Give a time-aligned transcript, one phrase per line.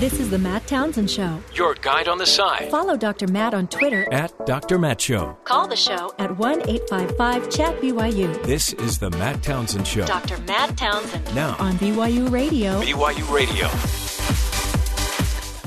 [0.00, 1.38] This is the Matt Townsend Show.
[1.52, 2.70] Your guide on the side.
[2.70, 3.28] Follow Dr.
[3.28, 4.78] Matt on Twitter At Dr.
[4.78, 5.36] Matt Show.
[5.44, 8.42] Call the show at 1 855 Chat BYU.
[8.44, 10.06] This is the Matt Townsend Show.
[10.06, 10.38] Dr.
[10.44, 11.34] Matt Townsend.
[11.34, 11.54] Now.
[11.58, 12.80] On BYU Radio.
[12.80, 13.68] BYU Radio.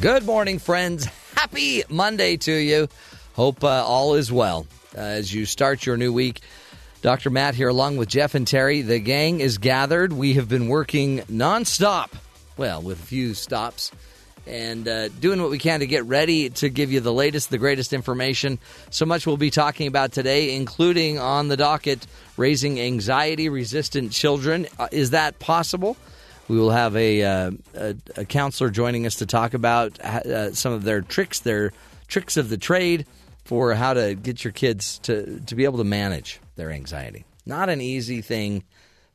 [0.02, 1.06] Good morning, friends.
[1.36, 2.88] Happy Monday to you.
[3.34, 4.66] Hope uh, all is well
[4.98, 6.42] uh, as you start your new week.
[7.04, 7.30] Dr.
[7.30, 8.82] Matt here, along with Jeff and Terry.
[8.82, 10.12] The gang is gathered.
[10.12, 12.10] We have been working nonstop,
[12.58, 13.92] well, with a few stops,
[14.46, 17.58] and uh, doing what we can to get ready to give you the latest, the
[17.58, 18.60] greatest information.
[18.90, 22.06] So much we'll be talking about today, including on the docket
[22.38, 24.68] raising anxiety resistant children.
[24.78, 25.96] Uh, is that possible?
[26.48, 30.74] We will have a, uh, a, a counselor joining us to talk about uh, some
[30.74, 31.72] of their tricks, their
[32.08, 33.06] tricks of the trade
[33.46, 37.26] for how to get your kids to, to be able to manage their anxiety.
[37.46, 38.64] Not an easy thing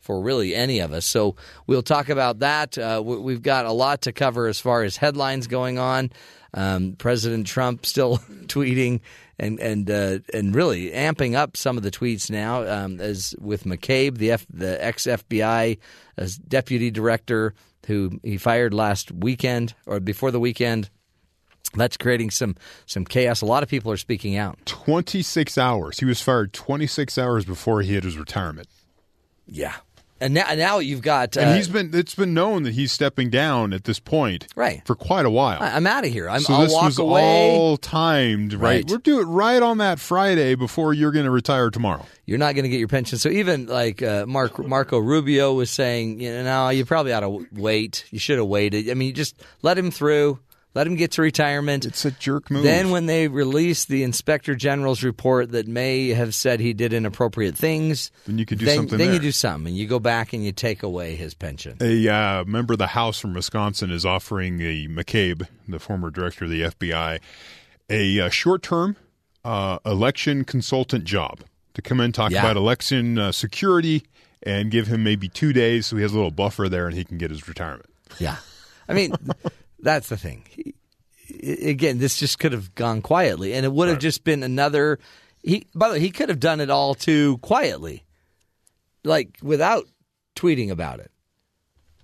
[0.09, 1.05] for really any of us.
[1.05, 1.37] So
[1.67, 2.79] we'll talk about that.
[2.79, 6.11] Uh, we- we've got a lot to cover as far as headlines going on.
[6.55, 9.01] Um, President Trump still tweeting
[9.39, 13.65] and and uh, and really amping up some of the tweets now, um, as with
[13.65, 15.77] McCabe, the F, the ex FBI
[16.17, 17.53] as deputy director
[17.87, 20.89] who he fired last weekend or before the weekend.
[21.75, 23.43] That's creating some some chaos.
[23.43, 24.59] A lot of people are speaking out.
[24.65, 25.99] 26 hours.
[25.99, 28.69] He was fired 26 hours before he hit his retirement.
[29.47, 29.75] Yeah,
[30.21, 31.37] and now now you've got.
[31.37, 34.83] Uh, And he's been it's been known that he's stepping down at this point Right.
[34.85, 35.59] for quite a while.
[35.63, 36.29] I- I'm out of here.
[36.29, 37.51] I'm, so I'll this walk was away.
[37.57, 38.63] all timed, right?
[38.85, 38.91] Right.
[38.91, 42.05] We're doing it right on that Friday before you're going to retire tomorrow.
[42.27, 43.19] You're not going to get your pension.
[43.19, 47.21] So even like uh, Mark Marco Rubio was saying, you know, no, you probably ought
[47.21, 48.05] to wait.
[48.11, 48.91] You should have waited.
[48.91, 50.39] I mean, just let him through.
[50.75, 51.87] Let him get to retirement.
[51.87, 52.63] It's a jerk move.
[52.63, 57.57] Then, when they release the inspector general's report that may have said he did inappropriate
[57.57, 60.33] things, Then you could do then, something Then you do something, and you go back
[60.33, 61.79] and you take away his pension.
[61.81, 66.45] A uh, member of the House from Wisconsin is offering a McCabe, the former director
[66.45, 67.19] of the FBI,
[67.91, 68.97] a uh, short-term
[69.45, 71.41] uh, election consultant job
[71.75, 72.41] to come in talk Yeah.
[72.41, 74.05] about election uh, security
[74.43, 77.05] and give him maybe two days so he has a little buffer there and he
[77.05, 77.89] can get his retirement.
[78.19, 78.37] Yeah,
[78.89, 79.13] I mean,
[79.81, 80.45] that's the thing.
[80.49, 80.75] He,
[81.71, 84.99] again, this just could have gone quietly, and it would have just been another.
[85.43, 88.05] He, by the way, he could have done it all too quietly,
[89.05, 89.85] like without
[90.37, 91.11] tweeting about it,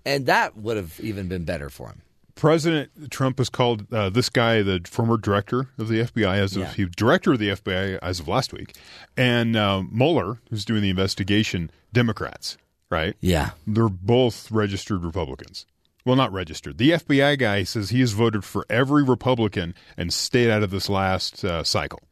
[0.04, 2.02] and that would have even been better for him.
[2.36, 6.62] President Trump has called uh, this guy the former director of the FBI as of
[6.62, 6.72] Yeah.
[6.72, 8.76] he director of the FBI as of last week,
[9.16, 12.56] and uh, Mueller, who's doing the investigation, Democrats,
[12.90, 13.14] right?
[13.20, 15.64] Yeah, They're both registered Republicans.
[16.04, 16.78] Well, not registered.
[16.78, 20.88] The FBI guy says he has voted for every Republican and stayed out of this
[20.88, 22.02] last uh, cycle.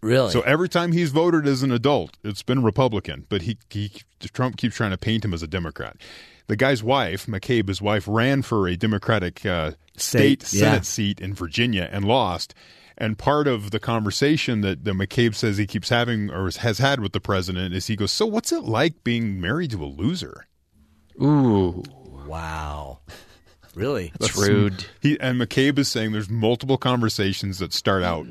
[0.00, 0.30] really.
[0.30, 3.26] So every time he's voted as an adult, it's been Republican.
[3.28, 5.96] But he, he Trump keeps trying to paint him as a Democrat.
[6.46, 10.80] The guy's wife, McCabe, his wife, ran for a Democratic uh, state State, Senate yeah.
[10.80, 12.54] seat in Virginia and lost.
[12.98, 17.00] And part of the conversation that, that McCabe says he keeps having or has had
[17.00, 20.46] with the president is he goes, "So what's it like being married to a loser?"
[21.20, 21.82] Ooh,
[22.26, 23.00] wow,
[23.76, 24.12] really?
[24.18, 24.86] that's rude.
[25.00, 28.26] He and McCabe is saying there's multiple conversations that start out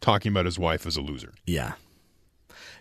[0.00, 1.32] talking about his wife as a loser.
[1.46, 1.72] Yeah.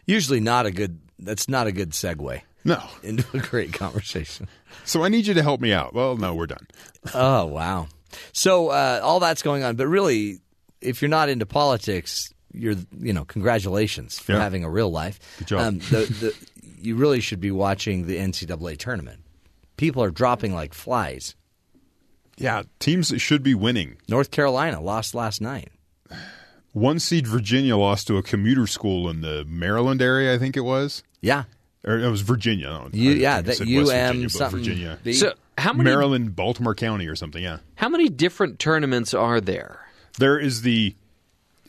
[0.06, 1.00] Usually not a good.
[1.20, 2.82] That's not a good segue No.
[3.04, 4.48] into a great conversation.
[4.86, 5.94] So I need you to help me out.
[5.94, 6.68] Well, no, we're done.
[7.14, 7.88] Oh wow!
[8.34, 10.40] So uh, all that's going on, but really,
[10.82, 14.40] if you're not into politics, you're you know congratulations for Yeah.
[14.42, 15.20] having a real life.
[15.40, 15.80] Good job.
[15.82, 16.36] the, the,
[16.82, 19.20] you really should be watching the NCAA tournament.
[19.78, 21.36] People are dropping like flies.
[22.40, 23.98] Yeah, teams that should be winning.
[24.08, 25.70] North Carolina lost last night.
[26.74, 30.62] One seed Virginia lost to a commuter school in the Maryland area, I think it
[30.62, 31.04] was.
[31.22, 31.44] Yeah,
[31.84, 32.68] Or it was Virginia.
[32.68, 34.60] No, you, yeah, think I that UM Virginia, something.
[34.60, 35.00] Virginia.
[35.04, 35.14] B.
[35.14, 37.58] So how many Maryland, Baltimore County or something, yeah.
[37.76, 39.80] how many different tournaments are there?
[40.20, 40.96] There is the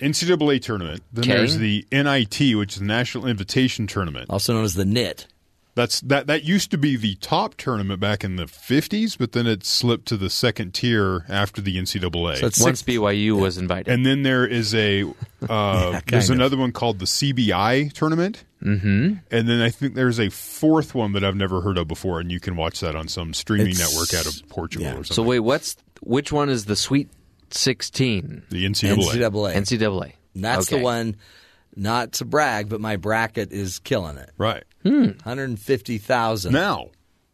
[0.00, 1.02] NCAA tournament.
[1.12, 1.36] Then Okay.
[1.38, 4.26] there's the NIT, which is the National Invitation Tournament.
[4.30, 5.26] also known as the NIT.
[5.80, 9.46] That's that that used to be the top tournament back in the 50s, but then
[9.46, 12.36] it slipped to the second tier after the NCAA.
[12.38, 13.92] So it's Once six, BYU was invited.
[13.92, 15.04] and then there is a
[15.48, 16.36] uh, there's of.
[16.36, 18.44] another one called the CBI tournament.
[18.62, 19.14] Mm-hmm.
[19.30, 22.30] And then I think there's a fourth one that I've never heard of before, and
[22.30, 24.92] you can watch that on some streaming It's- network out of Portugal yeah.
[24.92, 25.14] or something.
[25.14, 27.08] so wait, what's which one is the Sweet
[27.50, 28.42] Sixteen?
[28.50, 28.96] the NCAA.
[28.96, 29.54] NCAA.
[29.54, 30.12] NCAA.
[30.34, 30.78] And that's Okay.
[30.78, 31.16] the one.
[31.76, 34.30] Not to brag, but my bracket is killing it.
[34.36, 34.64] Right.
[34.82, 36.52] One hundred fifty thousand.
[36.52, 36.88] Now,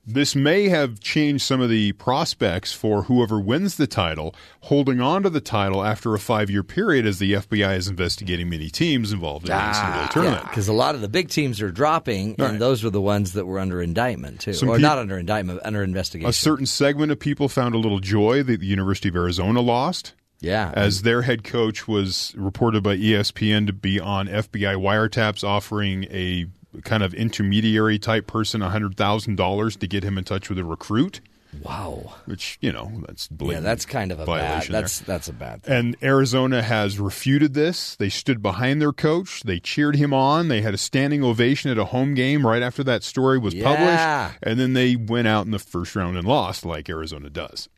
[0.09, 5.23] this may have changed some of the prospects for whoever wins the title holding on
[5.25, 9.11] to the title after a five year period as the FBI is investigating many teams
[9.13, 10.45] involved in the ah, NCAA tournament.
[10.45, 12.51] Because a lot of the big teams are dropping, Right.
[12.51, 15.19] and those were the ones that were under indictment too, Some or peop- not under
[15.19, 16.29] indictment, under investigation.
[16.29, 20.13] A certain segment of people found a little joy that the University of Arizona lost.
[20.47, 26.05] Yeah, as their head coach was reported by ESPN to be on FBI wiretaps offering
[26.05, 26.47] a
[26.83, 31.21] kind of intermediary type person $100,000 to get him in touch with a recruit,
[31.63, 32.17] wow.
[32.27, 34.41] which, you know, that's Yeah, that's kind of a bad.
[34.41, 34.83] violation there.
[34.83, 35.63] That's that's a bad.
[35.63, 35.75] Thing.
[35.75, 37.97] And Arizona has refuted this.
[37.97, 39.43] They stood behind their coach.
[39.43, 40.49] They cheered him on.
[40.49, 43.65] They had a standing ovation at a home game right after that story was Yeah.
[43.75, 44.39] published.
[44.43, 47.71] And then they went out in the first round and lost, like Arizona does.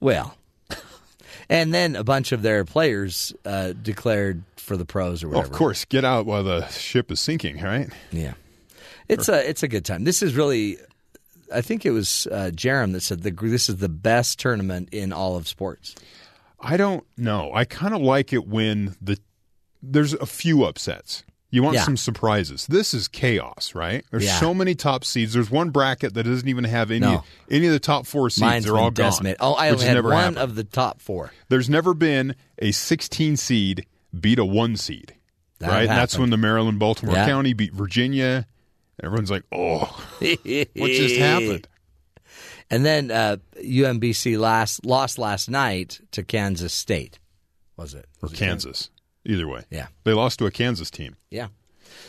[0.00, 0.36] Well,
[1.48, 5.52] and then a bunch of their players uh, declared for the pros or Well, whatever.
[5.54, 7.88] of course, get out while the ship is sinking, right?
[8.10, 8.34] Yeah,
[9.08, 10.04] it's a it's a good time.
[10.04, 10.78] This is really,
[11.54, 15.12] I think it was uh, Jerem that said the this is the best tournament in
[15.12, 15.94] all of sports.
[16.58, 17.52] I don't know.
[17.54, 19.18] I kind of like it when the
[19.82, 21.22] there's a few upsets.
[21.50, 21.84] You want Yeah.
[21.84, 22.66] some surprises.
[22.66, 24.04] This is chaos, right?
[24.10, 24.40] There's Yeah.
[24.40, 25.32] so many top seeds.
[25.32, 27.24] There's one bracket that doesn't even have any No.
[27.50, 28.40] any of the top four seeds.
[28.40, 29.34] Mine's They're all gone.
[29.38, 30.38] Oh, I only had one happened.
[30.38, 31.32] of the top four.
[31.48, 33.86] There's never been a 16 seed
[34.18, 35.14] beat a one seed,
[35.60, 35.86] That right?
[35.88, 37.26] That's when the Maryland Baltimore Yeah.
[37.26, 38.46] County beat Virginia.
[39.02, 39.84] Everyone's like, "Oh,
[40.18, 41.68] what just happened?"
[42.70, 47.18] And then uh, UMBC last lost last night to Kansas State.
[47.76, 48.06] Was it?
[48.20, 48.90] Or Was it Kansas.
[49.26, 49.88] Either way, Yeah.
[50.04, 51.16] they lost to a Kansas team.
[51.30, 51.48] Yeah.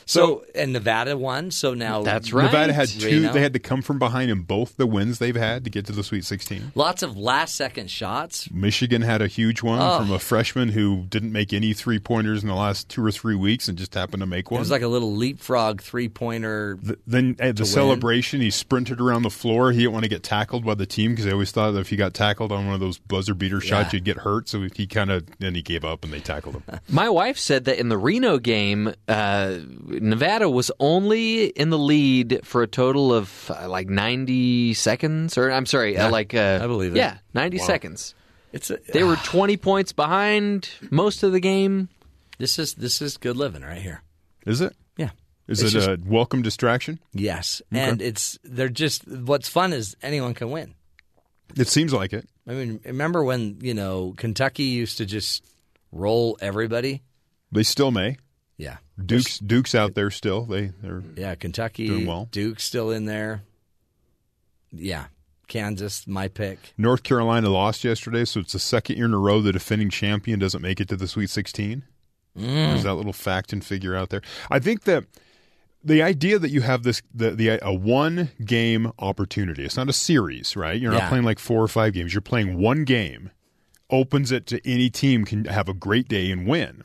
[0.07, 1.51] So, and Nevada won.
[1.51, 2.45] So now That's right.
[2.45, 3.05] Nevada had two.
[3.05, 3.33] Reno.
[3.33, 5.91] They had to come from behind in both the wins they've had to get to
[5.91, 6.71] the Sweet 16.
[6.75, 8.49] Lots of last second shots.
[8.51, 9.99] Michigan had a huge one Oh.
[9.99, 13.35] from a freshman who didn't make any three pointers in the last two or three
[13.35, 14.57] weeks and just happened to make one.
[14.57, 16.79] It was like a little leapfrog three pointer.
[16.83, 17.71] Th- then at the win.
[17.71, 19.71] celebration, he sprinted around the floor.
[19.71, 21.89] He didn't want to get tackled by the team because they always thought that if
[21.89, 23.97] he got tackled on one of those buzzer beater shots, Yeah.
[23.97, 24.47] you'd get hurt.
[24.47, 26.63] So he kind of then he gave up and they tackled him.
[26.89, 29.57] My wife said that in the Reno game, uh,
[30.01, 35.51] Nevada was only in the lead for a total of uh, like 90 seconds, or
[35.51, 36.97] I'm sorry, uh, like uh, I believe it.
[36.97, 38.15] Yeah, 90 seconds.
[38.53, 41.89] It's a, They were 20 points behind most of the game.
[42.37, 44.01] this is this is good living right here.
[44.45, 44.75] Is it?
[44.97, 45.09] Yeah.
[45.47, 46.99] Is It's it just- a welcome distraction?
[47.13, 50.73] Yes, and it's they're just what's fun is anyone can win.
[51.55, 52.27] It seems like it.
[52.47, 55.43] I mean, remember when you know Kentucky used to just
[55.91, 57.01] roll everybody?
[57.51, 58.17] They still may.
[58.57, 60.45] Yeah, Duke's Duke's out there still.
[60.45, 61.35] They they're yeah.
[61.35, 62.27] Kentucky, Doing well.
[62.31, 63.43] Duke's still in there.
[64.71, 65.05] Yeah,
[65.47, 66.73] Kansas, my pick.
[66.77, 70.39] North Carolina lost yesterday, so it's the second year in a row the defending champion
[70.39, 71.83] doesn't make it to the Sweet 16.
[72.37, 72.43] Mm.
[72.43, 74.21] There's that little fact and figure out there.
[74.51, 75.05] I think that
[75.83, 79.63] the idea that you have this the, the a one game opportunity.
[79.65, 80.79] It's not a series, right?
[80.79, 81.09] You're not Yeah.
[81.09, 82.13] playing like four or five games.
[82.13, 83.29] You're playing one game.
[83.89, 86.83] Opens it to any team can have a great day and win.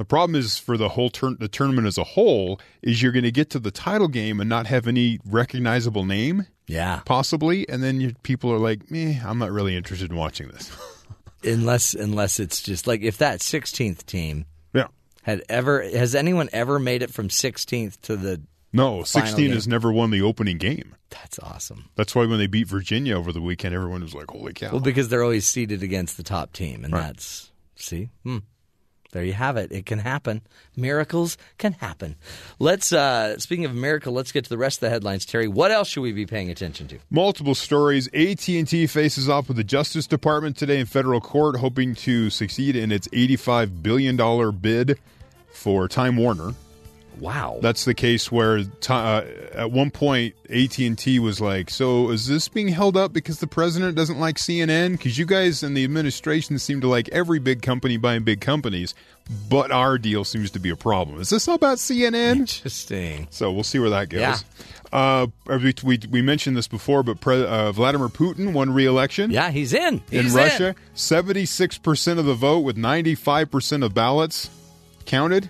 [0.00, 3.24] The problem is for the whole turn the tournament as a whole is you're going
[3.24, 7.82] to get to the title game and not have any recognizable name Yeah, possibly, and
[7.82, 10.74] then you, people are like, "Meh, I'm not really interested in watching this."
[11.44, 14.86] unless unless it's just like if that 16th team yeah,
[15.24, 18.40] had ever has anyone ever made it from 16th to the
[18.72, 19.52] no, 16 game.
[19.52, 20.94] has never won the opening game.
[21.10, 21.90] that's awesome.
[21.96, 24.80] That's why when they beat Virginia over the weekend, everyone was like, "Holy cow!" Well,
[24.80, 27.08] because they're always seated against the top team, and Right.
[27.08, 28.38] that's see, hmm.
[29.12, 29.72] There you have it.
[29.72, 30.42] It can happen.
[30.76, 32.16] Miracles can happen.
[32.58, 32.92] Let's.
[32.92, 35.24] uh Speaking of miracle, let's get to the rest of the headlines.
[35.24, 36.98] Terry, what else should we be paying attention to?
[37.10, 38.08] Multiple stories.
[38.08, 42.92] AT&T faces off with the Justice Department today in federal court, hoping to succeed in
[42.92, 44.16] its $85 billion
[44.60, 44.98] bid
[45.52, 46.54] for Time Warner.
[47.20, 49.22] Wow, That's the case where uh,
[49.52, 53.94] at one point AT&T was like, "So is this being held up because the president
[53.94, 54.92] doesn't like CNN?
[54.92, 58.94] Because you guys in the administration seem to like every big company buying big companies,
[59.48, 61.20] but our deal seems to be a problem.
[61.20, 63.28] Is this all about CNN?" interesting.
[63.30, 64.20] So we'll see where that goes.
[64.20, 64.36] Yeah.
[64.92, 69.50] Uh, we, we, we mentioned this before, but Pre- uh, Vladimir Putin won re-election Yeah,
[69.52, 70.02] he's in.
[70.10, 70.74] in He's Russia.
[70.94, 74.50] Seventy-six percent of the vote, with ninety-five percent of ballots
[75.04, 75.48] counted.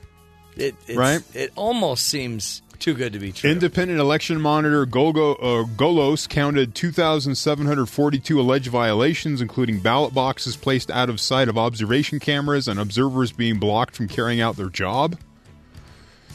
[0.60, 1.22] It, it's, Right?
[1.34, 3.50] It almost seems too good to be true.
[3.50, 11.10] Independent election monitor Golgo, uh, Golos counted 2,742 alleged violations, including ballot boxes placed out
[11.10, 15.18] of sight of observation cameras and observers being blocked from carrying out their job.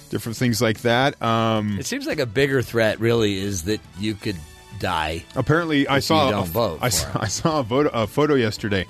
[0.09, 1.19] Different things like that.
[1.21, 4.37] Um, it seems like a bigger threat, really, is that you could
[4.79, 5.23] die.
[5.35, 7.09] apparently, I saw you a, don't vote I saw.
[7.19, 8.85] I saw a, vote, a photo yesterday.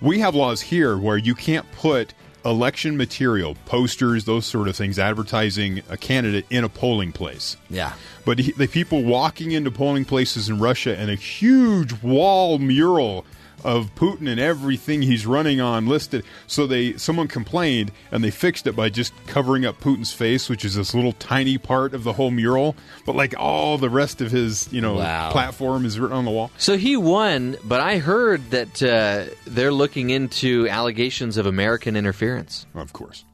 [0.00, 4.98] We have laws here where you can't put election material, posters, those sort of things,
[4.98, 7.56] advertising a candidate in a polling place.
[7.68, 7.94] Yeah.
[8.24, 13.24] But he, the people walking into polling places in Russia and a huge wall mural
[13.64, 16.24] of Putin and everything he's running on listed.
[16.46, 20.64] So they someone complained and they fixed it by just covering up Putin's face, which
[20.64, 22.76] is this little tiny part of the whole mural.
[23.06, 25.30] But like all the rest of his, you know, Wow.
[25.32, 26.50] platform is written on the wall.
[26.58, 32.66] So he won, but I heard that uh, they're looking into allegations of American interference.
[32.74, 33.24] Of course,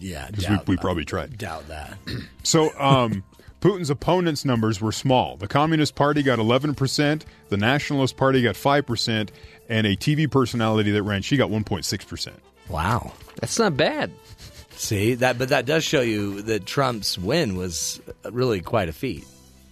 [0.00, 0.26] Yeah.
[0.30, 1.38] because we, we probably tried.
[1.38, 1.96] doubt that.
[2.42, 3.22] So, um,
[3.62, 5.36] Putin's opponents' numbers were small.
[5.36, 9.28] The Communist Party got 11%, the Nationalist Party got 5%,
[9.68, 12.32] and a TV personality that ran, she got 1.6%.
[12.68, 13.12] Wow.
[13.40, 14.10] That's not bad.
[14.72, 18.00] See that, but that does show you that Trump's win was
[18.30, 19.24] really quite a feat.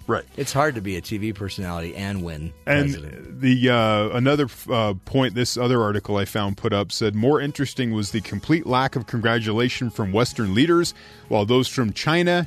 [0.06, 0.25] Right.
[0.37, 3.40] It's hard to be a TV personality and win And president.
[3.40, 7.92] the uh, another uh, point this other article I found put up said more interesting
[7.92, 10.94] was the complete lack of congratulation from Western leaders,
[11.28, 12.47] while those from China,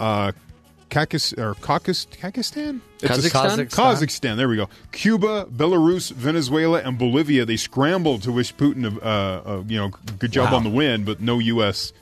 [0.00, 0.32] uh,
[0.90, 3.68] Kakis, or Kakis, Kakistan, It's a- Kazakhstan?
[3.70, 4.36] Kazakhstan.
[4.36, 4.68] There we go.
[4.92, 7.44] Cuba, Belarus, Venezuela, and Bolivia.
[7.44, 10.58] They scrambled to wish Putin, uh, uh, you know, good job Wow.
[10.58, 11.92] on the win, but no U.S.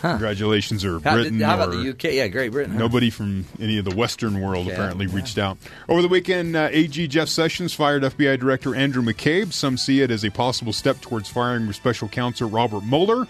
[0.00, 2.04] congratulations or How, Britain did, how or about the UK?
[2.14, 2.72] Yeah, Great Britain.
[2.74, 2.78] huh?
[2.78, 5.14] Nobody from any of the Western world Yeah, apparently yeah.
[5.16, 5.58] reached out.
[5.88, 9.52] Over the weekend, uh, AG Jeff Sessions fired FBI Director Andrew McCabe.
[9.52, 13.26] Some see it as a possible step towards firing Special Counsel Robert Mueller.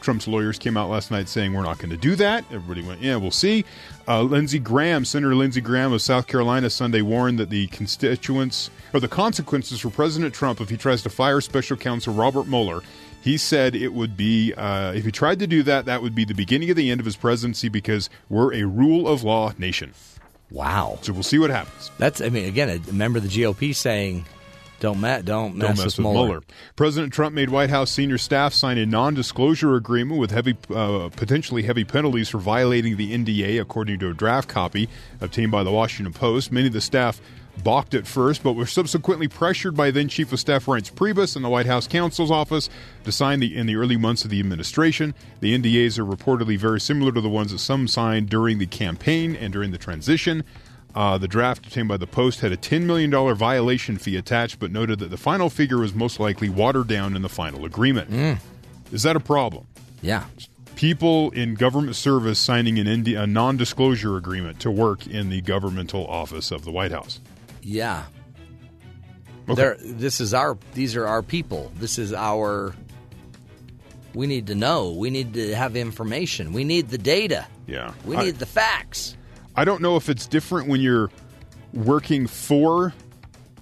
[0.00, 2.44] Trump's lawyers came out last night saying we're not going to do that.
[2.50, 3.64] Everybody went, yeah, we'll see.
[4.08, 9.00] Uh, Lindsey Graham, Senator Lindsey Graham of South Carolina, Sunday warned that the constituents or
[9.00, 12.82] the consequences for President Trump if he tries to fire Special Counsel Robert Mueller.
[13.22, 16.24] He said it would be uh, if he tried to do that, that would be
[16.24, 19.92] the beginning of the end of his presidency because we're a rule of law nation.
[20.50, 20.98] Wow.
[21.02, 21.90] So we'll see what happens.
[21.98, 22.20] That's.
[22.20, 24.24] I mean, again, a member of the GOP saying,
[24.80, 26.40] "Don't mess, don't mess, Don't mess with Mueller.
[26.74, 31.62] President Trump made White House senior staff sign a non-disclosure agreement with heavy, uh, potentially
[31.62, 34.88] heavy penalties for violating the NDA, according to a draft copy
[35.20, 36.50] obtained by the Washington Post.
[36.50, 37.20] Many of the staff
[37.62, 41.44] balked at first, but were subsequently pressured by then Chief of Staff Reince Priebus and
[41.44, 42.68] the White House counsel's office
[43.04, 45.14] to sign the in the early months of the administration.
[45.40, 49.36] The NDAs are reportedly very similar to the ones that some signed during the campaign
[49.36, 50.44] and during the transition.
[50.94, 54.72] Uh, the draft obtained by the Post had a $10 million violation fee attached, but
[54.72, 58.40] noted that the final figure was most likely watered down in the final agreement.
[58.92, 59.66] Is that a problem?
[60.02, 60.24] Yeah.
[60.74, 65.40] People in government service signing an Indi- a non disclosure agreement to work in the
[65.42, 67.20] governmental office of the White House.
[67.62, 68.04] Yeah.
[69.48, 69.54] Okay.
[69.54, 70.56] They're, this is our.
[70.74, 71.70] These are our people.
[71.78, 72.74] This is our.
[74.14, 74.92] We need to know.
[74.92, 76.52] We need to have information.
[76.52, 77.46] We need the data.
[77.66, 77.92] Yeah.
[78.06, 79.16] We I- need the facts.
[79.56, 81.10] I don't know if it's different when you're
[81.72, 82.94] working for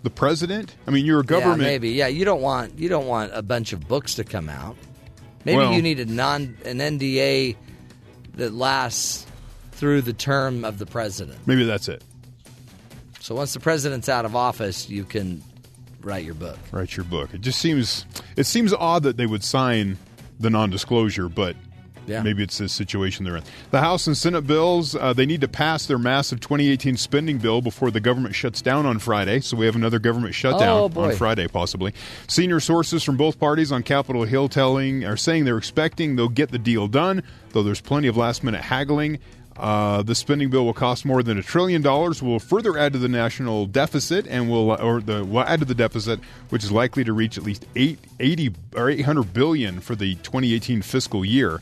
[0.02, 0.74] the president.
[0.86, 1.62] I mean, you're a government.
[1.62, 1.90] Yeah, maybe.
[1.90, 4.76] Yeah, you don't want you don't want a bunch of books to come out.
[5.44, 7.56] Maybe Well- you need a non an NDA
[8.34, 9.26] that lasts
[9.72, 11.38] through the term of the president.
[11.46, 12.02] Maybe that's it.
[13.20, 15.42] So once the president's out of office, you can
[16.02, 16.58] write your book.
[16.72, 17.34] Write your book.
[17.34, 18.04] It just seems
[18.36, 19.98] it seems odd that they would sign
[20.40, 21.56] the non-disclosure, but
[22.08, 22.22] Yeah.
[22.22, 23.44] maybe it's the situation they're in.
[23.70, 27.60] The House and Senate bills uh, they need to pass their massive 2018 spending bill
[27.60, 29.40] before the government shuts down on Friday.
[29.40, 31.92] So we have another government shutdown Oh, on Friday, possibly.
[32.26, 36.50] Senior sources from both parties on Capitol Hill telling are saying they're expecting they'll get
[36.50, 37.22] the deal done,
[37.52, 39.18] though there's plenty of last-minute haggling.
[39.56, 42.22] Uh, the spending bill will cost more than a trillion dollars.
[42.22, 45.74] Will further add to the national deficit, and will or the will add to the
[45.74, 49.96] deficit, which is likely to reach at least eight, 80 or eight hundred billion for
[49.96, 51.60] the 2018 fiscal year.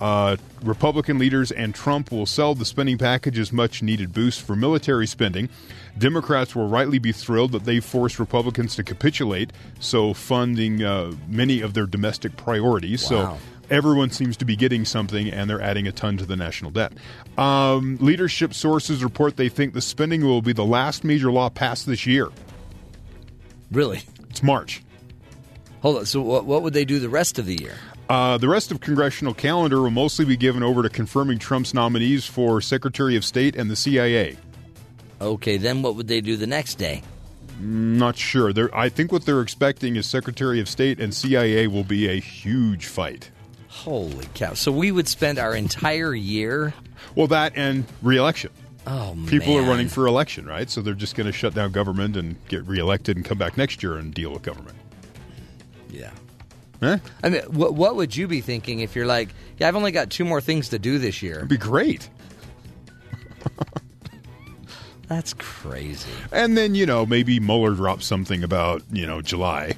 [0.00, 4.54] Uh, Republican leaders and Trump will sell the spending package as much needed boost for
[4.54, 5.48] military spending.
[5.96, 11.62] Democrats will rightly be thrilled that they forced Republicans to capitulate, so funding uh, many
[11.62, 13.00] of their domestic priorities.
[13.00, 13.38] So
[13.70, 16.92] everyone seems to be getting something and they're adding a ton to the national debt.
[17.38, 21.86] Um, leadership sources report they think the spending will be the last major law passed
[21.86, 22.28] this year.
[23.72, 24.02] Really?
[24.30, 24.82] It's March.
[25.80, 26.06] Hold on.
[26.06, 27.76] So what, what would they do the rest of the year?
[28.08, 32.24] Uh, the rest of congressional calendar will mostly be given over to confirming Trump's nominees
[32.24, 34.36] for Secretary of State and the CIA.
[35.20, 37.02] Okay, then what would they do the next day?
[37.58, 38.52] Not sure.
[38.52, 42.20] They're, I think what they're expecting is Secretary of State and CIA will be a
[42.20, 43.30] huge fight.
[43.68, 44.54] Holy cow!
[44.54, 46.74] So we would spend our entire year.
[47.14, 48.50] Well, that and reelection.
[48.86, 49.64] Oh People man.
[49.64, 50.70] are running for election, right?
[50.70, 53.82] So they're just going to shut down government and get reelected and come back next
[53.82, 54.76] year and deal with government.
[55.90, 56.10] Yeah.
[56.82, 56.98] Eh?
[57.22, 60.10] I mean, what, what would you be thinking if you're like, yeah, I've only got
[60.10, 61.36] two more things to do this year?
[61.36, 62.08] It'd be great.
[65.08, 66.10] That's crazy.
[66.32, 69.74] And then, you know, maybe Mueller drops something about, you know, July.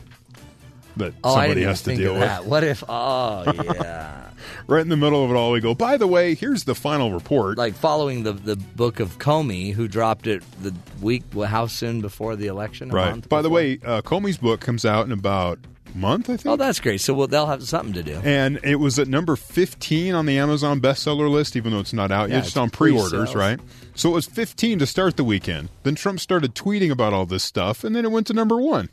[0.96, 2.44] that Oh, somebody has to deal with.
[2.46, 2.82] What if?
[2.88, 4.30] Oh, yeah.
[4.66, 5.74] Right in the middle of it all, we go.
[5.74, 7.58] By the way, here's the final report.
[7.58, 11.24] like following the the book of Comey, who dropped it the week.
[11.34, 12.88] How soon before the election?
[12.90, 13.26] Right.
[13.28, 15.58] By the way, uh, Comey's book comes out in about
[15.98, 16.46] month, I think.
[16.46, 17.00] Oh, that's great.
[17.00, 18.20] So well, they'll have something to do.
[18.24, 22.10] and it was at number 15 on the Amazon bestseller list, even though it's not
[22.10, 22.38] out Yeah, yet.
[22.40, 23.34] It's it's on pre-orders, pre-sales.
[23.34, 23.60] right?
[23.94, 25.68] So it was 15 to start the weekend.
[25.82, 28.88] Then Trump started tweeting about all this stuff, and then it went to number one.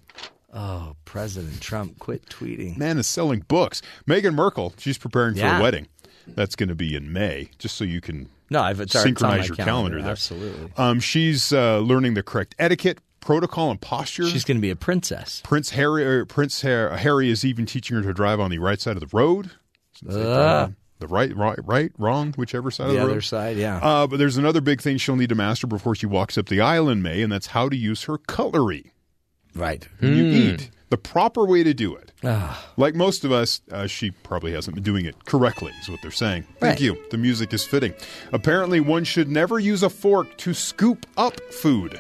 [0.54, 2.78] Oh, President Trump, quit tweeting.
[2.78, 3.82] Man is selling books.
[4.08, 5.88] Meghan Markle, she's preparing for a wedding.
[6.28, 9.20] That's going to be in May, just so you can No, I've it's, already- it's
[9.20, 10.10] synchronize my your calendar, there.
[10.12, 10.72] Absolutely.
[10.78, 14.28] Um, she's uh, learning the correct etiquette, protocol, and posture.
[14.28, 15.42] She's going to be a princess.
[15.44, 18.96] Prince Harry, Prince Har- Harry is even teaching her to drive on the right side
[18.96, 19.52] of the road.
[20.00, 23.14] Since they drive on the right, right, right, wrong, whichever side of The the other
[23.16, 23.24] road.
[23.24, 23.78] side, yeah.
[23.82, 26.62] Uh, but there's another big thing she'll need to master before she walks up the
[26.62, 28.94] aisle in May, and that's how to use her cutlery
[29.54, 29.88] right.
[30.00, 30.38] when you Hmm.
[30.54, 30.70] eat.
[30.90, 32.12] The proper way to do it.
[32.24, 32.64] Ah.
[32.78, 36.12] Like most of us, uh, she probably hasn't been doing it correctly, is what they're
[36.12, 36.44] saying.
[36.60, 36.80] Thank Right.
[36.82, 36.98] you.
[37.10, 37.94] The music is fitting.
[38.32, 42.00] Apparently, one should never use a fork to scoop up food.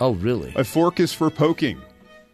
[0.00, 0.52] Oh, really?
[0.56, 1.80] A fork is for poking,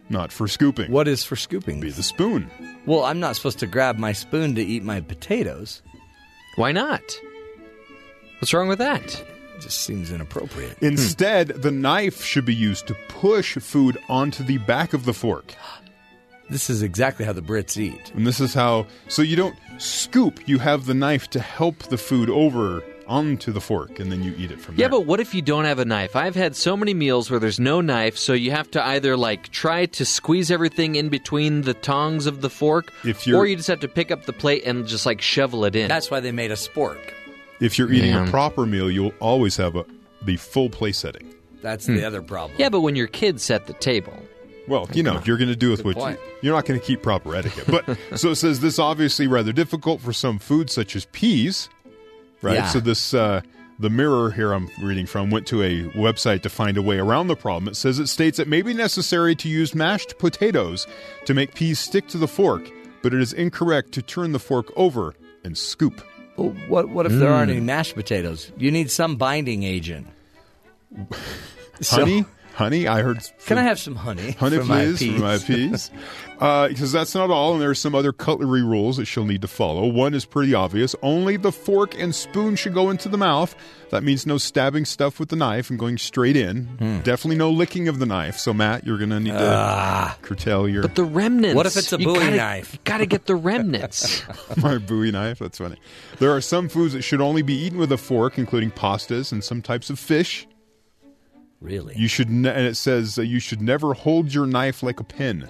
[0.08, 0.90] not for scooping.
[0.90, 1.80] What is for scooping?
[1.80, 2.50] Be the spoon.
[2.86, 5.82] Well, I'm not supposed to grab my spoon to eat my potatoes.
[6.56, 7.02] Why not?
[8.38, 9.24] What's wrong with that?
[9.56, 10.78] It just seems inappropriate.
[10.78, 10.86] Hmm.
[10.86, 15.54] Instead, the knife should be used to push food onto the back of the fork.
[16.50, 18.12] This is exactly how the Brits eat.
[18.14, 21.96] And this is how, so you don't scoop, you have the knife to help the
[21.96, 24.88] food over onto the fork, and then you eat it from Yeah, there.
[24.90, 26.16] but what if you don't have a knife?
[26.16, 29.50] I've had so many meals where there's no knife, so you have to either like
[29.50, 33.56] try to squeeze everything in between the tongs of the fork, If you're- or you
[33.56, 35.88] just have to pick up the plate and just like shovel it in.
[35.88, 36.98] That's why they made a spork.
[37.60, 38.26] if you're eating Yeah.
[38.26, 39.84] a proper meal, you'll always have a,
[40.22, 41.32] the full place setting.
[41.62, 41.94] That's Hmm.
[41.96, 42.52] the other problem.
[42.58, 44.12] yeah, but when your kids set the table,
[44.66, 47.02] Well, you know, you're going to do with what you, you're not going to keep
[47.02, 47.64] proper etiquette.
[47.66, 51.68] But so it says this obviously rather difficult for some foods such as peas,
[52.44, 52.54] right?
[52.54, 52.68] Yeah.
[52.68, 53.40] So this uh,
[53.78, 57.26] the Mirror here I'm reading from went to a website to find a way around
[57.26, 57.68] the problem.
[57.68, 60.86] It says it states it may be necessary to use mashed potatoes
[61.24, 62.70] to make peas stick to the fork,
[63.02, 66.00] but it is incorrect to turn the fork over and scoop.
[66.36, 67.56] Well, what what if there aren't Hmm.
[67.58, 68.52] any mashed potatoes?
[68.56, 70.06] You need some binding agent.
[71.80, 72.24] So- Honey,
[72.54, 73.18] honey, I heard.
[73.46, 74.32] Can I have some honey?
[74.32, 75.14] Honey, for my please, peas?
[75.14, 75.90] for my peas.
[76.40, 79.40] Uh, because that's not all, and there are some other cutlery rules that she'll need
[79.40, 79.86] to follow.
[79.86, 83.54] One is pretty obvious: only the fork and spoon should go into the mouth.
[83.90, 86.64] That means no stabbing stuff with the knife and going straight in.
[86.66, 86.98] Hmm.
[87.02, 88.36] Definitely no licking of the knife.
[88.36, 90.18] So, Matt, you're going to need to Ah.
[90.22, 91.54] curtail your but the remnants.
[91.54, 92.72] What if it's a you Bowie gotta- knife?
[92.74, 94.24] You got to get the remnants.
[94.56, 95.38] my Bowie knife.
[95.38, 95.76] That's funny.
[96.18, 99.42] There are some foods that should only be eaten with a fork, including pastas and
[99.44, 100.48] some types of fish.
[101.64, 101.94] Really?
[101.96, 105.04] You should, ne- and it says uh, you should never hold your knife like a
[105.04, 105.48] pen.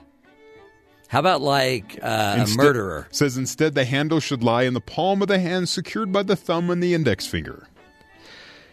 [1.09, 3.09] How about like uh, a murderer?
[3.11, 6.37] Says instead the handle should lie in the palm of the hand, secured by the
[6.37, 7.67] thumb and the index finger.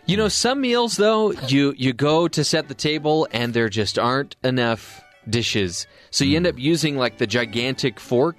[0.06, 3.98] You know, some meals though, you you go to set the table and there just
[3.98, 8.38] aren't enough dishes, so you end up using like the gigantic fork.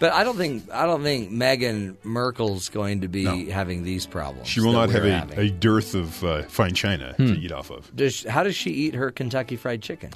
[0.00, 4.48] But I don't think I don't think Meghan Markle's going to be having these problems.
[4.48, 7.94] She will not have a, a dearth of uh, fine china to eat off of.
[7.94, 10.10] Does she- how does she eat her Kentucky Fried Chicken?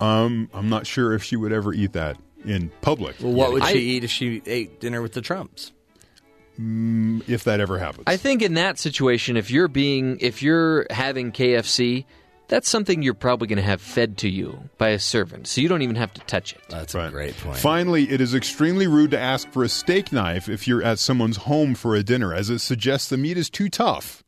[0.00, 3.16] Um, I'm not sure if she would ever eat that in public.
[3.20, 5.72] Well, what would I- she eat if she ate dinner with the Trumps?
[6.60, 8.02] if that ever happens?
[8.08, 12.04] I think in that situation, if you're being if you're having KFC,
[12.48, 15.68] that's something you're probably going to have fed to you by a servant, so you
[15.68, 16.60] don't even have to touch it.
[16.68, 17.12] That's a Right.
[17.12, 17.58] great point.
[17.58, 21.38] Finally, it is extremely rude to ask for a steak knife if you're at someone's
[21.38, 24.24] home for a dinner, as it suggests the meat is too tough.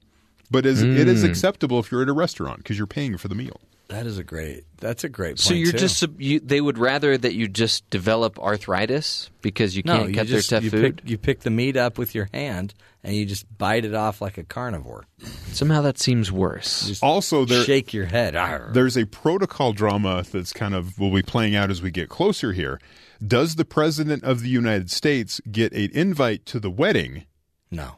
[0.50, 1.28] But is, it is mm.
[1.28, 3.61] acceptable if you're at a restaurant because you're paying for the meal.
[3.90, 4.64] That is a great.
[4.79, 5.31] That's a great.
[5.31, 5.79] Point So you're too.
[5.79, 9.96] just you, they would rather that you just develop arthritis because you no.
[9.98, 10.96] can't You cut just their tough you food.
[10.98, 12.72] pick, you pick the meat up with your hand
[13.03, 15.07] and you just bite it off like a carnivore.
[15.53, 16.87] Somehow that seems worse.
[16.87, 18.37] Just Also, there shake your head.
[18.37, 18.70] Arr.
[18.72, 22.53] there's a protocol drama that's kind of will be playing out as we get closer
[22.53, 22.81] here.
[23.26, 27.24] Does the president of the United States get an invite to the wedding?
[27.72, 27.96] No.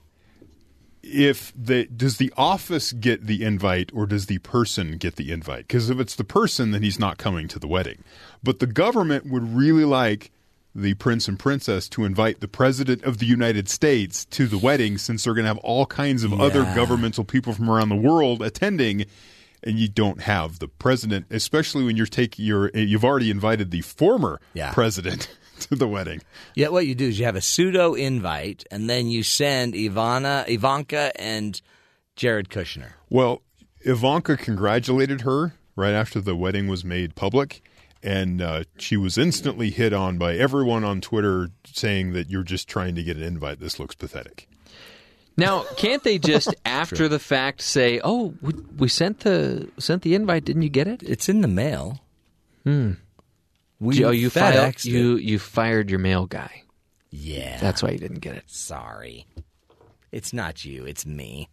[1.02, 5.66] If the does the office get the invite or does the person get the invite?
[5.68, 8.04] Because if it's the person, then he's not coming to the wedding.
[8.42, 10.30] But the government would really like
[10.74, 14.96] the prince and princess to invite the president of the United States to the wedding,
[14.96, 18.40] since they're going to have all kinds of other governmental people from around the world
[18.40, 19.04] attending.
[19.64, 22.70] And you don't have the president, especially when you're taking your.
[22.70, 24.72] You've already invited the former Yeah.
[24.72, 25.28] president
[25.68, 26.22] to the wedding.
[26.54, 30.48] Yeah, what you do is you have a pseudo invite, and then you send Ivana,
[30.48, 31.60] Ivanka, and
[32.16, 32.92] Jared Kushner.
[33.08, 33.42] Well,
[33.80, 37.62] Ivanka congratulated her right after the wedding was made public,
[38.02, 42.68] and uh, she was instantly hit on by everyone on Twitter saying that you're just
[42.68, 43.60] trying to get an invite.
[43.60, 44.48] This looks pathetic.
[45.36, 50.14] Now, can't they just after the fact say, "Oh, we, we sent the sent the
[50.14, 50.44] invite.
[50.44, 52.00] Didn't you get it?" It's in the mail.
[52.64, 52.92] Hmm.
[53.82, 56.62] We oh, you fired you you fired your mail guy.
[57.10, 57.58] Yeah.
[57.58, 58.44] That's why you didn't get it.
[58.46, 59.26] Sorry.
[60.12, 61.48] It's not you, it's me.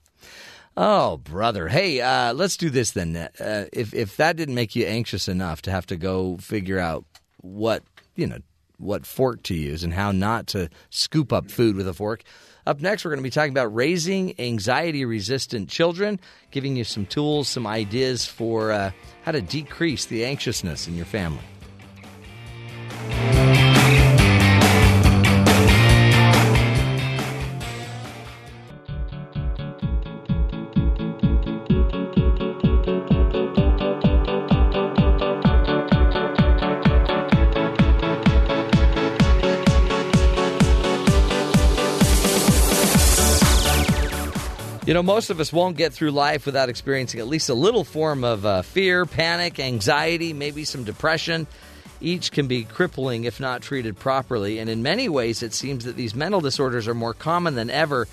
[0.78, 1.70] Oh, brother.
[1.70, 3.16] Hey, uh, let's do this then.
[3.16, 7.04] Uh, if if that didn't make you anxious enough to have to go figure out
[7.38, 7.82] what,
[8.16, 8.38] you know,
[8.78, 12.22] what fork to use and how not to scoop up food with a fork.
[12.68, 16.20] Up next, we're going to be talking about raising anxiety resistant children,
[16.52, 18.92] giving you some tools, some ideas for uh,
[19.24, 21.44] how to decrease the anxiousness in your family.
[44.90, 47.84] You know, most of us won't get through life without experiencing at least a little
[47.84, 51.46] form of uh, fear, panic, anxiety, maybe some depression.
[52.02, 54.60] Each can be crippling if not treated properly.
[54.60, 58.08] And in many ways, it seems that these mental disorders are more common than ever.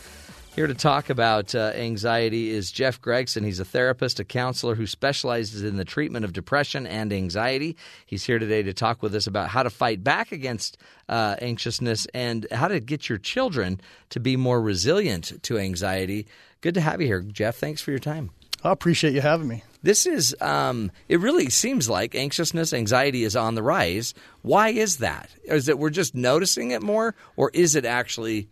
[0.57, 3.45] Here to talk about uh, anxiety is Jeff Gregson.
[3.45, 7.77] He's a therapist, a counselor who specializes in the treatment of depression and anxiety.
[8.07, 10.79] He's here today to talk with us about how to fight back against
[11.11, 16.27] uh, anxiousness and how to get your children to be more resilient to anxiety.
[16.63, 17.57] Good to have you here, Jeff.
[17.57, 18.31] Thanks for your time.
[18.65, 19.63] I appreciate you having me.
[19.83, 24.15] This is, um, it really seems like anxiousness, anxiety is on the rise.
[24.43, 25.31] Why is that?
[25.45, 28.49] Is it we're just noticing it more, or is it actually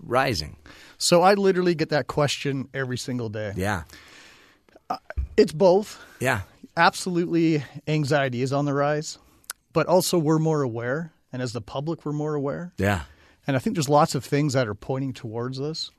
[0.00, 0.56] rising?
[0.96, 3.52] So I literally get that question every single day.
[3.56, 3.82] Yeah.
[5.36, 5.98] It's both.
[6.20, 6.42] Yeah.
[6.76, 9.18] Absolutely, anxiety is on the rise,
[9.72, 11.12] but also we're more aware.
[11.32, 12.72] And as the public, we're more aware.
[12.78, 13.02] Yeah.
[13.46, 15.90] And I think there's lots of things that are pointing towards this.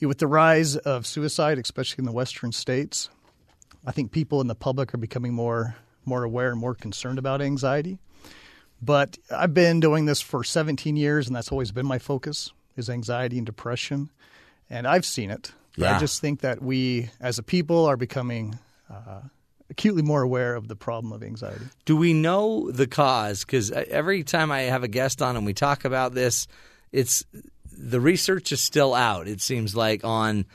[0.00, 3.10] With the rise of suicide, especially in the western states,
[3.86, 7.42] I think people in the public are becoming more more aware and more concerned about
[7.42, 7.98] anxiety.
[8.82, 12.88] But I've been doing this for 17 years, and that's always been my focus is
[12.88, 14.10] anxiety and depression.
[14.70, 15.52] And I've seen it.
[15.76, 15.96] Yeah.
[15.96, 18.58] I just think that we, as a people, are becoming
[18.90, 19.20] uh,
[19.68, 21.66] acutely more aware of the problem of anxiety.
[21.84, 23.44] Do we know the cause?
[23.44, 26.46] Because every time I have a guest on and we talk about this,
[26.92, 27.24] it's
[27.72, 29.28] the research is still out.
[29.28, 30.46] It seems like on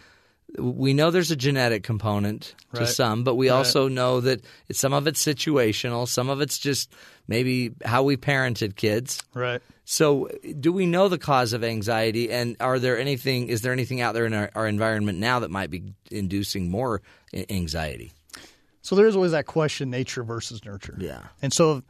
[0.57, 2.89] we know there's a genetic component to Right.
[2.89, 3.55] some, but we Right.
[3.55, 6.91] also know that some of it's situational, some of it's just
[7.27, 9.21] maybe how we parented kids.
[9.33, 9.61] Right.
[9.85, 13.49] So, do we know the cause of anxiety, and are there anything?
[13.49, 17.01] Is there anything out there in our, our environment now that might be inducing more
[17.49, 18.11] anxiety?
[18.81, 20.95] So there's always that question nature versus nurture.
[20.99, 21.21] Yeah.
[21.41, 21.81] And so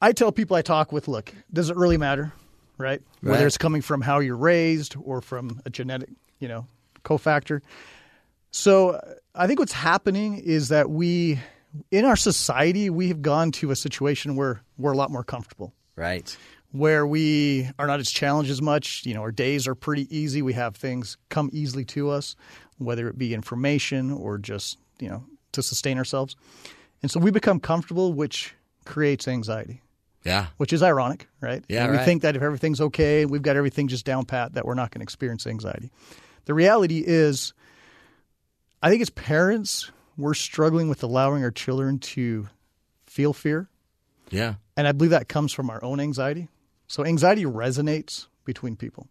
[0.00, 2.32] I tell people I talk with look, does it really matter?
[2.78, 3.02] Right?
[3.22, 3.32] Right.
[3.32, 6.66] Whether it's coming from how you're raised or from a genetic, you know,
[7.04, 7.60] cofactor.
[8.50, 11.38] So uh, I think what's happening is that we,
[11.90, 15.72] in our society, we have gone to a situation where we're a lot more comfortable,
[15.96, 16.36] Right.
[16.72, 19.04] where we are not as challenged as much.
[19.06, 20.42] You know, our days are pretty easy.
[20.42, 22.34] We have things come easily to us,
[22.78, 26.34] whether it be information or just, you know, to sustain ourselves.
[27.02, 29.80] And so we become comfortable, which creates anxiety,
[30.24, 30.46] Yeah.
[30.56, 31.64] which is ironic, right?
[31.68, 32.04] Yeah, And we right.
[32.04, 35.00] think that if everything's okay, we've got everything just down pat, that we're not going
[35.00, 35.90] to experience anxiety.
[36.44, 37.52] The reality is,
[38.82, 42.48] I think as parents, we're struggling with allowing our children to
[43.06, 43.68] feel fear.
[44.30, 44.54] Yeah.
[44.76, 46.48] And I believe that comes from our own anxiety.
[46.86, 49.06] So anxiety resonates between people.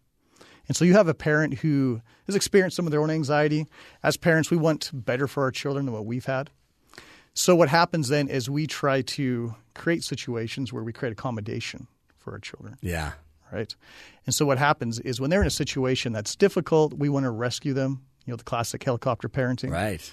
[0.68, 3.66] And so you have a parent who has experienced some of their own anxiety.
[4.02, 6.50] As parents, we want better for our children than what we've had.
[7.34, 11.86] So what happens then is we try to create situations where we create accommodation
[12.18, 13.12] for our children, Yeah.
[13.52, 13.74] Right?
[14.26, 17.30] And so what happens is when they're in a situation that's difficult, we want to
[17.30, 19.70] rescue them, you know, the classic helicopter parenting.
[19.70, 20.10] Right.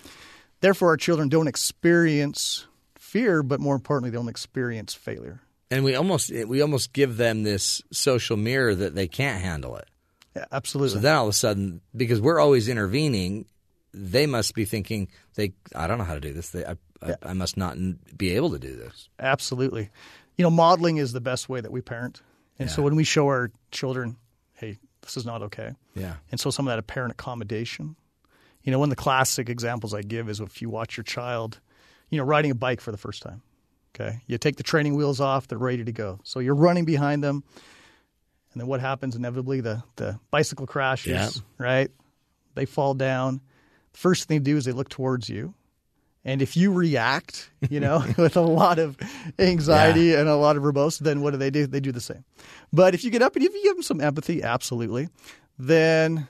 [0.61, 5.41] Therefore, our children don't experience fear, but more importantly, they don't experience failure.
[5.69, 9.75] And we almost eh, we almost give them this social mirror that they can't handle
[9.75, 9.87] it.
[10.35, 10.95] Yeah, absolutely.
[10.95, 13.45] So then all of a sudden, because we're always intervening,
[13.93, 16.51] they must be thinking they I don't know how to do this.
[16.51, 17.77] They, I, I, I must not
[18.17, 19.09] be able to do this.
[19.19, 19.89] Absolutely.
[20.37, 22.21] You know, modeling is the best way that we parent.
[22.59, 24.17] And so when we show our children,
[24.53, 25.73] hey, this is not okay.
[25.95, 26.15] Yeah.
[26.31, 27.95] And so some of that apparent accommodation.
[28.63, 31.59] You know, one of the classic examples I give is if you watch your child,
[32.09, 33.41] you know, riding a bike for the first time.
[33.95, 34.21] Okay.
[34.27, 36.19] You take the training wheels off, they're ready to go.
[36.23, 37.43] So you're running behind them.
[38.53, 39.61] And then what happens inevitably?
[39.61, 41.29] The the bicycle crashes, Yeah.
[41.57, 41.91] right?
[42.55, 43.41] They fall down.
[43.93, 45.53] First thing they do is they look towards you
[46.27, 48.97] And if you react, you know, with a lot of
[49.39, 51.65] anxiety and a lot of verbose, then what do they do?
[51.65, 52.25] They do the same.
[52.73, 55.07] But if you get up and if you give them some empathy, absolutely,
[55.57, 56.27] then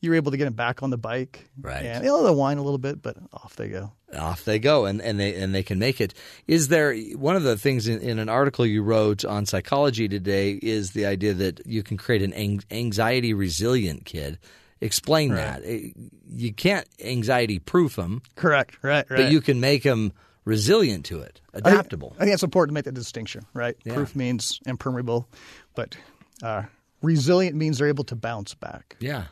[0.00, 1.50] you're able to get them back on the bike.
[1.60, 1.84] Right.
[1.84, 3.92] And they'll they'll whine a little bit, but off they go.
[4.16, 6.14] off they go and, and they and they can make it
[6.46, 10.58] is there one of the things in, in an article you wrote on psychology today
[10.62, 12.32] is the idea that you can create an
[12.70, 14.38] anxiety resilient kid
[14.80, 15.90] explain that Eh,
[16.28, 18.78] you can't anxiety proof them Correct.
[18.82, 19.08] Right.
[19.10, 19.16] Right.
[19.24, 20.12] but you can make them
[20.44, 23.76] resilient to it I think- adaptable I think it's important to make that distinction, right?
[23.84, 23.94] Yeah.
[23.94, 25.28] Proof means impermeable,
[25.74, 25.96] but
[26.42, 26.64] uh,
[27.02, 28.96] resilient means they're able to bounce back.
[29.00, 29.24] yeah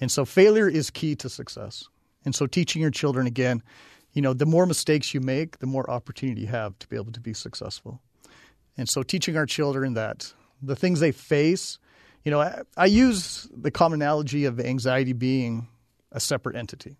[0.00, 1.84] And so failure is key to success.
[2.24, 3.62] And so teaching your children again,
[4.12, 7.12] you know, the more mistakes you make, the more opportunity you have to be able
[7.12, 8.00] to be successful.
[8.78, 11.78] And so teaching our children that the things they face,
[12.26, 15.68] you know, I, I use the common analogy of anxiety being
[16.10, 16.96] a separate entity.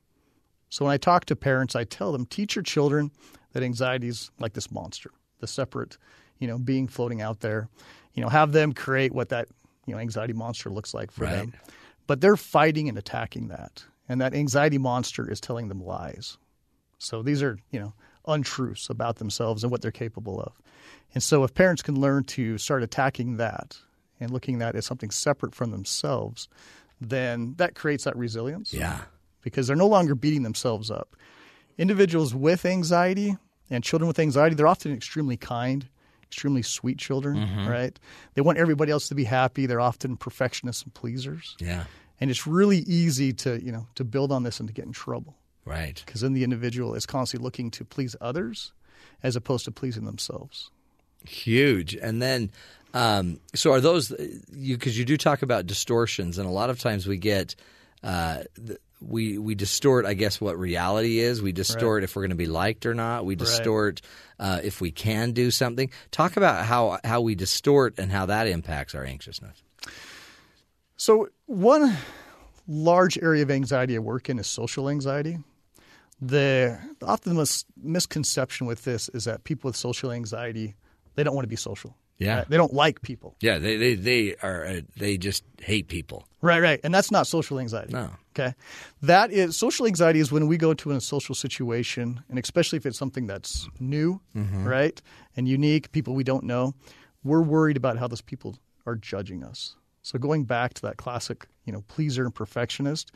[0.71, 3.11] So when I talk to parents, I tell them teach your children
[3.53, 5.11] that anxiety is like this monster,
[5.41, 5.99] the separate,
[6.39, 7.69] you know, being floating out there.
[8.15, 9.49] You know, have them create what that,
[9.85, 11.33] you know, anxiety monster looks like for Right.
[11.33, 11.55] them.
[12.07, 13.85] But they're fighting and attacking that.
[14.09, 16.39] And that anxiety monster is telling them lies.
[16.99, 17.95] So these are, you know,
[18.29, 20.53] untruths about themselves and what they're capable of.
[21.15, 23.77] And so if parents can learn to start attacking that
[24.20, 26.48] and looking at that as something separate from themselves,
[27.00, 29.00] then that creates that resilience yeah
[29.46, 31.14] because they're no longer beating themselves up.
[31.79, 33.37] Individuals with anxiety
[33.70, 35.87] and children with anxiety, they're often extremely kind,
[36.24, 37.68] extremely sweet children, mm-hmm.
[37.68, 37.96] right?
[38.35, 39.66] They want everybody else to be happy.
[39.66, 41.57] They're often perfectionists and pleasers.
[41.61, 41.85] yeah
[42.20, 44.92] And it's really easy to, you know, to build on this and to get in
[44.92, 48.72] trouble right because then the individual is constantly looking to please others
[49.22, 50.72] as opposed to pleasing themselves.
[51.24, 51.94] Huge.
[51.94, 52.50] And then,
[52.94, 54.11] um, so are those
[54.53, 54.77] you?
[54.77, 57.55] Because you do talk about distortions, and a lot of times we get.
[58.03, 58.42] Uh,
[59.01, 61.42] we we distort, I guess, what reality is.
[61.42, 63.27] We distort if we're going to be liked or not.
[63.27, 64.01] We distort
[64.38, 65.90] uh, if we can do something.
[66.11, 69.62] Talk about how how we distort and how that impacts our anxiousness.
[70.96, 71.94] So, one
[72.66, 75.38] large area of anxiety I work in is social anxiety.
[76.20, 80.75] The often the mis- misconception with this is that people with social anxiety
[81.14, 81.96] they don't want to be social.
[82.18, 82.38] Yeah.
[82.38, 82.48] Right?
[82.48, 83.37] they don't like people.
[83.40, 86.26] Yeah, they they they are uh, they just hate people.
[86.40, 87.92] Right, right, and that's not social anxiety.
[87.92, 88.11] No.
[88.38, 88.55] Okay,
[89.02, 92.87] that is social anxiety is when we go to a social situation, and especially if
[92.87, 95.00] it's something that's new, right,
[95.37, 96.74] and unique, people we don't know,
[97.24, 99.74] we're worried about how those people are judging us.
[100.02, 103.11] So going back to that classic, you know, pleaser and perfectionist,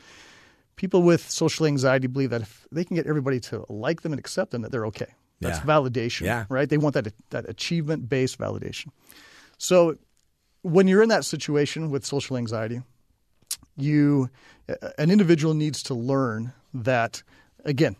[0.75, 4.19] people with social anxiety believe that if they can get everybody to like them and
[4.19, 5.13] accept them, that they're okay.
[5.41, 5.65] That's Yeah.
[5.65, 6.45] validation, Yeah.
[6.49, 6.69] right?
[6.69, 8.87] They want that that achievement based validation.
[9.57, 9.97] So
[10.61, 12.81] when you're in that situation with social anxiety,
[13.75, 14.29] you
[14.97, 17.23] an individual needs to learn that
[17.65, 17.95] again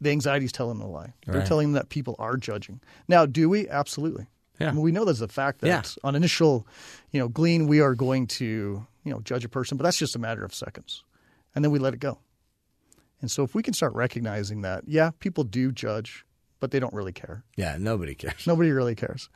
[0.00, 1.46] the anxiety is telling them a lie they're Right.
[1.46, 4.26] telling them that people are judging now do we absolutely
[4.60, 4.68] Yeah.
[4.68, 5.82] I mean, we know there's a fact that Yeah.
[6.04, 6.66] on initial
[7.10, 8.44] you know glean we are going to
[9.04, 11.02] you know judge a person but that's just a matter of seconds
[11.54, 12.18] and then we let it go
[13.20, 16.24] and so if we can start recognizing that yeah people do judge
[16.62, 18.46] but they don't really care Yeah, nobody cares.
[18.46, 19.28] Nobody really cares.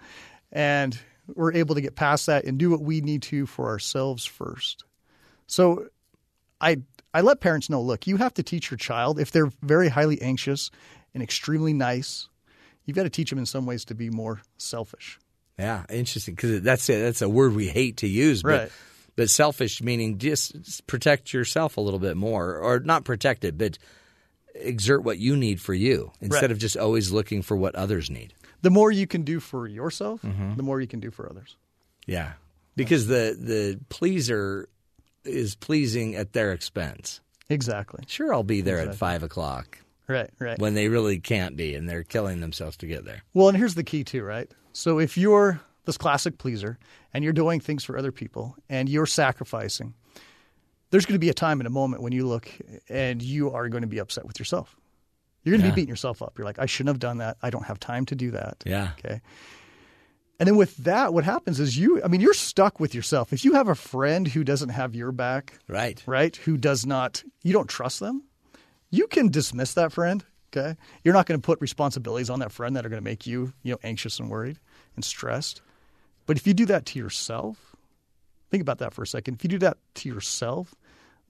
[0.52, 4.24] And we're able to get past that and do what we need to for ourselves
[4.24, 4.84] first.
[5.48, 5.88] So
[6.60, 9.88] I I let parents know, look, you have to teach your child if they're very
[9.88, 10.70] highly anxious
[11.14, 12.28] and extremely nice,
[12.84, 15.18] you've got to teach them in some ways to be more selfish.
[15.58, 18.72] Yeah, interesting because that's a, that's a word we hate to use, but Right.
[19.16, 23.78] but selfish meaning just protect yourself a little bit more, or not protect it, but
[24.60, 26.50] exert what you need for you instead Right.
[26.50, 28.34] of just always looking for what others need.
[28.62, 30.56] The more you can do for yourself, Mm-hmm.
[30.56, 31.56] the more you can do for others.
[32.06, 32.32] Yeah,
[32.76, 34.68] because the the pleaser
[35.24, 37.20] is pleasing at their expense.
[37.48, 38.04] Exactly.
[38.06, 40.58] Sure, I'll be there at five o'clock Right, right.
[40.58, 43.22] when they really can't be, and they're killing themselves to get there.
[43.34, 44.50] Well, and here's the key too, right?
[44.72, 46.78] So if you're this classic pleaser
[47.14, 49.94] and you're doing things for other people and you're sacrificing,
[50.90, 52.48] there's going to be a time and a moment when you look
[52.88, 54.76] and you are going to be upset with yourself.
[55.42, 55.72] You're going to Yeah.
[55.74, 56.36] be beating yourself up.
[56.38, 57.36] You're like, I shouldn't have done that.
[57.42, 58.62] I don't have time to do that.
[58.66, 58.90] Yeah.
[58.98, 59.20] Okay.
[60.38, 63.32] And then with that, what happens is you, I mean, you're stuck with yourself.
[63.32, 66.02] If you have a friend who doesn't have your back, Right.
[66.06, 66.36] right?
[66.36, 68.22] Who does not, you don't trust them,
[68.90, 70.24] you can dismiss that friend.
[70.54, 70.76] Okay.
[71.04, 73.52] You're not going to put responsibilities on that friend that are going to make you,
[73.62, 74.58] you know, anxious and worried
[74.94, 75.60] and stressed.
[76.26, 77.75] But if you do that to yourself,
[78.50, 79.34] think about that for a second.
[79.34, 80.74] If you do that to yourself,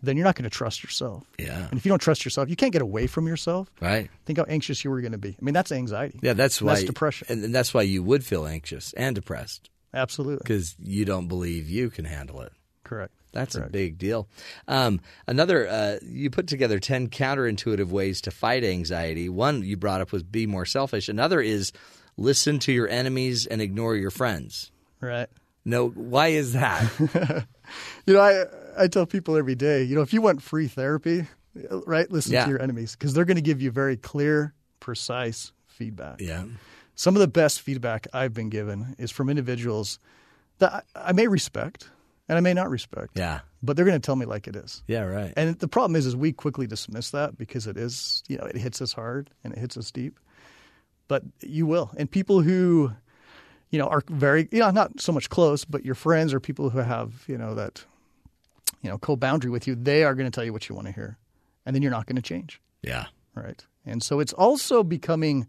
[0.02, 1.24] then you're not going to trust yourself.
[1.38, 1.68] Yeah.
[1.70, 3.70] And if you don't trust yourself, you can't get away from yourself.
[3.80, 4.10] Right.
[4.26, 5.30] Think how anxious you were going to be.
[5.30, 6.18] I mean, that's anxiety.
[6.22, 7.26] Yeah, that's And why That's depression.
[7.30, 10.42] and, that's why you would feel anxious and depressed Absolutely.
[10.44, 12.52] because you don't believe you can handle it.
[12.84, 13.12] Correct.
[13.32, 14.28] That's a big deal.
[14.66, 19.28] Um, another, uh, you put together 10 counterintuitive ways to fight anxiety.
[19.28, 21.08] One you brought up was be more selfish.
[21.10, 21.70] Another is
[22.16, 24.70] listen to your enemies and ignore your friends.
[25.00, 25.28] Right.
[25.66, 26.90] No, why is that?
[28.06, 31.26] You know, I I tell people every day, you know, if you want free therapy,
[31.84, 32.44] right, listen Yeah.
[32.44, 36.20] to your enemies because they're going to give you very clear, precise feedback.
[36.20, 36.44] yeah.
[36.94, 39.98] Some of the best feedback I've been given is from individuals
[40.58, 41.90] that I, I may respect
[42.28, 43.18] and I may not respect.
[43.18, 43.40] Yeah.
[43.64, 44.84] But they're going to tell me like it is.
[44.86, 45.32] Yeah, right.
[45.36, 48.56] And the problem is, is we quickly dismiss that because it is, you know, it
[48.56, 50.20] hits us hard and it hits us deep.
[51.08, 52.92] But you will, and people who,
[53.70, 56.70] you know, are very, you know, not so much close, but your friends or people
[56.70, 57.84] who have, you know, that,
[58.82, 60.92] you know, co-boundary with you, they are going to tell you what you want to
[60.92, 61.18] hear,
[61.64, 63.06] and then you're not going to change, yeah.
[63.34, 63.64] right?
[63.84, 65.46] And so it's also becoming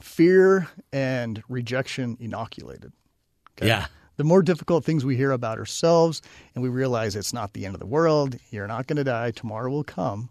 [0.00, 2.92] fear and rejection inoculated.
[3.56, 3.68] okay?
[3.68, 3.86] Yeah.
[4.16, 6.22] the more difficult things we hear about ourselves
[6.54, 9.30] and we realize it's not the end of the world, you're not going to die,
[9.30, 10.30] tomorrow will come,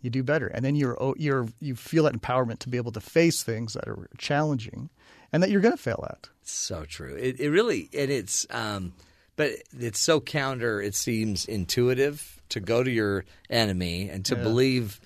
[0.00, 0.48] you do better.
[0.48, 3.88] And then you're you're you feel that empowerment to be able to face things that
[3.88, 4.90] are challenging
[5.34, 6.28] and that you're going to fail at.
[6.44, 7.16] So true.
[7.16, 8.94] It, it really, and it's, um,
[9.34, 10.80] but it's so counter.
[10.80, 15.00] It seems intuitive to go to your enemy and to believe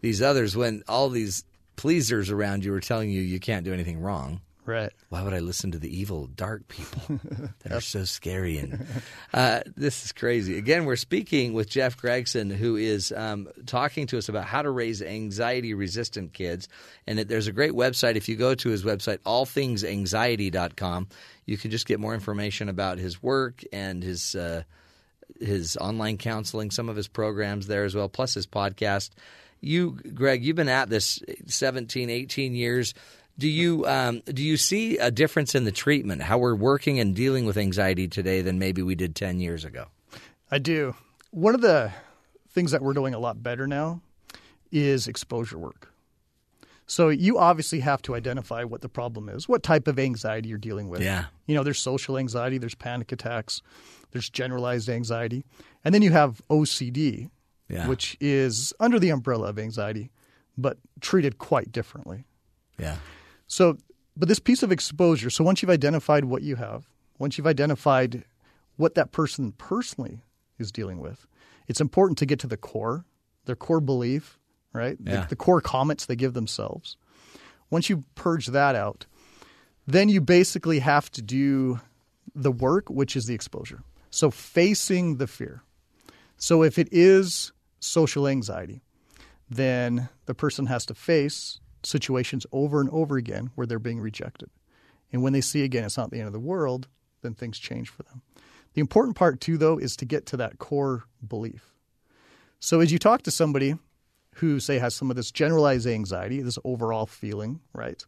[0.00, 1.44] these others when all these
[1.76, 4.40] pleasers around you are telling you you can't do anything wrong.
[4.68, 4.92] Right.
[5.08, 7.20] Why would I listen to the evil, dark people
[7.60, 8.58] that are so scary?
[8.58, 8.86] And
[9.32, 10.58] uh, this is crazy.
[10.58, 14.68] Again, we're speaking with Jeff Gregson, who is um, talking to us about how to
[14.68, 16.68] raise anxiety-resistant kids.
[17.06, 18.16] And it, there's a great website.
[18.16, 21.08] If you go to his website, allthingsanxiety.com,
[21.46, 24.64] you can just get more information about his work and his uh,
[25.40, 29.12] his online counseling, some of his programs there as well, plus his podcast.
[29.60, 32.92] You, Greg, you've been at this 17, 18 years.
[33.38, 37.14] Do you um, do you see a difference in the treatment, how we're working and
[37.14, 39.86] dealing with anxiety today than maybe we did 10 years ago?
[40.50, 40.94] I do.
[41.30, 41.92] One of the
[42.50, 44.00] things that we're doing a lot better now
[44.72, 45.92] is exposure work.
[46.86, 50.56] So you obviously have to identify what the problem is, what type of anxiety you're
[50.58, 51.02] dealing with.
[51.02, 51.26] Yeah.
[51.46, 53.60] You know, there's social anxiety, there's panic attacks,
[54.12, 55.44] there's generalized anxiety,
[55.84, 57.28] and then you have OCD,
[57.68, 57.86] Yeah.
[57.88, 60.10] which is under the umbrella of anxiety,
[60.56, 62.24] but treated quite differently.
[62.78, 62.96] Yeah.
[63.48, 63.78] So,
[64.16, 66.86] but this piece of exposure, so once you've identified what you have,
[67.18, 68.24] once you've identified
[68.76, 70.20] what that person personally
[70.58, 71.26] is dealing with,
[71.66, 73.04] it's important to get to the core,
[73.46, 74.38] their core belief,
[74.72, 74.96] right?
[75.02, 75.22] Yeah.
[75.22, 76.96] The, the core comments they give themselves.
[77.70, 79.06] Once you purge that out,
[79.86, 81.80] then you basically have to do
[82.34, 83.82] the work, which is the exposure.
[84.10, 85.62] So, facing the fear.
[86.36, 88.82] So, if it is social anxiety,
[89.50, 94.50] then the person has to face situations over and over again where they're being rejected.
[95.12, 96.88] And when they see again it's not the end of the world,
[97.22, 98.22] then things change for them.
[98.74, 101.74] The important part, too, though, is to get to that core belief.
[102.60, 103.74] So as you talk to somebody
[104.36, 108.04] who, say, has some of this generalized anxiety, this overall feeling, right,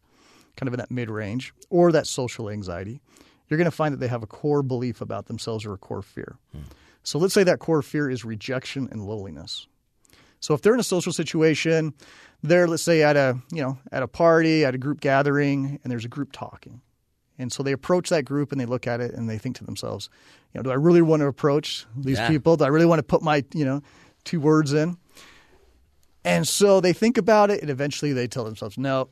[0.55, 3.01] kind of in that mid range, or that social anxiety,
[3.47, 6.01] you're going to find that they have a core belief about themselves or a core
[6.01, 6.37] fear.
[6.53, 6.61] Hmm.
[7.03, 9.67] So let's say that core fear is rejection and loneliness.
[10.41, 11.93] So if they're in a social situation,
[12.43, 15.91] they're let's say at a you know at a party, at a group gathering, and
[15.91, 16.81] there's a group talking,
[17.39, 19.63] and so they approach that group and they look at it and they think to
[19.63, 20.09] themselves,
[20.53, 22.27] you know, do I really want to approach these Yeah.
[22.27, 22.57] people?
[22.57, 23.81] Do I really want to put my you know
[24.25, 24.97] two words in?
[26.23, 29.09] And so they think about it, and eventually they tell themselves, no,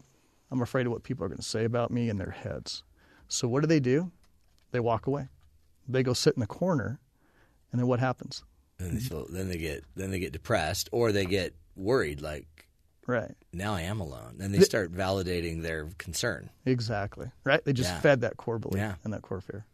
[0.51, 2.83] I'm afraid of what people are going to say about me in their heads.
[3.27, 4.11] So what do they do?
[4.71, 5.27] They walk away.
[5.87, 6.99] They go sit in the corner,
[7.71, 8.43] and then what happens?
[8.79, 12.45] And they feel, then they get then they get depressed or they get worried like
[13.07, 13.35] Right.
[13.51, 14.37] now I am alone.
[14.39, 16.49] And they start validating their concern.
[16.65, 17.31] Exactly.
[17.43, 17.63] Right.
[17.65, 17.99] They just Yeah.
[18.01, 18.95] fed that core belief Yeah.
[19.03, 19.65] and that core fear.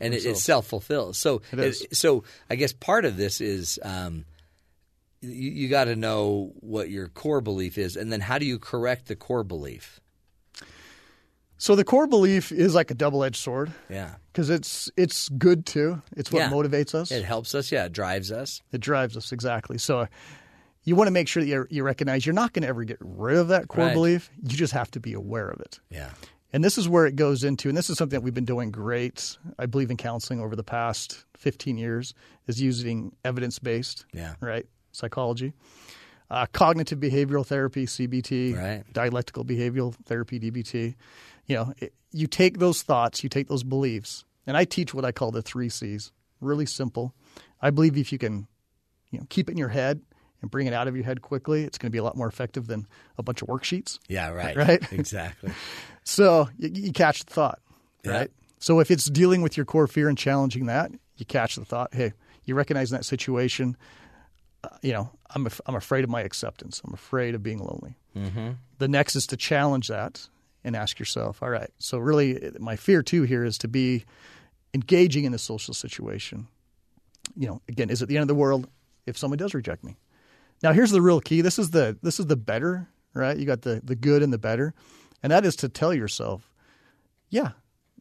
[0.00, 1.16] and it, it self fulfills.
[1.18, 4.24] So, It so I guess part of this is um,
[5.20, 8.58] you, you got to know what your core belief is, and then how do you
[8.58, 9.99] correct the core belief?
[11.60, 16.00] So the core belief is like a double-edged sword Yeah, because it's it's good too.
[16.16, 16.50] It's what Yeah.
[16.50, 17.10] motivates us.
[17.10, 17.70] it helps us.
[17.70, 18.62] Yeah, it drives us.
[18.72, 19.76] It drives us exactly.
[19.76, 20.08] So
[20.84, 22.96] you want to make sure that you you recognize you're not going to ever get
[23.00, 23.92] rid of that core Right.
[23.94, 24.30] belief.
[24.42, 25.80] You just have to be aware of it.
[25.90, 26.10] Yeah,
[26.54, 28.70] And this is where it goes into, and this is something that we've been doing
[28.70, 32.14] great, I believe, in counseling over the past 15 years,
[32.46, 34.34] is using evidence based, Yeah.
[34.40, 35.52] right, psychology,
[36.30, 38.82] uh, cognitive behavioral therapy, CBT, Right.
[38.92, 40.96] dialectical behavioral therapy, DBT.
[41.50, 45.04] You know, it, you take those thoughts, you take those beliefs, and I teach what
[45.04, 46.12] I call the three C's.
[46.40, 47.12] Really simple.
[47.60, 48.46] I believe if you can,
[49.10, 50.00] you know, keep it in your head
[50.40, 52.28] and bring it out of your head quickly, it's going to be a lot more
[52.28, 52.86] effective than
[53.18, 53.98] a bunch of worksheets.
[54.08, 54.92] yeah, right, Right?
[54.92, 55.50] exactly.
[56.04, 57.58] So you, you catch the thought,
[58.04, 58.12] Yeah.
[58.12, 58.30] right?
[58.60, 61.92] So if it's dealing with your core fear and challenging that, you catch the thought.
[61.92, 62.12] Hey,
[62.44, 63.76] you recognize in that situation,
[64.62, 66.80] uh, you know, I'm af- I'm afraid of my acceptance.
[66.84, 67.96] I'm afraid of being lonely.
[68.16, 68.50] Mm-hmm.
[68.78, 70.28] The next is to challenge that
[70.64, 71.70] and ask yourself, all right.
[71.78, 74.04] So really, my fear too here is to be
[74.74, 76.46] engaging in a social situation.
[77.36, 78.68] You know, again, is it the end of the world
[79.06, 79.96] if someone does reject me?
[80.62, 81.40] Now, here's the real key.
[81.40, 83.36] This is the this is the better, right?
[83.36, 84.74] You got the the good and the better,
[85.22, 86.52] and that is to tell yourself,
[87.30, 87.50] yeah,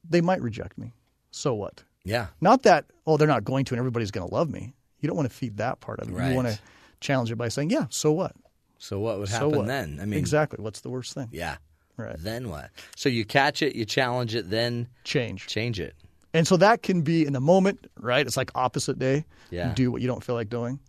[0.08, 0.94] they might reject me.
[1.32, 1.84] So what?
[2.04, 2.28] Yeah.
[2.42, 4.74] Not that oh they're not going to and everybody's going to love me.
[5.00, 6.14] You don't want to feed that part of it.
[6.14, 6.30] Right.
[6.30, 6.60] You want to
[7.00, 8.36] challenge it by saying, yeah, so what?
[8.78, 9.68] So what would So happen what?
[9.68, 10.00] then?
[10.02, 10.62] I mean, exactly.
[10.62, 11.30] What's the worst thing?
[11.32, 11.58] Yeah.
[12.00, 12.16] Right.
[12.18, 12.70] Then what?
[12.96, 15.48] So you catch it, you challenge it, then Change.
[15.48, 15.96] change it.
[16.34, 18.26] And so that can be in the moment, right?
[18.26, 19.26] It's like opposite day.
[19.50, 19.70] Yeah.
[19.70, 20.80] You do what you don't feel like doing.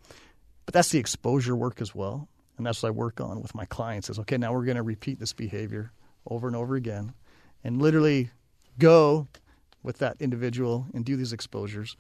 [0.67, 2.29] But that's the exposure work as well.
[2.59, 4.83] And that's what I work on with my clients is okay, now we're going to
[4.83, 5.93] repeat this behavior
[6.29, 7.15] over and over again
[7.65, 8.31] and literally
[8.79, 9.27] go
[9.83, 11.97] with that individual and do these exposures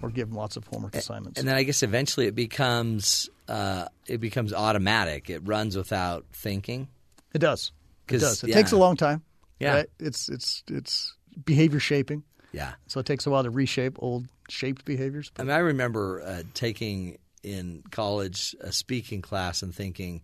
[0.00, 1.38] or give them lots of homework assignments.
[1.40, 5.28] And then I guess eventually it becomes uh, it becomes automatic.
[5.30, 6.88] It runs without thinking.
[7.34, 7.72] it does.
[8.12, 8.42] It does.
[8.42, 8.54] It yeah.
[8.56, 9.22] takes a long time.
[9.60, 9.74] Yeah.
[9.74, 9.86] Right?
[9.98, 12.22] It's it's it's behavior shaping.
[12.52, 12.74] Yeah.
[12.86, 15.30] So it takes a while to reshape old shaped behaviors.
[15.38, 20.22] I mean, I remember uh, taking in college a speaking class and thinking,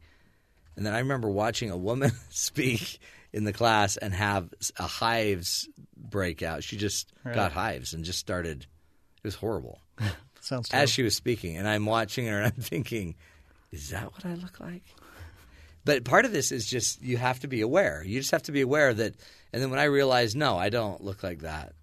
[0.76, 2.99] and then I remember watching a woman speak
[3.32, 6.64] in the class and have a hives breakout.
[6.64, 8.66] She just got hives and just started.
[9.18, 9.80] It was horrible
[10.41, 13.14] Sounds as she was speaking, and I'm watching her and I'm thinking,
[13.72, 14.82] is that what I look like?
[15.85, 18.03] But part of this is just you have to be aware.
[18.05, 19.14] You just have to be aware that.
[19.53, 21.74] And then when I realized, no, I don't look like that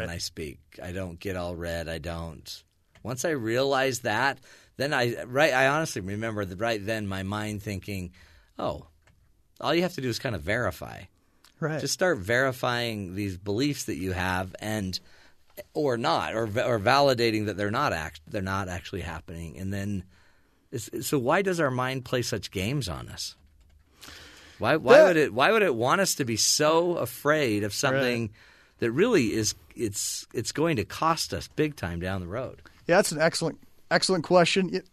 [0.00, 0.58] when I speak.
[0.82, 1.88] I don't get all red.
[1.88, 2.62] I don't.
[3.02, 4.38] Once I realized that,
[4.76, 5.52] then I right.
[5.52, 8.12] I honestly remember that right then my mind thinking,
[8.58, 8.86] oh,
[9.60, 11.02] all you have to do is kind of verify.
[11.60, 11.80] right.
[11.80, 14.98] Just start verifying these beliefs that you have and
[15.74, 20.02] or not or or validating that they're not act they're not actually happening and then
[21.02, 23.36] so why does our mind play such games on us?
[24.62, 27.74] Why why That- would it why would it want us to be so afraid of
[27.74, 28.30] something
[28.78, 32.62] that really is it's it's going to cost us big time down the road?
[32.86, 33.58] Yeah, that's an excellent,
[33.90, 34.72] excellent question.
[34.72, 34.86] It,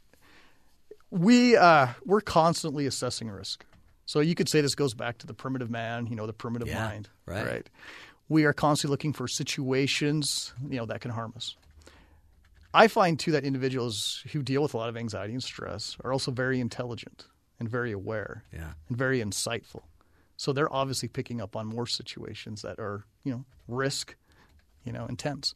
[1.12, 3.64] we uh, we're constantly assessing risk.
[4.08, 6.68] So you could say this goes back to the primitive man, you know, the primitive
[6.68, 7.70] Yeah, mind, right.
[8.28, 11.56] We are constantly looking for situations, you know, that can harm us.
[12.74, 16.12] I find too that individuals who deal with a lot of anxiety and stress are
[16.12, 17.26] also very intelligent
[17.60, 18.74] and very aware Yeah.
[18.88, 19.82] and very insightful.
[20.38, 24.16] So they're obviously picking up on more situations that are, you know, risk,
[24.86, 25.54] you know, intense.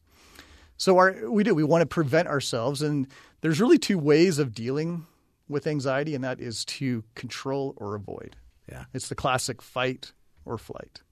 [0.76, 1.54] So our, we do.
[1.54, 3.06] We want to prevent ourselves, and
[3.40, 5.06] there's really two ways of dealing
[5.48, 8.36] with anxiety, and that is to control or avoid.
[8.70, 8.84] Yeah.
[8.92, 10.12] It's the classic fight
[10.44, 11.02] or flight.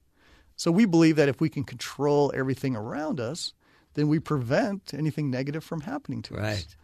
[0.55, 3.53] So we believe that if we can control everything around us,
[3.95, 6.41] then we prevent anything negative from happening to us.
[6.41, 6.75] Right.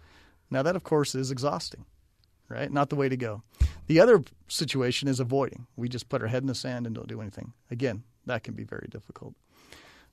[0.49, 1.86] Now that, of course, is exhausting,
[2.49, 2.71] right?
[2.71, 3.43] Not the way to go.
[3.87, 5.65] The other situation is avoiding.
[5.75, 7.53] We just put our head in the sand and don't do anything.
[7.71, 9.33] Again, that can be very difficult.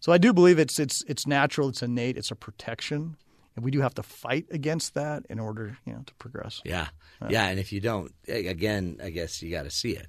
[0.01, 3.17] So I do believe it's it's it's natural, it's innate, it's a protection,
[3.55, 6.61] and we do have to fight against that in order, you know, to progress.
[6.65, 6.89] Yeah.
[7.29, 10.07] Yeah, and if you don't eh, again, I guess you got to see it.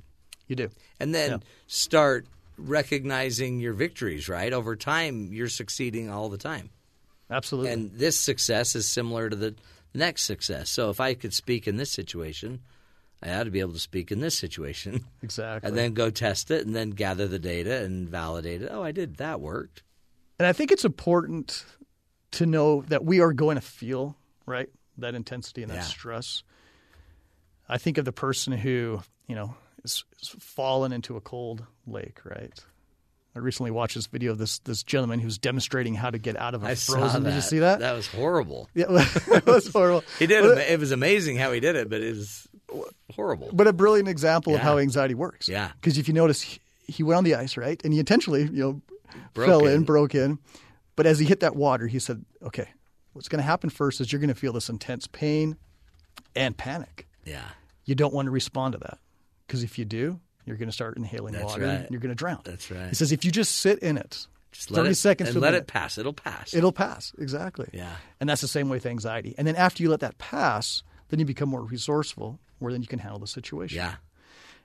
[0.48, 0.70] You do.
[1.00, 1.38] and then Yeah.
[1.68, 6.70] start recognizing your victories right over time you're succeeding all the time
[7.30, 7.72] Absolutely.
[7.72, 9.56] and this success is similar to the
[9.94, 12.60] next success so if i could speak in this situation
[13.24, 15.68] i ought to be able to speak in this situation exactly.
[15.68, 18.92] and then go test it and then gather the data and validate it oh i
[18.92, 19.84] did that worked
[20.40, 21.66] And I think it's important
[22.32, 24.16] to know that we are going to feel,
[24.46, 24.70] right,
[25.00, 25.82] that intensity and that Yeah.
[25.98, 26.44] stress.
[27.68, 32.20] I think of the person who, you know, is, is fallen into a cold lake,
[32.24, 32.54] right?
[33.38, 36.56] I recently watched this video of this this gentleman who's demonstrating how to get out
[36.56, 37.22] of a i frozen.
[37.22, 37.80] Did you see that?
[37.82, 40.04] that was horrible Yeah, it was horrible.
[40.18, 42.48] he did it was amazing how he did it but it was
[43.14, 45.48] horrible but a brilliant example of how anxiety works.
[45.48, 45.72] Yeah.
[45.80, 48.64] Because if you notice, he, he went on the ice, right, and he intentionally, you
[48.64, 48.82] know,
[49.36, 49.76] Broke fell in.
[49.76, 50.40] in, broke in.
[50.96, 52.68] But as he hit that water, he said, "Okay,
[53.14, 55.58] what's going to happen first is you're going to feel this intense pain
[56.36, 57.08] and panic.
[57.24, 57.50] yeah
[57.86, 58.98] You don't want to respond to that
[59.46, 61.70] because if you do, you're going to start inhaling That's water right.
[61.82, 62.42] and you're going to drown.
[62.44, 62.90] That's right.
[62.90, 65.54] He says if you just sit in it, just 30 let it, seconds and let
[65.54, 67.14] it pass it'll pass it'll pass.
[67.20, 67.70] Exactly.
[67.74, 67.92] Yeah.
[68.20, 69.36] And that's the same way with anxiety.
[69.38, 72.88] And then after you let that pass, then you become more resourceful, where then you
[72.88, 73.78] can handle the situation.
[73.78, 73.96] yeah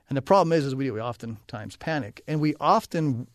[0.09, 0.95] And the problem is, is we do.
[0.95, 3.27] We oftentimes panic, and we often,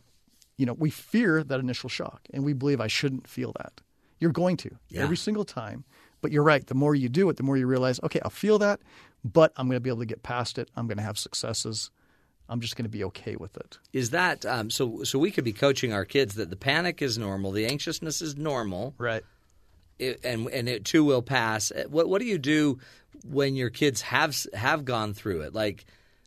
[0.58, 3.82] you know, we fear that initial shock, and we believe I shouldn't feel that.
[4.20, 5.04] You're going to Yeah.
[5.04, 5.84] every single time,
[6.22, 6.66] but you're right.
[6.66, 8.80] The more you do it, the more you realize, okay, I'll feel that,
[9.24, 10.70] but I'm going to be able to get past it.
[10.76, 11.92] I'm going to have successes.
[12.50, 13.78] I'm just going to be okay with it.
[13.94, 15.04] Is that um, so?
[15.04, 18.38] So we could be coaching our kids that the panic is normal, the anxiousness is
[18.38, 19.24] normal, Right.
[20.00, 21.72] it, and and it too will pass.
[21.90, 22.80] What what do you do
[23.26, 25.54] when your kids have have gone through it?
[25.54, 25.86] Like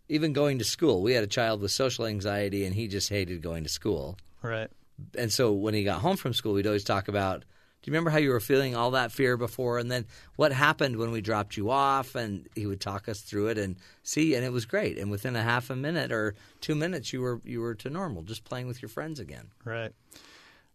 [0.09, 1.03] even going to school.
[1.03, 4.19] We had a child with social anxiety, and he just hated going to school.
[4.43, 4.69] Right.
[5.17, 7.45] And so when he got home from school, we'd always talk about.
[7.83, 10.05] Do you remember how you were feeling all that fear before, and then
[10.37, 12.15] what happened when we dropped you off?
[12.15, 14.99] And he would talk us through it and see, and it was great.
[14.99, 18.23] And within a half a minute or two minutes, you were you were to normal,
[18.23, 19.49] just playing with your friends again.
[19.65, 19.93] Right.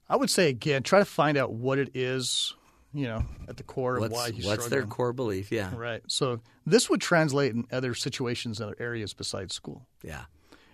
[0.10, 2.54] I would say again, try to find out what it is,
[2.94, 5.52] you know, at the core What's, of why he's what's their core belief?
[5.52, 6.02] Yeah, Right.
[6.08, 9.88] So this would translate in other situations in other areas besides school.
[10.04, 10.26] yeah.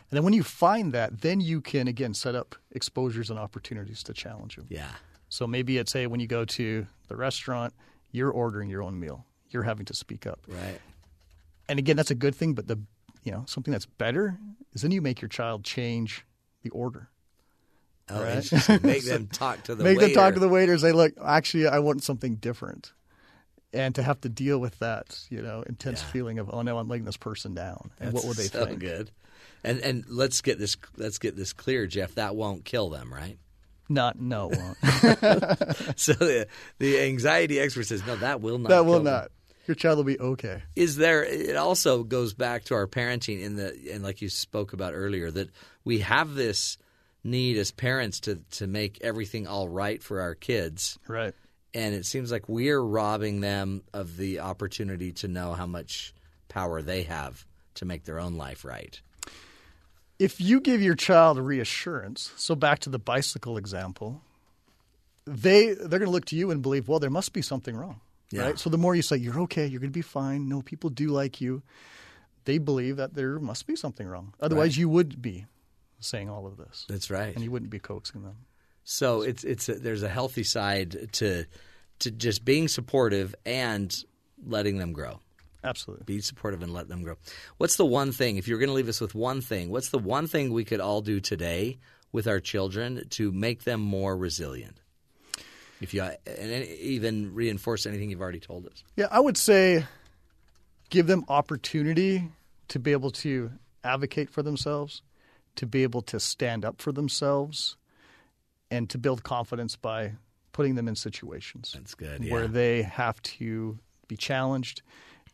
[0.10, 4.04] And then when you find that, then you can again set up exposures and opportunities
[4.04, 4.68] to challenge them.
[4.70, 4.92] Yeah.
[5.32, 7.74] So maybe it's hey, when you go to the restaurant,
[8.12, 9.26] you're ordering your own meal.
[9.50, 10.42] You're having to speak up.
[10.48, 10.80] Right.
[11.70, 12.78] And again, that's a good thing, but the
[13.24, 14.38] you know, something that's better
[14.74, 16.26] is then you make your child change
[16.64, 17.10] the order.
[18.10, 18.84] Oh, Right.
[18.84, 20.08] Make them talk to the make waiter.
[20.08, 22.92] them talk to the waiter and say, look, actually I want something different.
[23.74, 26.90] And to have to deal with that, you know, intense feeling of, oh no, I'm
[26.90, 27.92] letting this person down.
[28.02, 28.80] And what would they so think?
[28.80, 29.12] good.
[29.64, 32.16] And and let's get this let's get this clear, Jeff.
[32.16, 33.38] That won't kill them, right?
[33.94, 34.78] Not no, it won't.
[36.00, 36.48] So the,
[36.80, 38.70] the anxiety expert says, no, that will not.
[38.70, 39.32] that will kill them." not.
[39.68, 40.64] Your child will be okay.
[40.76, 44.74] is there it also goes back to our parenting in the and like you spoke
[44.74, 45.50] about earlier that
[45.86, 46.78] we have this
[47.24, 51.34] need as parents to to make everything all right for our kids Right.
[51.76, 56.14] and it seems like we're robbing them of the opportunity to know how much
[56.50, 59.00] power they have to make their own life right
[60.22, 64.22] if you give your child reassurance, so back to the bicycle example,
[65.26, 68.02] they they're going to look to you and believe, well, there must be something wrong,
[68.32, 68.44] Yeah.
[68.44, 68.60] right?
[68.60, 70.48] So the more you say you're okay, you're going to be fine.
[70.50, 71.62] No, people do like you.
[72.46, 74.34] They believe that there must be something wrong.
[74.40, 75.46] Otherwise, you would be
[76.00, 78.38] saying all of this, that's right and you wouldn't be coaxing them.
[78.84, 81.46] So it's it's a, there's a healthy side to
[82.00, 83.96] to just being supportive and
[84.44, 85.20] letting them grow.
[85.64, 86.06] Absolutely.
[86.06, 87.16] Be supportive and let them grow.
[87.58, 89.70] What's the one thing if you're going to leave us with one thing?
[89.70, 91.78] What's the one thing we could all do today
[92.12, 94.78] with our children to make them more resilient?
[95.80, 98.84] If you uh, and even reinforce anything you've already told us.
[98.96, 99.86] Yeah, I would say
[100.90, 102.30] give them opportunity
[102.68, 103.52] to be able to
[103.84, 105.02] advocate for themselves,
[105.56, 107.78] to be able to stand up for themselves,
[108.70, 110.14] and to build confidence by
[110.54, 112.30] putting them in situations That's good.
[112.30, 114.82] where they have to be challenged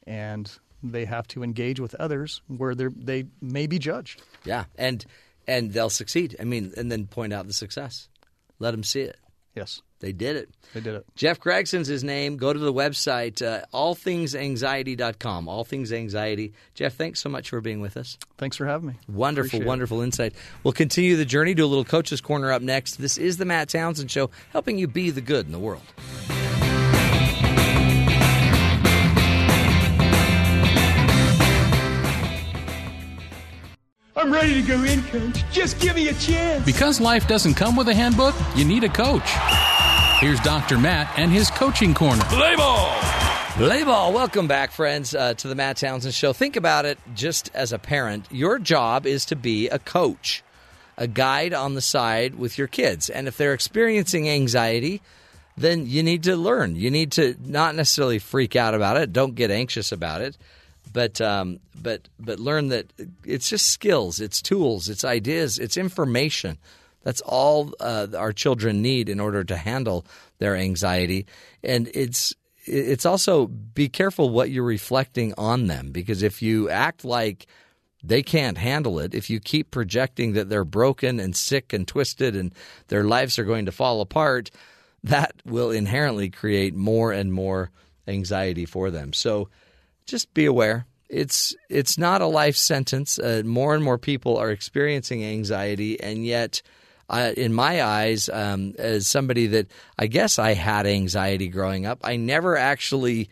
[0.08, 0.52] and
[0.82, 4.22] they have to engage with others where they they may be judged.
[4.46, 5.06] Yeah, and
[5.48, 6.36] and they'll succeed.
[6.40, 8.08] I mean, and then point out the success.
[8.60, 9.18] Let them see it.
[9.56, 10.50] Yes, They did it.
[10.76, 11.06] they did it.
[11.16, 12.38] Jeff Gregson's his name.
[12.38, 15.48] Go to the website, uh, allthingsanxiety.com.
[15.50, 16.54] All Things Anxiety.
[16.76, 18.20] Jeff, thanks so much for being with us.
[18.38, 18.94] Thanks for having me.
[19.08, 19.68] Wonderful, Appreciate it.
[19.68, 20.34] wonderful insight.
[20.64, 22.98] We'll continue the journey, do a little Coach's Corner up next.
[22.98, 25.82] This is the Matt Townsend Show, helping you be the good in the world.
[34.18, 35.44] I'm ready to go in, coach.
[35.52, 36.66] Just give me a chance.
[36.66, 39.30] Because life doesn't come with a handbook, you need a coach.
[40.20, 40.80] Here's Dr.
[40.80, 42.24] Matt and his coaching corner.
[42.24, 42.96] Play ball.
[43.58, 44.12] Play ball.
[44.12, 46.34] Welcome back, friends, uh, to the Matt Townsend Show.
[46.34, 48.26] Think about it just as a parent.
[48.32, 50.44] Your job is to be a coach,
[50.98, 53.12] a guide on the side with your kids.
[53.12, 55.04] And if they're experiencing anxiety,
[55.56, 56.76] then you need to learn.
[56.76, 59.14] You need to not necessarily freak out about it.
[59.14, 60.40] Don't get anxious about it,
[60.98, 62.92] but um, but but learn that
[63.24, 66.58] it's just skills, it's tools, it's ideas, it's information.
[67.04, 70.08] That's all uh, our children need in order to handle
[70.40, 71.28] their anxiety,
[71.64, 72.34] and it's
[72.66, 77.46] it's also be careful what you're reflecting on them because if you act like
[78.02, 82.36] they can't handle it, if you keep projecting that they're broken and sick and twisted
[82.36, 82.56] and
[82.88, 84.50] their lives are going to fall apart,
[85.04, 87.70] that will inherently create more and more
[88.08, 89.14] anxiety for them.
[89.14, 89.50] So
[90.08, 90.86] just be aware.
[91.10, 93.20] It's it's not a life sentence.
[93.20, 96.62] Uh, more and more people are experiencing anxiety, and yet,
[97.10, 102.00] uh, in my eyes, um, as somebody that I guess I had anxiety growing up,
[102.04, 103.30] I never actually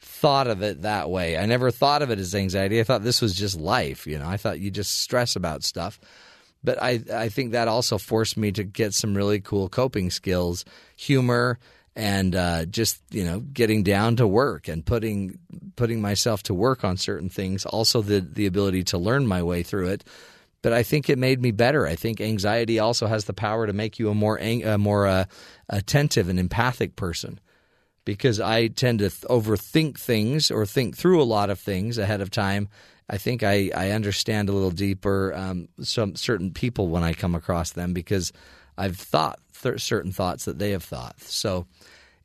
[0.00, 1.36] thought of it that way.
[1.36, 2.80] I never thought of it as anxiety.
[2.80, 4.06] I thought this was just life.
[4.06, 6.00] You know, I thought you just stress about stuff.
[6.62, 10.66] But I, I think that also forced me to get some really cool coping skills,
[10.94, 11.58] humor,
[11.96, 15.38] and uh, just you know getting down to work and putting
[15.76, 17.66] putting myself to work on certain things.
[17.66, 20.04] Also, the the ability to learn my way through it.
[20.62, 21.86] But I think it made me better.
[21.86, 25.24] I think anxiety also has the power to make you a more a more uh,
[25.68, 27.40] attentive and empathic person
[28.04, 32.20] because I tend to th- overthink things or think through a lot of things ahead
[32.20, 32.68] of time.
[33.08, 37.34] I think I, I understand a little deeper um, some certain people when I come
[37.34, 38.32] across them because
[38.76, 41.20] I've thought th- certain thoughts that they have thought.
[41.20, 41.66] So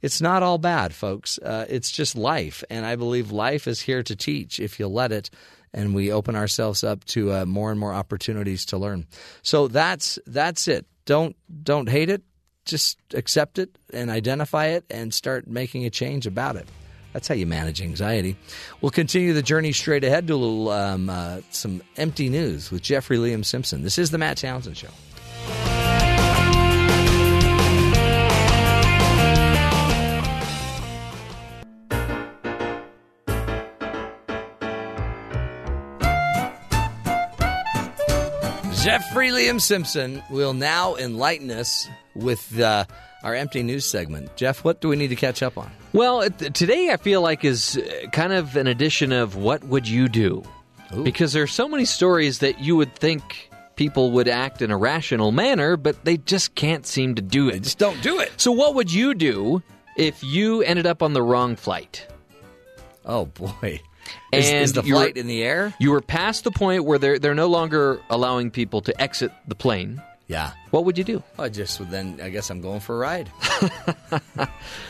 [0.06, 1.40] it's not all bad, folks.
[1.40, 5.12] Uh, it's just life, and I believe life is here to teach if you let
[5.12, 5.32] it,
[5.74, 9.08] and we open ourselves up to uh, more and more opportunities to learn.
[9.42, 10.86] So that's that's it.
[11.06, 12.22] Don't don't hate it.
[12.66, 16.68] Just accept it and identify it, and start making a change about it.
[17.14, 18.38] That's how you manage anxiety.
[18.82, 22.84] We'll continue the journey straight ahead to a little um, uh, some empty news with
[22.84, 23.82] Jeffrey Liam Simpson.
[23.82, 24.90] This is the Matt Townsend Show.
[38.86, 42.86] Jeffrey Liam Simpson will now enlighten us with uh,
[43.24, 44.36] our empty news segment.
[44.36, 45.72] Jeff, what do we need to catch up on?
[45.92, 49.88] Well, it- today I feel like is uh, kind of an edition of what would
[49.88, 50.44] you do?
[51.02, 54.78] Because there are so many stories that you would think people would act in a
[54.78, 57.64] rational manner, but they just can't seem to do it.
[57.64, 58.34] Just don't do it.
[58.38, 59.64] So what would you do
[59.98, 62.06] if you ended up on the wrong flight?
[63.04, 63.82] Oh boy,
[64.32, 65.74] is, is the flight in the air?
[65.80, 69.56] You were past the point where they're they're no longer allowing people to exit the
[69.56, 70.02] plane.
[70.28, 70.52] Yeah.
[70.72, 71.24] What would you do?
[71.38, 73.32] I just would then I guess I'm going for a ride.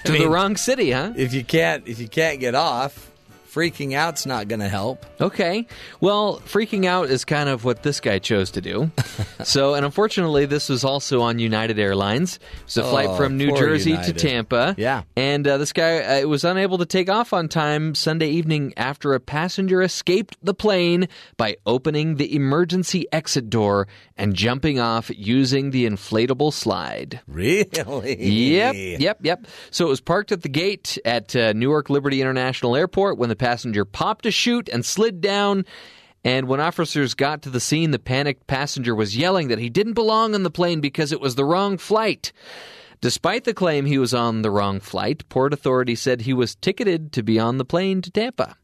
[0.05, 1.13] To the wrong city, huh?
[1.15, 3.11] If you can't if you can't get off,
[3.55, 5.05] freaking out's not going to help.
[5.21, 5.65] Okay.
[6.01, 8.91] Well, freaking out is kind of what this guy chose to do.
[9.45, 12.35] so, and unfortunately, this was also on United Airlines.
[12.35, 14.17] It was a flight Oh, from New Jersey United.
[14.17, 14.75] to Tampa.
[14.77, 15.03] Yeah.
[15.15, 19.13] And uh, this guy uh, was unable to take off on time Sunday evening after
[19.13, 23.87] a passenger escaped the plane by opening the emergency exit door
[24.17, 27.21] and jumping off using the inflatable slide.
[27.27, 27.65] Really?
[28.25, 29.47] Yep, yep, yep.
[29.71, 33.35] So it was parked at the gate at uh, Newark Liberty International Airport when the
[33.45, 35.65] passenger popped a chute and slid down.
[36.23, 39.93] And when officers got to the scene, the panicked passenger was yelling that he didn't
[39.93, 42.33] belong on the plane because it was the wrong flight.
[43.01, 47.11] Despite the claim he was on the wrong flight, Port Authority said he was ticketed
[47.11, 48.57] to be on the plane to Tampa.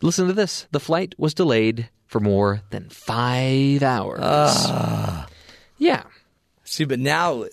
[0.00, 4.20] Listen to this the flight was delayed for more than five hours.
[4.22, 5.26] Ah.
[5.76, 6.04] Yeah.
[6.74, 7.44] See, but now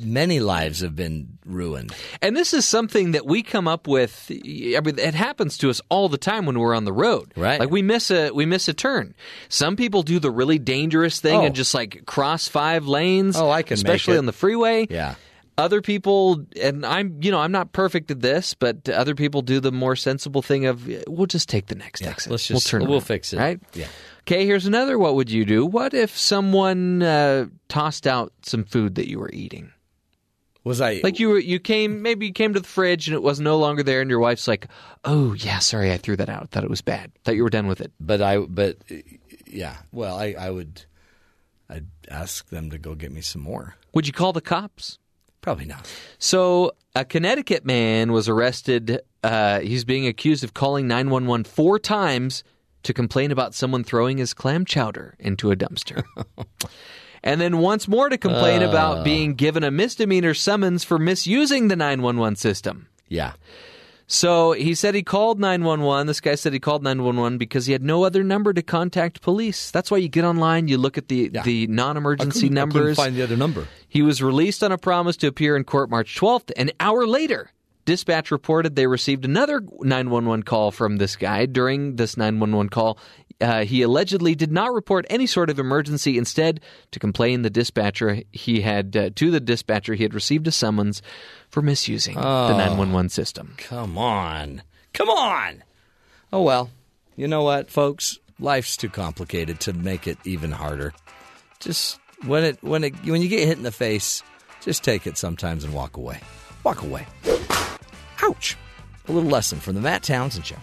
[0.00, 1.92] many lives have been ruined.
[2.22, 4.26] And this is something that we come up with.
[4.30, 7.32] I mean, it happens to us all the time when we're on the road.
[7.36, 7.60] Right.
[7.60, 9.14] Like we miss a we miss a turn.
[9.50, 11.44] Some people do the really dangerous thing Oh.
[11.44, 13.36] and just like cross five lanes.
[13.36, 14.86] Oh, I can make especially on the freeway.
[14.88, 15.16] Yeah.
[15.58, 19.60] Other people, and I'm, you know, I'm not perfect at this, but other people do
[19.60, 22.30] the more sensible thing of we'll just take the next exit.
[22.32, 22.80] let's we'll just- turn.
[22.84, 23.38] we'll around, fix it.
[23.38, 23.60] Right.
[23.74, 23.88] Yeah.
[24.30, 24.46] Okay.
[24.46, 24.96] Here's another.
[24.96, 25.66] What would you do?
[25.66, 29.72] What if someone uh, tossed out some food that you were eating?
[30.62, 33.24] Was I Like you were, you came, maybe you came to the fridge and it
[33.24, 34.68] was no longer there, and your wife's like,
[35.04, 36.50] "Oh yeah, sorry, I threw that out.
[36.50, 37.10] Thought it was bad.
[37.24, 38.76] Thought you were done with it." But I, but
[39.46, 39.78] yeah.
[39.90, 40.84] Well, I, I would,
[41.68, 43.74] I'd ask them to go get me some more.
[43.94, 45.00] Would you call the cops?
[45.40, 45.92] Probably not.
[46.18, 49.00] So, a Connecticut man was arrested.
[49.24, 52.44] Uh, he's being accused of calling 911 four times
[52.82, 56.02] to complain about someone throwing his clam chowder into a dumpster.
[57.22, 59.02] and then once more to complain about ah.
[59.02, 62.88] being given a misdemeanor summons for misusing the 911 system.
[63.08, 63.32] Yeah.
[64.12, 66.08] So he said he called 911.
[66.08, 69.70] This guy said he called 911 because he had no other number to contact police.
[69.70, 71.42] That's why you get online, you look at the, Yeah.
[71.42, 72.96] the non emergency numbers.
[72.96, 73.68] find the other number.
[73.88, 76.50] He was released on a promise to appear in court March 12th.
[76.56, 77.52] An hour later,
[77.90, 81.44] dispatch reported they received another 911 call from this guy.
[81.44, 82.98] During this 911 call,
[83.40, 86.16] uh, he allegedly did not report any sort of emergency.
[86.16, 86.60] Instead,
[86.92, 91.02] to complain the dispatcher he had uh, to the dispatcher he had received a summons
[91.48, 93.54] for misusing the 911 system.
[93.56, 94.62] Come on.
[94.92, 95.64] Come on.
[96.32, 96.70] Oh, well.
[97.16, 98.20] You know what, folks?
[98.38, 100.94] Life's too complicated to make it even harder.
[101.58, 104.22] Just when it when it when you get hit in the face,
[104.60, 106.20] just take it sometimes and walk away.
[106.62, 107.06] Walk away.
[108.22, 108.56] Ouch.
[109.08, 110.56] A little lesson from the Matt Townsend show.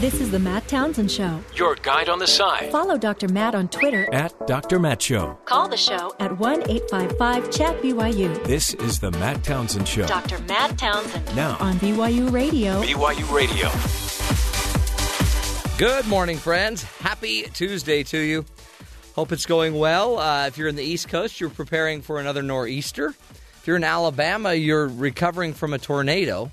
[0.00, 1.40] This is the Matt Townsend Show.
[1.56, 2.70] Your guide on the side.
[2.70, 3.26] Follow Dr.
[3.26, 4.08] Matt on Twitter.
[4.14, 4.78] At Dr.
[4.78, 5.36] Matt Show.
[5.44, 8.44] Call the show at 1 855 Chat BYU.
[8.44, 10.06] This is the Matt Townsend Show.
[10.06, 10.38] Dr.
[10.44, 12.80] Matt Townsend Now, on BYU Radio.
[12.80, 13.68] BYU Radio.
[15.78, 16.84] Good morning, friends.
[16.84, 18.44] Happy Tuesday to you.
[19.18, 20.16] Hope it's going well.
[20.16, 23.08] Uh, if you're in the East Coast, you're preparing for another nor'easter.
[23.08, 26.52] If you're in Alabama, you're recovering from a tornado.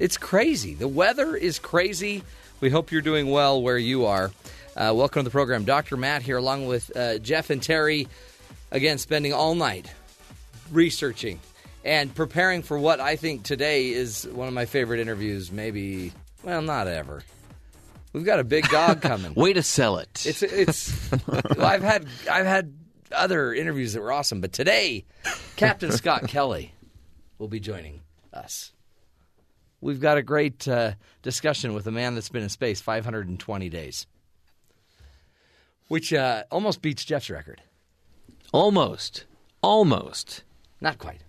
[0.00, 0.74] It's crazy.
[0.74, 2.24] The weather is crazy.
[2.60, 4.32] We hope you're doing well where you are.
[4.76, 5.64] Uh, welcome to the program.
[5.64, 5.96] Dr.
[5.96, 8.08] Matt here, along with uh, Jeff and Terry,
[8.72, 9.88] again, spending all night
[10.72, 11.38] researching
[11.84, 16.10] and preparing for what I think today is one of my favorite interviews, maybe,
[16.42, 17.22] well, not ever
[18.12, 19.34] We've got a big dog coming.
[19.34, 20.24] Way to sell it.
[20.26, 21.10] It's it's.
[21.26, 22.74] well, I've had I've had
[23.12, 25.04] other interviews that were awesome, but today,
[25.56, 26.72] Captain Scott Kelly
[27.38, 28.00] will be joining
[28.32, 28.72] us.
[29.80, 30.92] We've got a great uh,
[31.22, 34.06] discussion with a man that's been in space 520 days,
[35.86, 37.62] which uh, almost beats Jeff's record.
[38.52, 39.24] Almost.
[39.62, 40.42] Almost.
[40.80, 41.20] Not quite.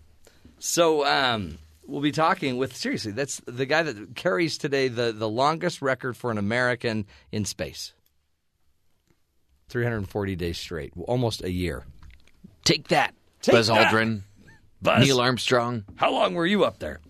[0.58, 1.60] So um,
[1.90, 3.12] we'll be talking with seriously.
[3.12, 7.94] That's the guy that carries today the the longest record for an American in space.
[9.70, 11.86] 340 days straight, almost a year.
[12.64, 14.22] Take that, Take Buzz that, Aldrin.
[14.82, 15.06] Buzz.
[15.06, 15.84] Neil Armstrong.
[15.96, 17.02] How long were you up there?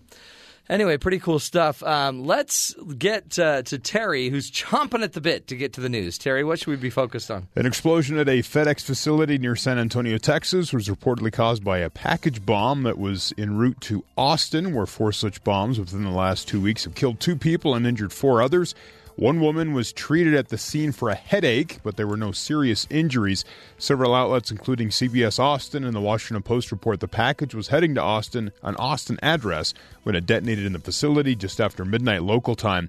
[0.70, 1.82] Anyway, pretty cool stuff.
[1.82, 5.88] Um, let's get uh, to Terry, who's chomping at the bit to get to the
[5.88, 6.16] news.
[6.16, 7.48] Terry, what should we be focused on?
[7.56, 11.90] An explosion at a FedEx facility near San Antonio, Texas, was reportedly caused by a
[11.90, 16.46] package bomb that was en route to Austin, where four such bombs within the last
[16.46, 18.76] two weeks have killed two people and injured four others.
[19.20, 22.86] One woman was treated at the scene for a headache, but there were no serious
[22.88, 23.44] injuries.
[23.76, 28.00] Several outlets, including CBS Austin and the Washington Post, report the package was heading to
[28.00, 32.88] Austin, an Austin address, when it detonated in the facility just after midnight local time.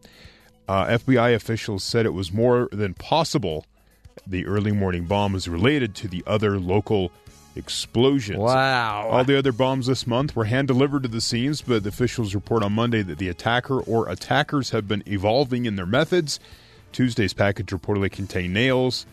[0.69, 3.65] Uh, FBI officials said it was more than possible
[4.25, 7.11] the early morning bomb was related to the other local
[7.55, 8.39] explosions.
[8.39, 9.07] Wow.
[9.09, 12.63] All the other bombs this month were hand delivered to the scenes, but officials report
[12.63, 16.39] on Monday that the attacker or attackers have been evolving in their methods.
[16.91, 19.05] Tuesday's package reportedly contained nails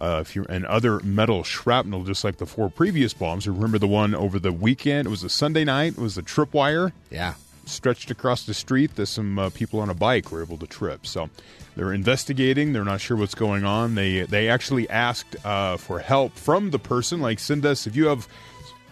[0.00, 3.48] uh, and other metal shrapnel, just like the four previous bombs.
[3.48, 5.06] Remember the one over the weekend?
[5.06, 5.92] It was a Sunday night.
[5.92, 7.34] It was a tripwire Yeah.
[7.64, 11.06] stretched across the street that some uh, people on a bike were able to trip.
[11.06, 11.30] So
[11.76, 12.72] they're investigating.
[12.72, 13.94] They're not sure what's going on.
[13.94, 17.20] They they actually asked uh, for help from the person.
[17.20, 18.26] Like send us if you have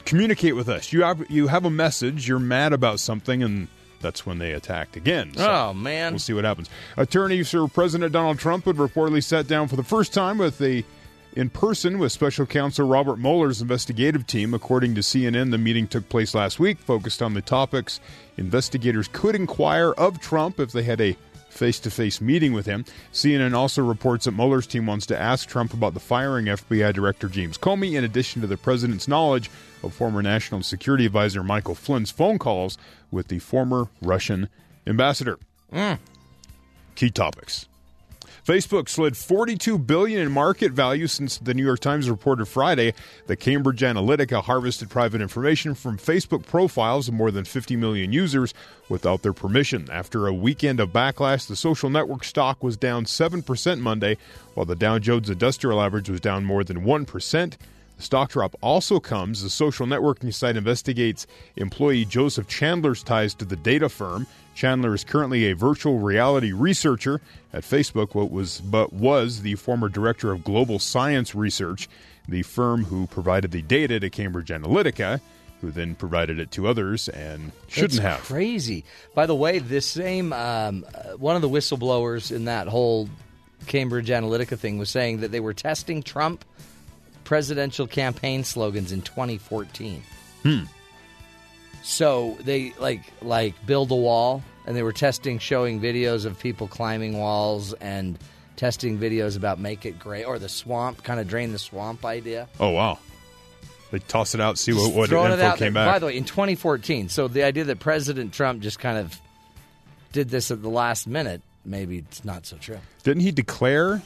[0.05, 0.93] communicate with us.
[0.93, 2.29] You have you have a message.
[2.29, 3.69] You're mad about something, and
[4.01, 5.33] that's when they attacked again.
[5.35, 6.13] So Oh, man.
[6.13, 6.69] We'll see what happens.
[6.99, 10.85] Attorney for President Donald Trump would reportedly sat down for the first time with a
[11.37, 14.53] in person with special counsel Robert Mueller's investigative team.
[14.55, 17.99] According to CNN, the meeting took place last week, focused on the topics
[18.37, 21.17] investigators could inquire of Trump if they had a
[21.55, 22.85] face to face meeting with him.
[23.13, 27.29] CNN also reports that Mueller's team wants to ask Trump about the firing FBI Director
[27.29, 29.51] James Comey, in addition to the president's knowledge
[29.83, 32.77] of former National Security Advisor Michael Flynn's phone calls
[33.11, 34.49] with the former Russian
[34.87, 35.39] ambassador.
[35.73, 35.99] Mm.
[36.95, 37.67] Key topics.
[38.45, 42.93] Facebook slid 42 billion in market value since the New York Times reported Friday
[43.27, 48.53] that Cambridge Analytica harvested private information from Facebook profiles of more than 50 million users
[48.91, 49.89] without their permission.
[49.91, 54.19] After a weekend of backlash, the social network stock was down 7% Monday,
[54.53, 57.57] while the Dow Jones Industrial Average was down more than 1%.
[57.97, 61.27] The stock drop also comes as social networking site investigates
[61.57, 64.27] employee Joseph Chancellor's ties to the data firm.
[64.55, 67.21] Chandler is currently a virtual reality researcher
[67.53, 71.89] at Facebook, what was but was the former director of global science research,
[72.29, 75.21] the firm who provided the data to Cambridge Analytica,
[75.61, 78.21] who then provided it to others and shouldn't That's have.
[78.21, 78.85] Crazy.
[79.15, 83.09] By the way, this same um, uh, one of the whistleblowers in that whole
[83.67, 86.45] Cambridge Analytica thing was saying that they were testing Trump
[87.25, 90.03] presidential campaign slogans in 2014.
[90.43, 90.61] Hmm.
[91.83, 96.67] So they like like build a wall, and they were testing, showing videos of people
[96.69, 98.19] climbing walls and
[98.57, 102.49] testing videos about make it gray or the swamp, kind of drain the swamp idea.
[102.59, 102.99] Oh wow!
[103.91, 105.85] They toss it out, see what, what info out came there.
[105.85, 105.95] back.
[105.95, 107.09] By the way, in 2014.
[107.11, 109.21] So the idea that President Trump just kind of
[110.13, 112.79] did this at the last minute, maybe it's not so true.
[113.03, 114.03] Didn't he declare?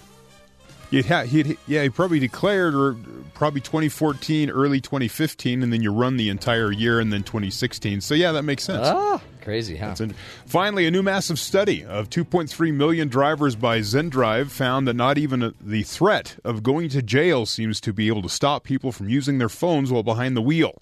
[0.91, 2.97] He'd ha- he'd, yeah, he probably declared, or
[3.35, 8.01] probably 2014, early 2015, and then you run the entire year, and then 2016.
[8.01, 8.87] So yeah, that makes sense.
[8.87, 9.95] Ah, crazy, huh?
[10.47, 15.55] Finally, a new massive study of 2.3 million drivers by ZenDrive found that not even
[15.61, 19.37] the threat of going to jail seems to be able to stop people from using
[19.39, 20.81] their phones while behind the wheel.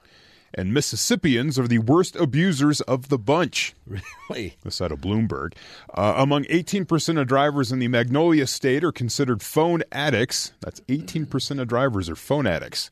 [0.55, 3.75] And Mississippians are the worst abusers of the bunch.
[4.29, 4.57] Really?
[4.65, 5.53] This out of Bloomberg.
[5.95, 10.53] Uh, among 18% of drivers in the Magnolia State are considered phone addicts.
[10.61, 12.91] That's 18% of drivers are phone addicts,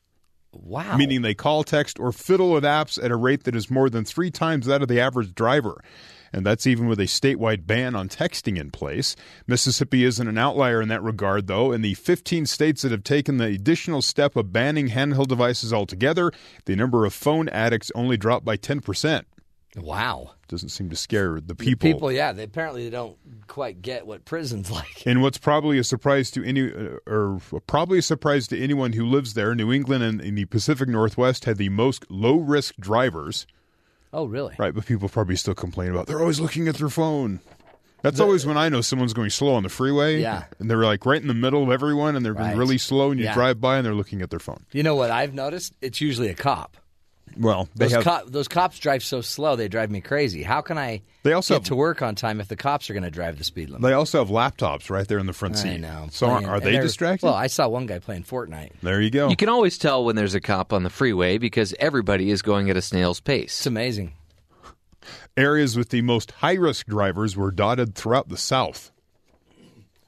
[0.52, 0.96] Wow.
[0.96, 4.04] meaning they call, text, or fiddle with apps at a rate that is more than
[4.04, 5.82] three times that of the average driver.
[6.34, 9.14] And that's even with a statewide ban on texting in place.
[9.46, 11.70] Mississippi isn't an outlier in that regard, though.
[11.70, 16.32] In the 15 states that have taken the additional step of banning handheld devices altogether,
[16.64, 19.22] the number of phone addicts only dropped by 10%.
[19.76, 20.32] wow.
[20.48, 21.88] Doesn't seem to scare the people.
[21.88, 23.16] The People, yeah, they apparently don't
[23.46, 25.06] quite get what prison's like.
[25.06, 29.06] And what's probably a surprise to any, uh, or probably a surprise to anyone who
[29.06, 33.46] lives there, New England and in the Pacific Northwest had the most low risk drivers.
[34.14, 34.54] Oh, really?
[34.58, 37.40] Right, but people probably still complain about they're always looking at their phone.
[38.02, 40.20] That's always when I know someone's going slow on the freeway.
[40.20, 40.44] Yeah.
[40.58, 42.54] And they're like right in the middle of everyone and they're Right.
[42.54, 43.32] really slow and you Yeah.
[43.34, 44.64] drive by and they're looking at their phone.
[44.72, 45.72] You know what I've noticed?
[45.80, 46.76] It's usually a cop.
[47.36, 50.44] Well, they Those, have cop, those cops drive so slow, they drive me crazy.
[50.44, 52.92] How can I They also get have- to work on time if the cops are
[52.92, 53.82] going to drive the speed limit?
[53.82, 55.70] they also have laptops right there in the front seat.
[55.70, 56.06] I know.
[56.12, 57.26] So are, Playing- are and they distracted?
[57.26, 58.72] Well, I saw one guy playing Fortnite.
[58.82, 59.28] there you go.
[59.30, 62.70] You can always tell when there's a cop on the freeway because everybody is going
[62.70, 63.58] at a snail's pace.
[63.58, 64.12] It's amazing.
[65.36, 68.92] Areas with the most high risk drivers were dotted throughout the South.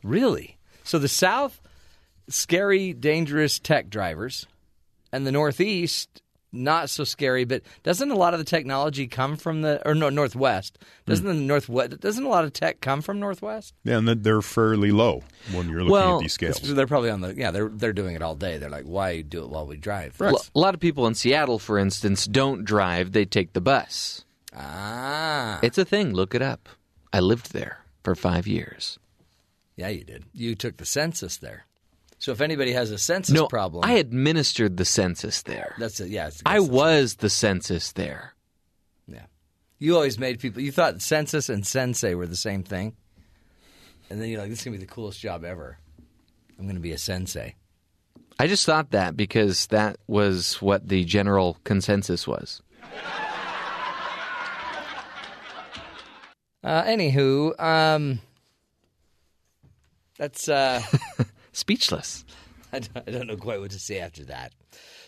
[0.05, 0.59] Really?
[0.85, 1.61] So the South,
[2.29, 4.47] scary, dangerous tech drivers,
[5.13, 6.23] and the Northeast,
[6.53, 7.45] not so scary.
[7.45, 10.79] But doesn't a lot of the technology come from the or no Northwest?
[11.07, 12.01] Doesn't the Northwest?
[12.01, 13.75] Doesn't a lot of tech come from Northwest?
[13.85, 15.23] Yeah, and they're fairly low
[15.53, 16.61] when you're looking Well, at these scales.
[16.61, 17.51] They're probably on the yeah.
[17.51, 18.59] They're they're doing it all day.
[18.59, 20.21] They're like, why do it while we drive?
[20.21, 24.25] L- a lot of people in Seattle, for instance, don't drive, they take the bus.
[24.55, 26.13] Ah, It's a thing.
[26.15, 26.69] Look it up.
[27.13, 28.99] I lived there for five years.
[29.77, 30.25] yeah, you did.
[30.33, 31.67] You took the census there.
[32.19, 35.75] So if anybody has a census no, problem, I administered the census there.
[35.79, 36.09] that's it.
[36.09, 38.35] Yeah, I was the census there.
[39.07, 39.27] Yeah.
[39.79, 42.97] You always made people, you thought census and sensei were the same thing.
[44.09, 45.79] And then you're like, this is going to be the coolest job ever.
[46.59, 47.55] I'm going to be a sensei.
[48.39, 52.63] I just thought that because that was what the general consensus was.
[56.63, 58.21] Uh, anywho, um,
[60.19, 60.83] that's, uh,
[61.57, 62.25] Speechless.
[62.73, 64.53] I, don't, know quite what to say after that.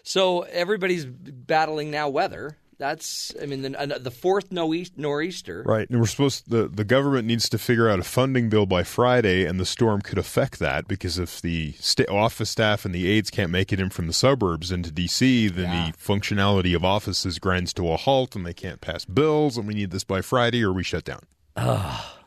[0.02, 2.56] So everybody's battling now weather.
[2.78, 5.62] That's, I mean, the, uh, the fourth nor'easter.
[5.66, 8.84] Right, and we're supposed the the government needs to figure out a funding bill by
[8.84, 13.08] Friday, and the storm could affect that because if the sta office staff and the
[13.10, 15.90] aides can't make it in from the suburbs into D.C., then Yeah.
[15.90, 19.74] the functionality of offices grinds to a halt, and they can't pass bills, and we
[19.74, 21.24] need this by Friday, or we shut down.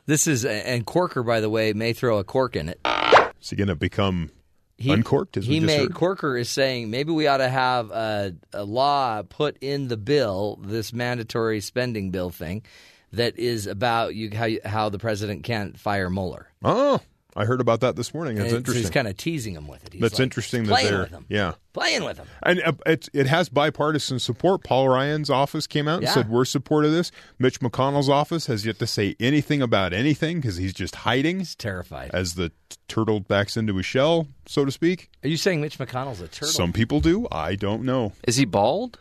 [0.05, 2.79] This is, and Corker, by the way, may throw a cork in it.
[3.41, 4.31] Is he going to become
[4.77, 5.37] He- uncorked?
[5.37, 5.93] As he we just may heard?
[5.93, 10.59] Corker is saying maybe we ought to have a, a law put in the bill,
[10.63, 12.63] this mandatory spending bill thing,
[13.13, 16.47] that is about you how you, how the president can't fire Mueller.
[16.63, 17.01] Oh,
[17.35, 18.35] I heard about that this morning.
[18.35, 18.83] That's And interesting.
[18.83, 19.93] He's kind of teasing him with it.
[19.93, 21.25] He's That's like, interesting that playing they're with him.
[21.29, 21.53] yeah.
[21.71, 22.27] playing with him.
[22.43, 24.63] And uh, it, it has bipartisan support.
[24.65, 26.13] Paul Ryan's office came out and Yeah.
[26.13, 27.11] said we're supportive of this.
[27.39, 31.55] Mitch McConnell's office has yet to say anything about anything because he's just hiding He's
[31.55, 32.11] terrified.
[32.13, 35.09] as the t- turtle backs into his shell, so to speak.
[35.23, 36.49] Are you saying Mitch McConnell's a turtle?
[36.49, 37.27] Some people do.
[37.31, 38.11] I don't know.
[38.27, 38.99] Is he bald?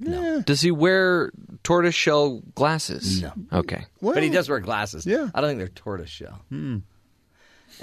[0.00, 0.40] No.
[0.40, 1.30] Does he wear
[1.62, 3.22] tortoiseshell glasses?
[3.22, 3.32] No.
[3.52, 3.84] Okay.
[4.00, 5.06] Well, but he does wear glasses.
[5.06, 5.28] Yeah.
[5.34, 6.40] I don't think they're tortoiseshell.
[6.48, 6.78] Hmm.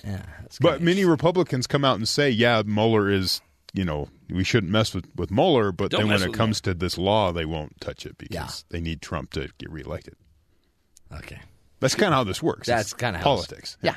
[0.04, 0.22] Yeah,
[0.62, 3.42] But many Republicans come out and say, yeah, Mueller is,
[3.74, 5.72] you know, we shouldn't mess with, with Mueller.
[5.72, 8.34] But Don't then when it with comes to this law, they won't touch it because
[8.36, 8.50] Yeah.
[8.70, 10.16] they need Trump to get reelected.
[11.16, 11.40] Okay.
[11.80, 12.68] That's kind of how this works.
[12.68, 13.78] That's kind of how politics.
[13.82, 13.96] Yeah.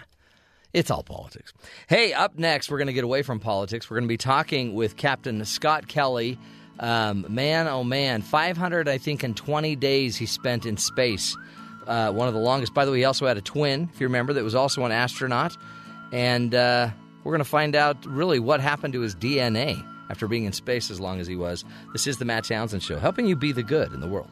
[0.72, 1.52] It's all politics.
[1.86, 3.90] Hey, up next, we're going to get away from politics.
[3.90, 6.38] We're going to be talking with Captain Scott Kelly.
[6.80, 11.36] Um, man, oh man, 500, I think, in 20 days he spent in space.
[11.86, 12.72] Uh, one of the longest.
[12.72, 14.92] By the way, he also had a twin, if you remember, that was also an
[14.92, 15.54] astronaut.
[16.12, 16.90] And uh,
[17.24, 20.90] we're going to find out really what happened to his DNA after being in space
[20.90, 21.64] as long as he was.
[21.92, 24.30] This is the Matt Townsend Show, helping you be the good in the world.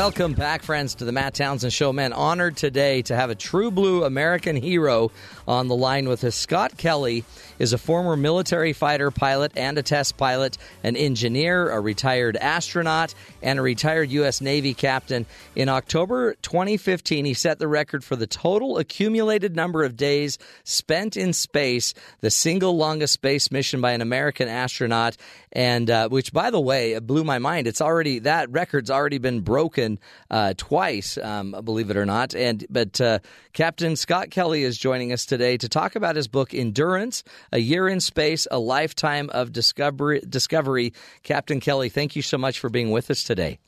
[0.00, 1.92] Welcome back, friends, to the Matt Townsend Show.
[1.92, 5.12] Man, honored today to have a true blue American hero
[5.46, 6.34] on the line with us.
[6.34, 7.22] Scott Kelly
[7.58, 13.14] is a former military fighter pilot and a test pilot, an engineer, a retired astronaut,
[13.42, 14.40] and a retired U.S.
[14.40, 15.26] Navy captain.
[15.54, 21.18] In October 2015, he set the record for the total accumulated number of days spent
[21.18, 21.92] in space,
[22.22, 25.18] the single longest space mission by an American astronaut,
[25.52, 27.66] and uh, which, by the way, blew my mind.
[27.66, 29.89] It's already that record's already been broken
[30.30, 32.34] uh, twice, um, believe it or not.
[32.34, 33.18] And but uh,
[33.52, 37.88] Captain Scott Kelly is joining us today to talk about his book Endurance: A Year
[37.88, 40.20] in Space, a Lifetime of Discovery.
[40.28, 40.92] Discovery.
[41.22, 43.58] Captain Kelly, thank you so much for being with us today.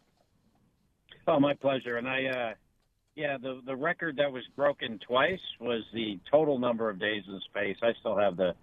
[1.26, 1.98] Oh, my pleasure.
[1.98, 2.54] And I, uh,
[3.14, 7.40] yeah, the the record that was broken twice was the total number of days in
[7.40, 7.76] space.
[7.82, 8.54] I still have the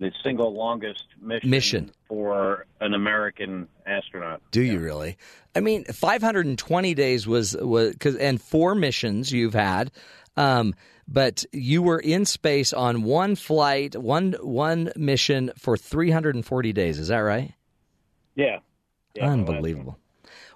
[0.00, 1.92] the single longest mission, Mission.
[2.08, 4.40] for an American astronaut.
[4.50, 5.18] Do you really?
[5.54, 9.92] I mean, 520 days was was cause, and four missions you've had,
[10.36, 10.74] um,
[11.06, 16.98] but you were in space on one flight, one one mission for 340 days.
[16.98, 17.52] Is that right?
[18.34, 18.60] Yeah,
[19.14, 19.98] Yeah, Unbelievable.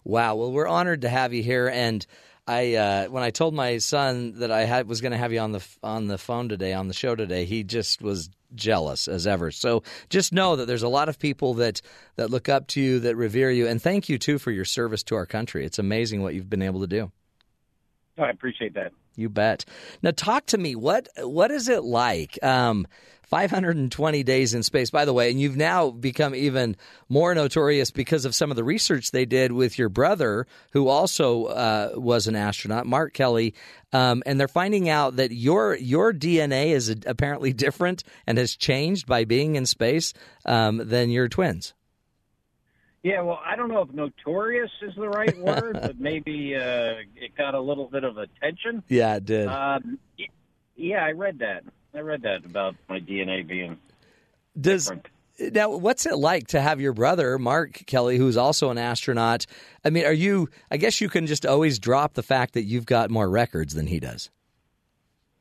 [0.04, 0.36] Wow.
[0.36, 2.06] Well, we're honored to have you here, and
[2.46, 5.40] I uh, when I told my son that I had was going to have you
[5.40, 9.26] on the on the phone today on the show today, he just was jealous as
[9.26, 9.50] ever.
[9.50, 11.80] So just know that there's a lot of people that
[12.16, 15.02] that look up to you, that revere you, and thank you too for your service
[15.04, 15.64] to our country.
[15.64, 17.10] It's amazing what you've been able to do.
[18.18, 18.92] I appreciate that.
[19.16, 19.64] You bet.
[20.02, 20.74] Now, talk to me.
[20.74, 22.38] What what is it like?
[22.42, 22.86] Um,
[23.26, 26.76] 520 days in space, by the way, and you've now become even
[27.08, 31.46] more notorious because of some of the research they did with your brother, who also
[31.46, 33.54] uh, was an astronaut, Mark Kelly,
[33.92, 39.06] um, and they're finding out that your your DNA is apparently different and has changed
[39.06, 40.12] by being in space
[40.44, 41.74] um, than your twins.
[43.04, 47.36] Yeah, well, I don't know if notorious is the right word, but maybe uh, it
[47.36, 48.82] got a little bit of attention.
[48.88, 49.46] Yeah, it did.
[49.46, 49.98] Um,
[50.74, 51.64] yeah, I read that.
[51.94, 53.78] I read that about my DNA being
[54.60, 55.08] Does different.
[55.54, 59.46] now what's it like to have your brother Mark Kelly, who's also an astronaut?
[59.84, 60.48] I mean, are you?
[60.70, 63.86] I guess you can just always drop the fact that you've got more records than
[63.86, 64.30] he does.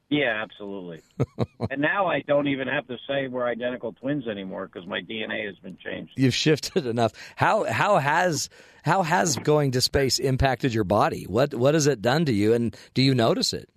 [0.09, 1.01] Yeah, absolutely.
[1.71, 5.47] and now I don't even have to say we're identical twins anymore because my DNA
[5.47, 6.11] has been changed.
[6.15, 7.13] You've shifted enough.
[7.35, 8.49] How how has
[8.83, 11.23] how has going to space impacted your body?
[11.23, 13.69] What what has it done to you, and do you notice it?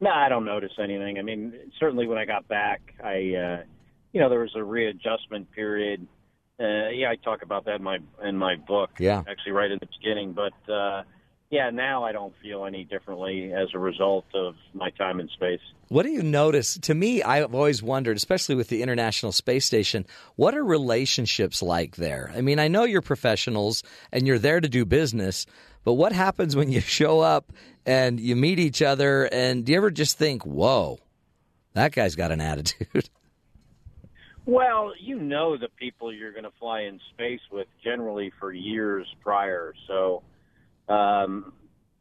[0.00, 1.18] No, I don't notice anything.
[1.18, 3.62] I mean, certainly when I got back, I, uh,
[4.12, 6.06] you know, there was a readjustment period.
[6.60, 8.90] Uh, yeah, I talk about that in my in my book.
[8.98, 9.22] Yeah.
[9.28, 10.32] actually, right at the beginning.
[10.32, 11.02] But uh,
[11.50, 15.60] yeah, now I don't feel any differently as a result of my time in space.
[15.88, 16.76] What do you notice?
[16.78, 21.96] To me, I've always wondered, especially with the International Space Station, what are relationships like
[21.96, 22.32] there?
[22.34, 25.46] I mean, I know you're professionals and you're there to do business,
[25.84, 27.52] but what happens when you show up
[27.86, 29.24] and you meet each other?
[29.24, 30.98] And do you ever just think, whoa,
[31.72, 33.08] that guy's got an attitude?
[34.48, 39.04] Well, you know the people you're going to fly in space with generally for years
[39.20, 39.74] prior.
[39.88, 40.22] So
[40.88, 41.52] um,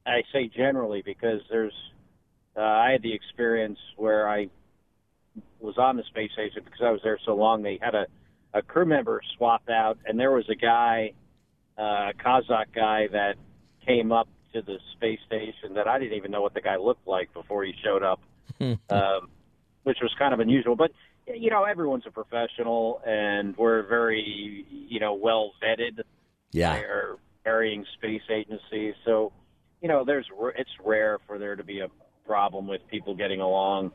[0.05, 1.73] I say generally because there's
[2.55, 4.49] uh, I had the experience where I
[5.59, 7.63] was on the space station because I was there so long.
[7.63, 8.05] They had a,
[8.53, 11.13] a crew member swap out, and there was a guy,
[11.77, 13.35] uh, a Kazakh guy, that
[13.85, 17.07] came up to the space station that I didn't even know what the guy looked
[17.07, 18.21] like before he showed up,
[18.89, 19.29] um,
[19.83, 20.75] which was kind of unusual.
[20.75, 20.91] But
[21.27, 26.01] you know, everyone's a professional, and we're very, you know, well vetted
[26.51, 26.79] yeah.
[27.43, 28.95] varying space agencies.
[29.03, 29.33] So,
[29.81, 30.27] you know, there's
[30.57, 31.87] it's rare for there to be a
[32.25, 33.91] problem with people getting along.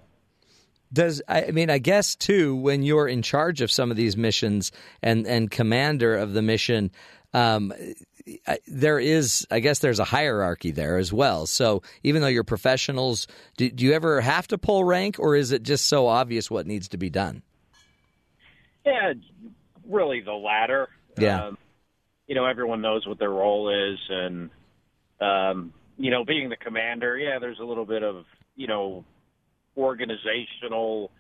[0.92, 4.72] Does I mean I guess too when you're in charge of some of these missions
[5.02, 6.90] and and commander of the mission,
[7.32, 7.72] um,
[8.46, 11.46] I- there is I guess there's a hierarchy there as well.
[11.46, 13.26] So even though you're professionals,
[13.56, 16.66] do, do you ever have to pull rank, or is it just so obvious what
[16.66, 17.42] needs to be done?
[18.84, 19.12] Yeah,
[19.88, 20.88] really the latter.
[21.18, 21.46] Yeah.
[21.46, 21.58] Um,
[22.26, 24.50] you know, everyone knows what their role is, and
[25.20, 28.24] um, you know, being the commander, yeah, there's a little bit of
[28.56, 29.04] you know
[29.76, 31.10] organizational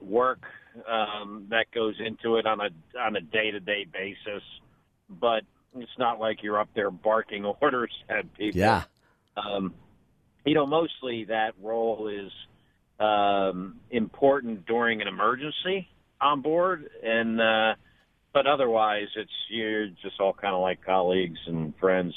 [0.00, 0.42] work
[0.88, 4.42] um, that goes into it on a on a day to day basis,
[5.20, 5.42] but
[5.76, 8.60] it's not like you're up there barking orders at people.
[8.60, 8.84] Yeah.
[9.36, 9.74] Um,
[10.44, 12.30] you know, mostly that role is
[13.00, 15.88] um, important during an emergency
[16.20, 17.74] on board, and uh,
[18.32, 22.14] but otherwise, it's you're just all kind of like colleagues and friends.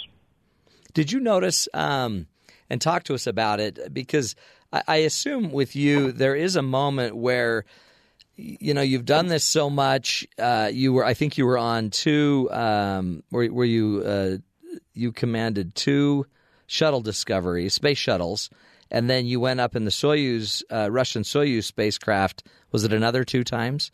[0.94, 2.28] Did you notice um,
[2.70, 3.94] and talk to us about it?
[3.94, 4.36] Because
[4.72, 7.66] I, I assume with you there is a moment where
[8.38, 10.26] you know you've done this so much.
[10.38, 12.50] Uh, you were, I think, you were on two.
[12.52, 14.04] Um, were, were you?
[14.06, 14.38] Uh,
[14.94, 16.26] you commanded two
[16.68, 18.50] shuttle discoveries, space shuttles,
[18.92, 22.44] and then you went up in the Soyuz, uh, Russian Soyuz spacecraft.
[22.72, 23.92] Was it another two times?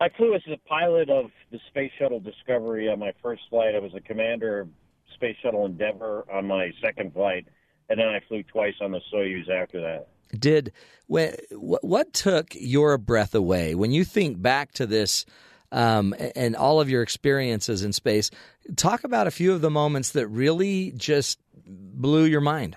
[0.00, 3.74] I flew as a pilot of the Space Shuttle Discovery on my first flight.
[3.74, 4.68] I was a commander of
[5.14, 7.48] Space Shuttle Endeavour on my second flight,
[7.88, 10.08] and then I flew twice on the Soyuz after that.
[10.36, 10.72] Did
[11.06, 13.74] when, what, what took your breath away?
[13.74, 15.24] When you think back to this
[15.72, 18.30] um, and all of your experiences in space
[18.76, 22.76] talk about a few of the moments that really just blew your mind.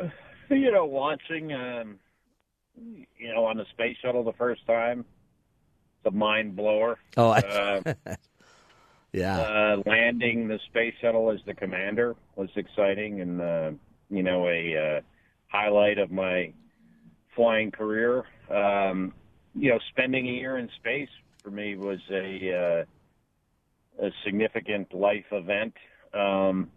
[0.50, 1.98] You know, watching, um,
[2.76, 6.98] you know, on the space shuttle the first time, it's a mind blower.
[7.16, 7.94] oh I, Uh,
[9.12, 9.40] yeah.
[9.40, 13.70] uh, landing the space shuttle as the commander was exciting and uh,
[14.10, 15.00] you know a uh,
[15.54, 16.52] highlight of my
[17.36, 18.24] flying career.
[18.50, 19.14] Um,
[19.54, 21.08] you know, spending a year in space
[21.42, 22.84] for me was a
[24.02, 25.74] uh, a significant life event.
[26.12, 26.70] Um,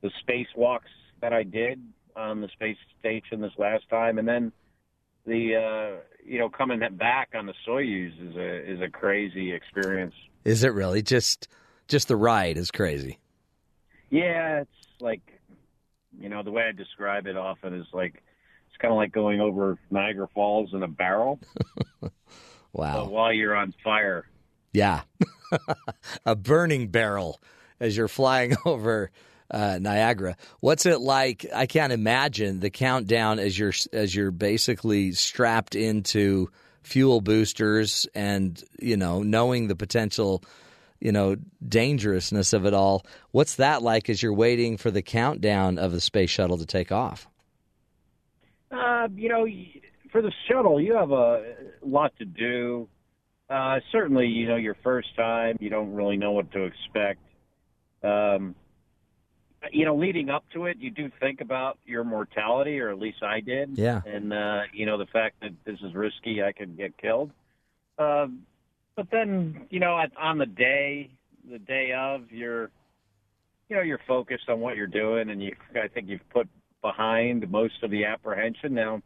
[0.00, 1.80] the spacewalks that I did
[2.16, 4.52] on the space station this last time, and then
[5.26, 10.14] the uh, you know coming back on the Soyuz is a is a crazy experience.
[10.44, 11.48] Is it really just
[11.88, 13.18] just the ride is crazy?
[14.08, 15.33] Yeah, it's like
[16.20, 18.14] you know the way I describe it often is like
[18.68, 21.38] it's kind of like going over Niagara Falls in a barrel.
[22.72, 23.06] Wow.
[23.06, 24.26] While you're on fire,
[24.72, 25.02] Yeah.
[26.26, 27.40] a burning barrel
[27.78, 29.12] as you're flying over
[29.48, 30.36] uh, Niagara.
[30.58, 31.46] What's it like?
[31.54, 36.50] I can't imagine the countdown as you're as you're basically strapped into
[36.82, 40.42] fuel boosters and, you know, knowing the potential,
[41.04, 41.36] you know,
[41.68, 43.04] dangerousness of it all.
[43.30, 46.90] What's that like as you're waiting for the countdown of the space shuttle to take
[46.90, 47.28] off?
[48.70, 49.46] Uh, you know,
[50.10, 51.44] for the shuttle, you have a
[51.82, 52.88] lot to do.
[53.50, 57.20] Uh, certainly, you know, your first time, you don't really know what to expect.
[58.02, 58.54] Um,
[59.70, 63.22] you know, leading up to it, you do think about your mortality, or at least
[63.22, 63.76] I did.
[63.76, 64.00] Yeah.
[64.06, 67.30] And, uh, you know, the fact that this is risky, I could get killed.
[67.98, 68.46] Um,
[68.96, 71.10] but then, you know, at, on the day,
[71.50, 72.70] the day of, you're,
[73.68, 76.48] you know, you're focused on what you're doing, and you, I think you've put
[76.82, 78.74] behind most of the apprehension.
[78.74, 79.02] Now,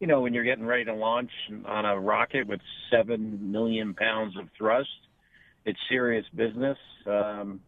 [0.00, 1.30] you know, when you're getting ready to launch
[1.66, 2.60] on a rocket with
[2.90, 4.88] seven million pounds of thrust,
[5.64, 6.78] it's serious business.
[7.06, 7.60] Um,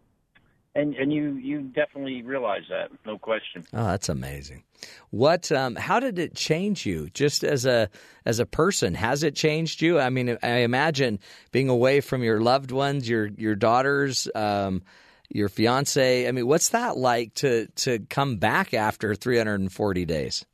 [0.75, 3.65] and and you you definitely realize that, no question.
[3.73, 4.65] Oh, that's amazing.
[5.11, 5.51] What?
[5.53, 7.89] Um, how did it change you, just as a
[8.27, 8.95] as a person?
[8.95, 10.01] Has it changed you?
[10.01, 11.21] I mean, I imagine
[11.53, 14.83] being away from your loved ones, your your daughters, um,
[15.29, 16.27] your fiance.
[16.27, 20.45] I mean, what's that like to to come back after 340 days?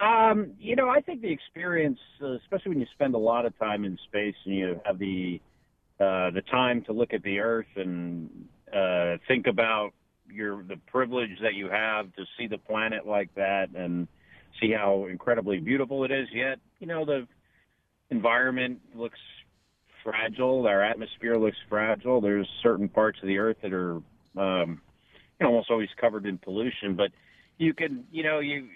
[0.00, 3.56] Um, you know, I think the experience, uh, especially when you spend a lot of
[3.58, 5.40] time in space and you have the
[6.00, 9.90] uh, the time to look at the Earth and uh, think about
[10.32, 14.08] your the privilege that you have to see the planet like that and
[14.60, 16.28] see how incredibly beautiful it is.
[16.32, 17.26] Yet, you know, the
[18.10, 19.18] environment looks
[20.02, 20.66] fragile.
[20.66, 22.20] Our atmosphere looks fragile.
[22.20, 23.96] There's certain parts of the Earth that are,
[24.36, 24.80] um,
[25.38, 26.96] you know, almost always covered in pollution.
[26.96, 27.10] But
[27.58, 28.68] you can, you know, you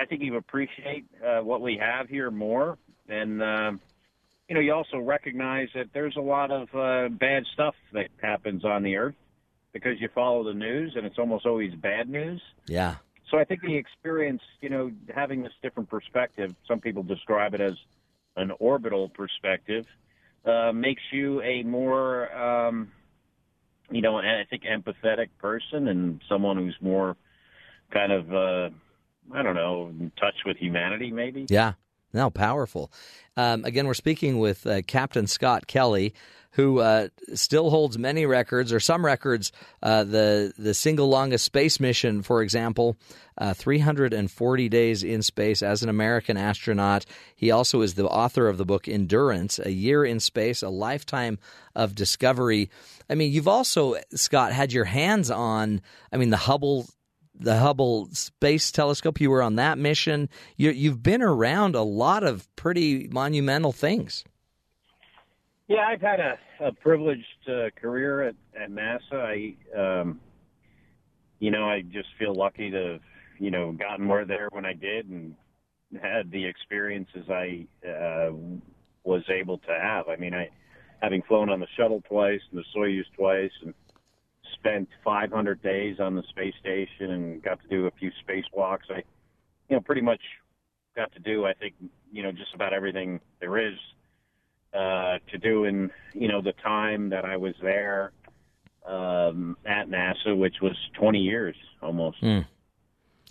[0.00, 2.78] I think you appreciate uh, what we have here more,
[3.08, 3.80] and um,
[4.50, 8.64] you know, you also recognize that there's a lot of uh, bad stuff that happens
[8.64, 9.14] on the earth
[9.72, 12.42] because you follow the news, and it's almost always bad news.
[12.66, 12.96] Yeah.
[13.30, 17.60] So I think the experience, you know, having this different perspective, some people describe it
[17.60, 17.74] as
[18.34, 19.86] an orbital perspective,
[20.44, 22.90] uh, makes you a more, um,
[23.88, 27.16] you know, I think empathetic person and someone who's more
[27.92, 28.70] kind of, uh,
[29.32, 31.46] I don't know, in touch with humanity, maybe.
[31.48, 31.74] Yeah.
[32.12, 32.90] No, powerful.
[33.36, 36.14] Um, again, we're speaking with uh, Captain Scott Kelly,
[36.52, 39.52] who uh, still holds many records, or some records.
[39.82, 42.96] Uh, the the single longest space mission, for example,
[43.38, 47.06] uh, 340 days in space as an American astronaut.
[47.36, 51.38] He also is the author of the book Endurance: A Year in Space, a Lifetime
[51.76, 52.68] of Discovery.
[53.08, 55.80] I mean, you've also Scott had your hands on.
[56.12, 56.88] I mean, the Hubble
[57.40, 59.20] the Hubble Space Telescope.
[59.20, 60.28] You were on that mission.
[60.56, 64.24] You, have been around a lot of pretty monumental things.
[65.68, 69.12] Yeah, I've had a, a privileged uh, career at, at NASA.
[69.12, 70.20] I, um,
[71.38, 73.00] you know, I just feel lucky to, have,
[73.38, 75.34] you know, gotten more there when I did and
[76.02, 78.32] had the experiences I uh,
[79.04, 80.08] was able to have.
[80.08, 80.50] I mean, I
[81.00, 83.74] having flown on the shuttle twice and the Soyuz twice and
[84.60, 88.90] spent 500 days on the space station and got to do a few spacewalks.
[88.90, 89.02] I,
[89.68, 90.20] you know, pretty much
[90.96, 91.74] got to do, I think,
[92.12, 93.78] you know, just about everything there is
[94.74, 98.12] uh, to do in, you know, the time that I was there
[98.86, 102.22] um, at NASA, which was 20 years almost.
[102.22, 102.46] Mm.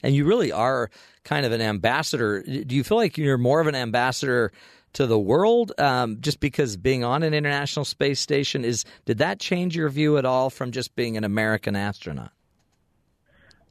[0.01, 0.89] And you really are
[1.23, 2.41] kind of an ambassador.
[2.41, 4.51] Do you feel like you're more of an ambassador
[4.93, 9.39] to the world um, just because being on an international space station is did that
[9.39, 12.31] change your view at all from just being an american astronaut?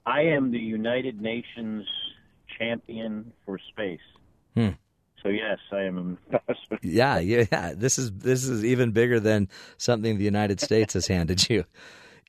[0.07, 1.87] I am the united nations
[2.59, 4.01] champion for space.
[4.55, 4.71] Hmm.
[5.23, 6.19] so yes i am
[6.83, 7.73] yeah yeah yeah.
[7.77, 11.65] This is this is even bigger than something the united states has handed you.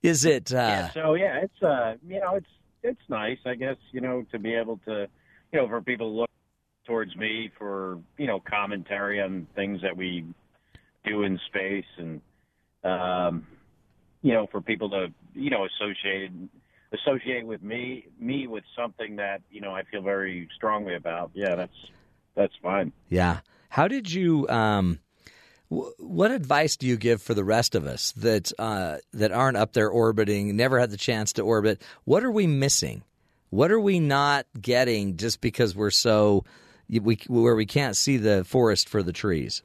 [0.04, 2.48] Is it uh, yeah, so yeah it's uh you know it's
[2.84, 5.08] it's nice i guess you know to be able to
[5.52, 6.30] you know for people to look
[6.86, 10.26] towards me for you know commentary on things that we
[11.06, 12.22] do in space and
[12.84, 13.48] um,
[14.22, 16.32] you know for people to you know associate
[16.94, 21.32] associate with me me with something that you know I feel very strongly about.
[21.34, 21.76] Yeah, that's
[22.36, 22.92] that's fine.
[23.10, 23.40] Yeah.
[23.70, 24.48] How did you?
[24.50, 25.00] Um,
[25.70, 29.74] what advice do you give for the rest of us that uh, that aren't up
[29.74, 31.82] there orbiting, never had the chance to orbit?
[32.06, 33.04] What are we missing?
[33.52, 36.44] What are we not getting just because we're so
[36.90, 39.62] we where we can't see the forest for the trees?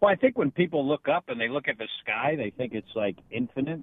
[0.00, 2.74] Well, I think when people look up and they look at the sky, they think
[2.74, 3.80] it's like infinite.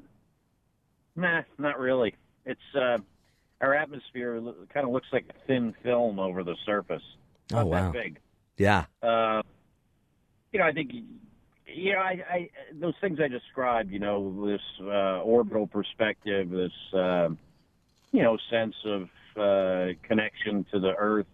[1.16, 2.16] Nah, not really.
[2.46, 2.98] It's uh,
[3.62, 4.40] our atmosphere
[4.74, 7.04] kind of looks like a thin film over the surface.
[7.52, 7.92] Not Oh, wow.
[7.92, 8.20] that big.
[8.58, 8.86] Yeah.
[9.02, 9.42] Uh,
[10.52, 10.92] you know, I think,
[11.66, 13.92] you know, I, I those things I described.
[13.92, 17.30] You know, this uh, orbital perspective, this uh,
[18.12, 19.04] you know sense of
[19.38, 21.28] uh, connection to the Earth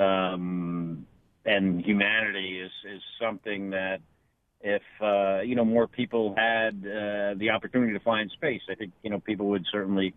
[0.00, 1.06] um,
[1.44, 4.00] and humanity is is something that
[4.60, 8.74] if uh, you know more people had uh, the opportunity to fly in space, I
[8.74, 10.14] think you know people would certainly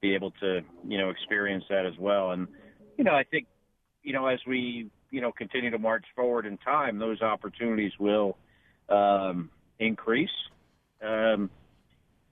[0.00, 2.32] be able to you know experience that as well.
[2.32, 2.48] And
[2.96, 3.46] you know, I think
[4.02, 8.36] you know as we you know continue to march forward in time, those opportunities will
[8.88, 10.30] um, increase.
[11.02, 11.50] Um,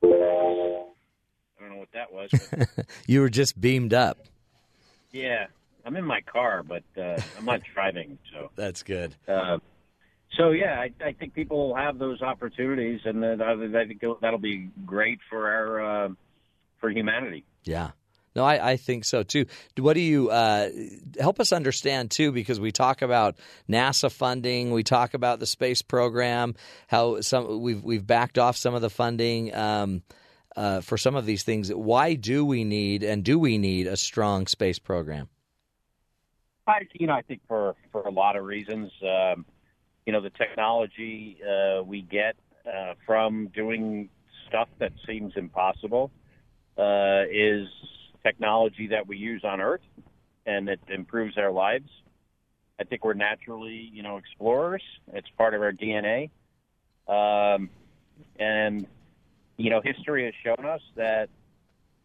[0.02, 0.06] I
[1.60, 2.30] don't know what that was.
[3.06, 4.18] You were just beamed up.
[5.12, 5.46] yeah,
[5.84, 8.50] I'm in my car, but uh, I'm not driving, so.
[8.56, 9.14] That's good.
[9.28, 9.58] Uh,
[10.36, 14.38] so yeah, I, I think people will have those opportunities, and I, I think that'll
[14.38, 16.08] be great for our uh,
[16.80, 17.44] for humanity.
[17.64, 17.90] Yeah.
[18.36, 19.46] No, I, I think so too.
[19.78, 20.68] What do you uh,
[21.20, 22.32] help us understand too?
[22.32, 23.36] Because we talk about
[23.70, 26.56] NASA funding, we talk about the space program,
[26.88, 30.02] how some we've we've backed off some of the funding um,
[30.56, 31.72] uh, for some of these things.
[31.72, 35.28] Why do we need and do we need a strong space program?
[36.66, 39.44] I, you know, I think for for a lot of reasons, um,
[40.06, 42.36] you know, the technology uh, we get
[42.66, 44.08] uh, from doing
[44.48, 46.10] stuff that seems impossible
[46.78, 47.68] uh, is
[48.22, 49.82] technology that we use on Earth,
[50.46, 51.88] and it improves our lives.
[52.80, 54.82] I think we're naturally, you know, explorers.
[55.12, 56.30] It's part of our DNA,
[57.06, 57.68] um,
[58.38, 58.86] and
[59.56, 61.28] you know, history has shown us that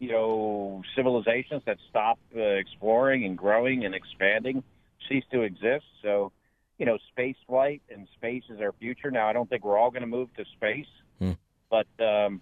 [0.00, 4.64] you know, civilizations that stop uh, exploring and growing and expanding
[5.08, 5.84] cease to exist.
[6.02, 6.32] So,
[6.78, 9.10] you know, space flight and space is our future.
[9.10, 11.32] Now, I don't think we're all going to move to space, Hmm.
[11.68, 12.40] but, um,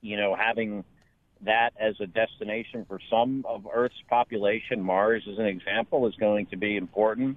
[0.00, 0.84] you know, having
[1.42, 6.46] that as a destination for some of Earth's population, Mars as an example, is going
[6.46, 7.36] to be important.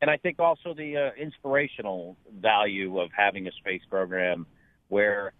[0.00, 4.46] And I think also the uh, inspirational value of having a space program
[4.88, 5.32] where,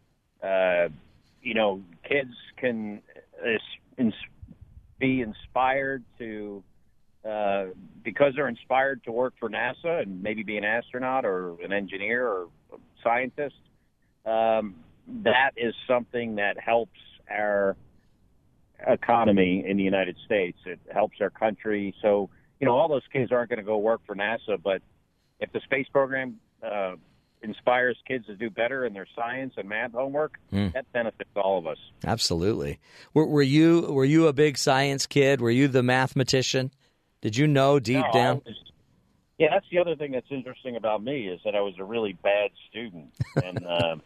[0.42, 0.88] uh,
[1.46, 3.00] you know, kids can
[3.40, 4.02] uh,
[4.98, 6.60] be inspired to,
[7.24, 7.66] uh,
[8.02, 12.26] because they're inspired to work for NASA and maybe be an astronaut or an engineer
[12.26, 13.54] or a scientist.
[14.24, 14.74] Um,
[15.22, 16.98] that is something that helps
[17.30, 17.76] our
[18.84, 20.58] economy in the United States.
[20.66, 21.94] It helps our country.
[22.02, 22.28] So,
[22.58, 24.82] you know, all those kids aren't going to go work for NASA, but
[25.38, 26.96] if the space program uh,
[27.42, 30.68] inspires kids to do better in their science and math homework, Hmm.
[30.74, 31.78] that benefits all of us.
[32.04, 32.78] Absolutely.
[33.14, 35.40] Were, were you were you a big science kid?
[35.40, 36.70] Were you the mathematician?
[37.20, 38.42] Did you know deep No, down?
[38.44, 38.62] was-
[39.38, 42.14] yeah, that's the other thing that's interesting about me is that I was a really
[42.14, 43.12] bad student
[43.44, 43.96] and uh,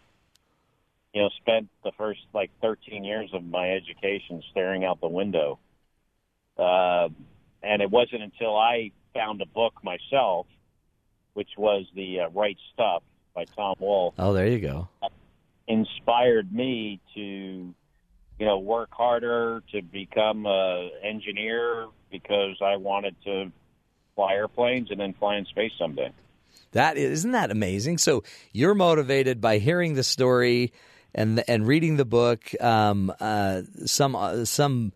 [1.15, 5.59] you know spent the first like 13 years of my education staring out the window.
[6.59, 7.09] Uh,
[7.63, 10.47] and it wasn't until I found a book myself,
[11.35, 13.03] which was the uh, Right Stuff
[13.35, 14.89] by Tom Wolfe, Oh, there you go.
[15.69, 23.53] inspired me to you know work harder to become a engineer because I wanted to
[24.17, 26.11] fly airplanes and then fly in space someday.
[26.73, 27.99] That isn't that amazing.
[27.99, 30.73] So you're motivated by hearing the story
[31.15, 32.51] and and reading the book.
[32.61, 34.93] Um, uh, some uh, some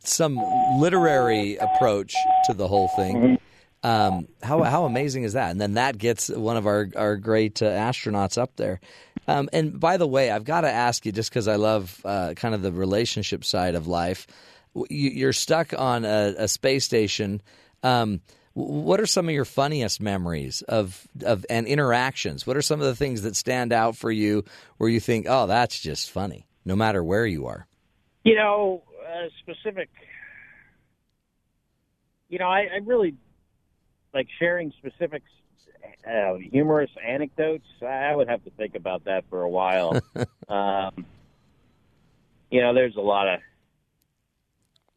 [0.00, 0.36] some
[0.78, 2.14] literary approach
[2.46, 3.38] to the whole thing.
[3.84, 5.50] Um, how how amazing is that?
[5.50, 8.80] And then that gets one of our our great uh, astronauts up there.
[9.28, 12.32] Um, and by the way, I've got to ask you, just because I love uh,
[12.34, 14.26] kind of the relationship side of life.
[14.74, 17.42] You, you're stuck on a, a space station.
[17.82, 18.22] Um,
[18.54, 22.46] what are some of your funniest memories of of and interactions?
[22.46, 24.44] What are some of the things that stand out for you,
[24.78, 27.66] where you think, "Oh, that's just funny," no matter where you are?
[28.24, 29.90] You know, uh, specific.
[32.30, 33.14] You know, I, I really
[34.14, 35.22] like sharing specific
[36.08, 37.66] uh, humorous anecdotes.
[37.82, 40.00] I would have to think about that for a while.
[40.48, 41.04] um,
[42.50, 43.40] you know, there's a lot of,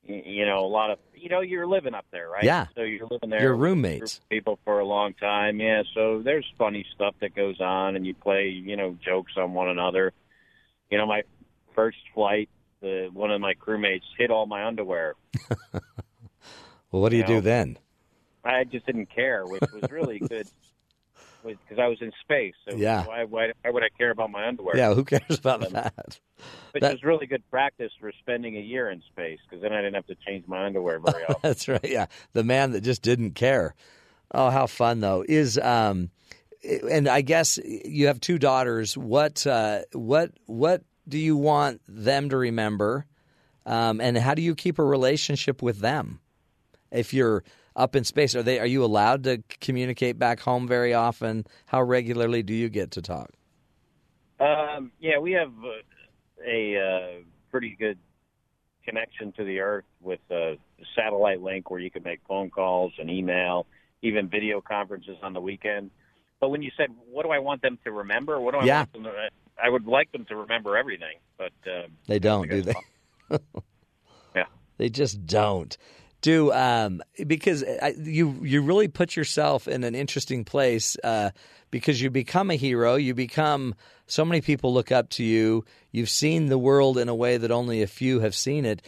[0.03, 2.44] you know, a lot of, you know, you're living up there, right?
[2.44, 2.68] Yeah.
[2.76, 3.41] So you're living there.
[3.41, 4.22] Your with a group roommates.
[4.30, 5.60] people for a long time.
[5.60, 5.84] Yeah.
[5.94, 9.69] So there's funny stuff that goes on, and you play, you know, jokes on one
[9.69, 10.14] another.
[10.91, 11.23] You know, my
[11.73, 12.49] first flight,
[12.81, 15.15] the one of my crewmates hid all my underwear.
[16.91, 17.77] Well, what do you You do then?
[18.44, 20.48] I just didn't care, which was really good
[21.44, 22.56] because I was in space.
[22.68, 23.04] So Yeah.
[23.06, 24.78] why, why, why would I care about my underwear?
[24.78, 26.20] Yeah, who cares about that?
[26.72, 29.78] Which that- was really good practice for spending a year in space because then I
[29.78, 31.40] didn't have to change my underwear very often.
[31.42, 31.84] That's right.
[31.84, 33.74] Yeah, the man that just didn't care.
[34.32, 35.24] Oh, how fun though!
[35.28, 36.10] Is um,
[36.64, 38.98] and I guess you have two daughters.
[38.98, 43.06] What uh, what what do you want them to remember,
[43.66, 46.20] um, and how do you keep a relationship with them?
[46.92, 47.46] If you're
[47.78, 51.45] up in space, are they are you allowed to communicate back home very often?
[51.68, 53.32] How regularly do you get to talk?
[54.40, 57.98] Um, yeah, we have uh, a uh, pretty good
[58.84, 60.58] connection to the Earth with a
[60.95, 63.68] satellite link where you can make phone calls and email,
[64.02, 65.91] even video conferences on the weekend.
[66.40, 68.80] But when you said, "What do I want them to remember?" What do I Yeah.
[68.80, 69.30] want them to?
[69.64, 72.74] I would like them to remember everything, but uh, They don't, do they?
[74.36, 74.45] yeah.
[74.78, 75.76] They just don't.
[76.22, 81.30] Do um, because I, you you really put yourself in an interesting place uh,
[81.69, 82.95] because you become a hero.
[82.95, 83.76] You become
[84.07, 85.64] so many people look up to you.
[85.91, 88.81] You've seen the world in a way that only a few have seen it.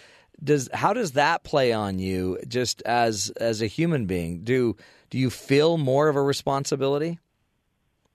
[0.43, 4.39] Does how does that play on you just as as a human being?
[4.43, 4.75] Do
[5.09, 7.19] do you feel more of a responsibility?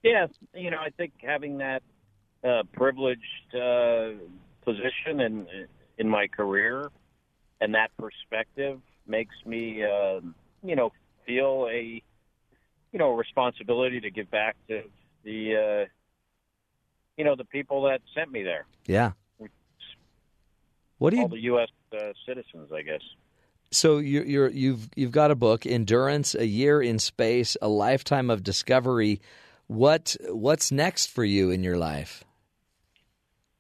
[0.03, 1.83] Yeah, you know, I think having that
[2.43, 4.11] uh, privileged uh,
[4.65, 5.47] position in
[5.99, 6.91] in my career
[7.61, 10.21] and that perspective makes me, uh,
[10.63, 10.93] you know,
[11.27, 12.03] feel a
[12.93, 14.83] you know responsibility to give back to
[15.25, 15.89] the uh,
[17.17, 19.13] you know the people that sent me there, Yeah.
[20.99, 21.69] What do you all the U.S.
[21.93, 23.03] Uh, citizens, I guess.
[23.73, 28.31] So you're, you're you've you've got a book, Endurance: A Year in Space, a Lifetime
[28.31, 29.21] of Discovery.
[29.67, 32.23] What what's next for you in your life?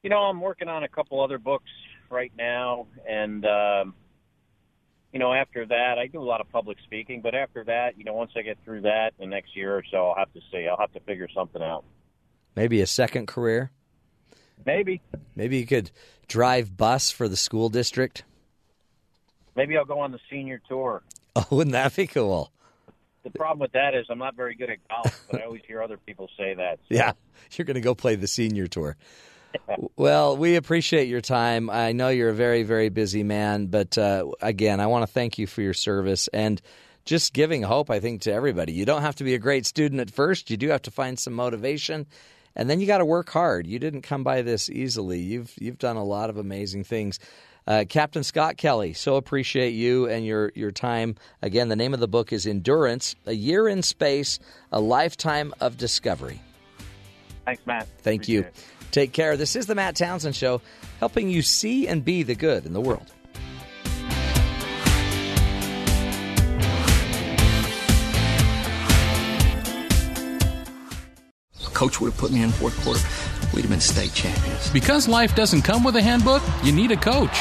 [0.02, 1.70] You know, I'm working on a couple other books
[2.08, 3.94] right now, and um,
[5.14, 7.20] you know, after that, I do a lot of public speaking.
[7.22, 10.08] But after that, you know, once I get through that, the next year or so,
[10.08, 10.66] I'll have to see.
[10.68, 11.84] I'll have to figure something out.
[12.56, 13.70] Maybe a second career.
[14.66, 15.00] Maybe,
[15.36, 15.92] Maybe you could
[16.26, 18.24] drive bus for the school district.
[19.54, 21.02] maybe I'll go on the senior tour.
[21.36, 22.52] Oh, wouldn't that be cool?
[23.24, 25.82] The problem with that is I'm not very good at golf, but I always hear
[25.82, 26.78] other people say that.
[26.88, 27.14] Yeah,
[27.56, 28.96] you're going to go play the senior tour.
[29.96, 31.70] Well, we appreciate your time.
[31.70, 35.38] I know you're a very, very busy man, but uh, again, I want to thank
[35.38, 36.60] you for your service and
[37.04, 38.72] just giving hope, I think, to everybody.
[38.72, 41.18] You don't have to be a great student at first, you do have to find
[41.18, 42.06] some motivation.
[42.56, 43.66] And then you got to work hard.
[43.66, 45.18] You didn't come by this easily.
[45.18, 47.18] You've you've done a lot of amazing things.
[47.66, 51.16] Uh, Captain Scott Kelly, so appreciate you and your your time.
[51.42, 54.38] Again, the name of the book is Endurance: A Year in Space,
[54.70, 56.40] a Lifetime of Discovery.
[57.44, 57.88] Thanks, Matt.
[58.02, 58.40] Thank you.
[58.40, 58.54] It.
[58.94, 59.36] Take care.
[59.36, 60.60] This is the Matt Townsend Show,
[61.00, 63.12] helping you see and be the good in the world.
[71.72, 73.00] Coach would have put me in fourth quarter.
[73.52, 74.70] We'd have been state champions.
[74.70, 77.36] Because life doesn't come with a handbook, you need a coach.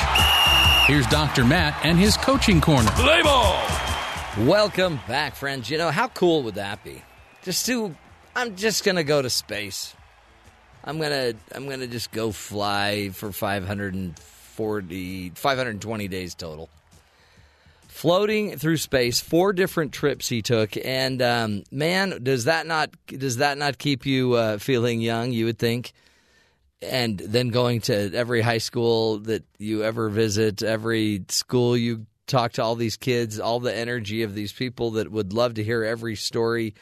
[0.88, 1.46] Here's Dr.
[1.46, 2.90] Matt and his coaching corner.
[2.96, 3.64] Play ball.
[4.40, 5.70] Welcome back, friends.
[5.70, 7.04] You know, how cool would that be?
[7.44, 7.96] Just to,
[8.36, 9.94] I'm just going to go to space.
[10.84, 16.70] I'm to, I'm to just go fly for 540, 520 days total.
[17.88, 23.38] Floating through space, four different trips he took, and um, man, does that not does
[23.38, 25.32] that not keep you uh, feeling young?
[25.32, 25.94] You would think,
[26.82, 32.54] and then going to every high school that you ever visit, every school you talk
[32.54, 35.84] to all these kids, all the energy of these people that would love to hear
[35.84, 36.74] every story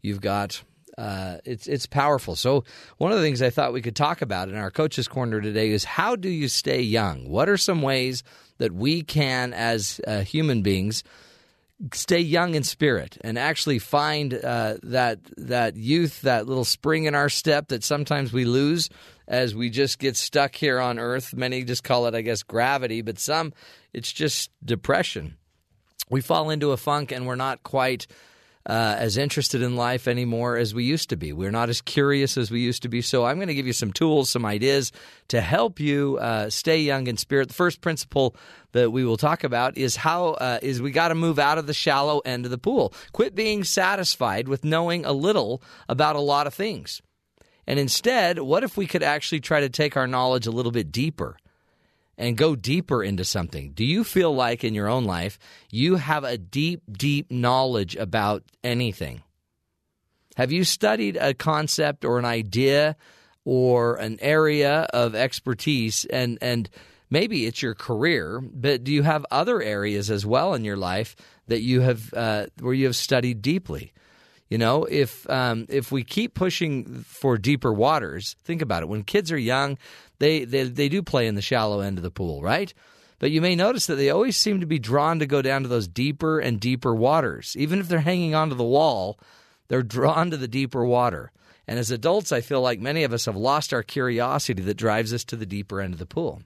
[0.00, 0.62] you've got.
[1.00, 2.36] Uh, it's it's powerful.
[2.36, 2.62] So
[2.98, 5.70] one of the things I thought we could talk about in our coaches corner today
[5.70, 7.26] is how do you stay young?
[7.26, 8.22] What are some ways
[8.58, 11.02] that we can, as uh, human beings,
[11.94, 17.14] stay young in spirit and actually find uh, that that youth, that little spring in
[17.14, 18.90] our step that sometimes we lose
[19.26, 21.32] as we just get stuck here on Earth.
[21.32, 23.54] Many just call it, I guess, gravity, but some
[23.94, 25.38] it's just depression.
[26.10, 28.06] We fall into a funk and we're not quite
[28.66, 31.32] uh, as interested in life anymore as we used to be.
[31.32, 33.00] We're not as curious as we used to be.
[33.02, 34.92] So I'm going to give you some tools, some ideas
[35.28, 37.48] to help you uh, stay young in spirit.
[37.48, 38.36] The first principle
[38.72, 41.66] that we will talk about is how uh, is we got to move out of
[41.66, 42.92] the shallow end of the pool.
[43.12, 47.00] Quit being satisfied with knowing a little about a lot of things.
[47.66, 50.92] And instead, what if we could actually try to take our knowledge a little bit
[50.92, 51.36] deeper?
[52.20, 53.72] And go deeper into something.
[53.72, 55.38] Do you feel like in your own life
[55.70, 59.22] you have a deep, deep knowledge about anything?
[60.36, 62.96] Have you studied a concept or an idea
[63.44, 66.68] or an area of expertise and and
[67.08, 71.16] maybe it's your career, but do you have other areas as well in your life
[71.48, 73.92] that you have uh, where you have studied deeply?
[74.50, 78.88] You know, if um, if we keep pushing for deeper waters, think about it.
[78.88, 79.78] When kids are young,
[80.20, 82.72] they, they they do play in the shallow end of the pool, right?
[83.18, 85.68] But you may notice that they always seem to be drawn to go down to
[85.68, 87.54] those deeper and deeper waters.
[87.58, 89.18] Even if they're hanging onto the wall,
[89.70, 91.30] They're drawn to the deeper water.
[91.66, 95.14] And as adults, I feel like many of us have lost our curiosity that drives
[95.14, 96.42] us to the deeper end of the pool.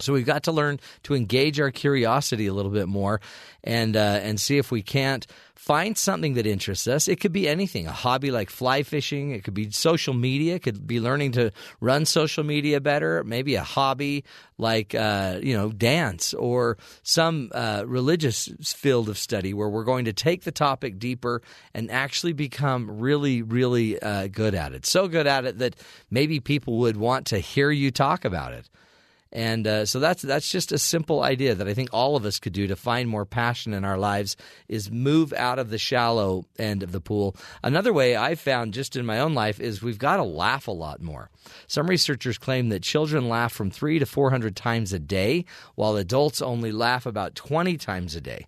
[0.00, 3.20] So we've got to learn to engage our curiosity a little bit more,
[3.62, 7.06] and uh, and see if we can't find something that interests us.
[7.06, 9.30] It could be anything, a hobby like fly fishing.
[9.30, 10.56] It could be social media.
[10.56, 13.22] It could be learning to run social media better.
[13.22, 14.24] Maybe a hobby
[14.58, 20.06] like uh, you know dance or some uh, religious field of study where we're going
[20.06, 21.40] to take the topic deeper
[21.72, 24.86] and actually become really really uh, good at it.
[24.86, 25.76] So good at it that
[26.10, 28.68] maybe people would want to hear you talk about it.
[29.34, 32.38] And uh, so that's that's just a simple idea that I think all of us
[32.38, 34.36] could do to find more passion in our lives
[34.68, 37.34] is move out of the shallow end of the pool.
[37.60, 40.72] Another way I've found just in my own life is we've got to laugh a
[40.72, 41.30] lot more.
[41.66, 46.40] Some researchers claim that children laugh from 3 to 400 times a day while adults
[46.40, 48.46] only laugh about 20 times a day.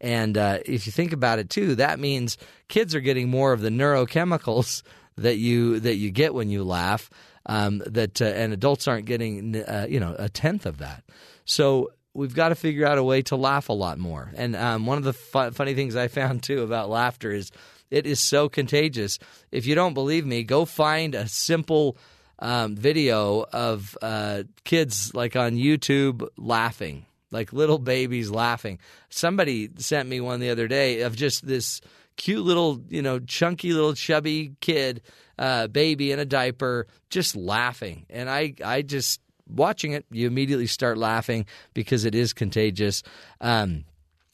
[0.00, 2.38] And uh, if you think about it too, that means
[2.68, 4.82] kids are getting more of the neurochemicals
[5.16, 7.10] that you that you get when you laugh
[7.46, 11.04] um, that uh, and adults aren't getting uh, you know a tenth of that.
[11.44, 14.30] So we've got to figure out a way to laugh a lot more.
[14.36, 17.50] And um, one of the fu- funny things I found too about laughter is
[17.90, 19.18] it is so contagious.
[19.50, 21.96] If you don't believe me, go find a simple
[22.38, 28.78] um, video of uh, kids like on YouTube laughing, like little babies laughing.
[29.10, 31.80] Somebody sent me one the other day of just this
[32.16, 35.02] cute little, you know, chunky little chubby kid,
[35.38, 38.06] uh, baby in a diaper, just laughing.
[38.10, 43.02] And I, I just watching it, you immediately start laughing because it is contagious.
[43.40, 43.84] Um,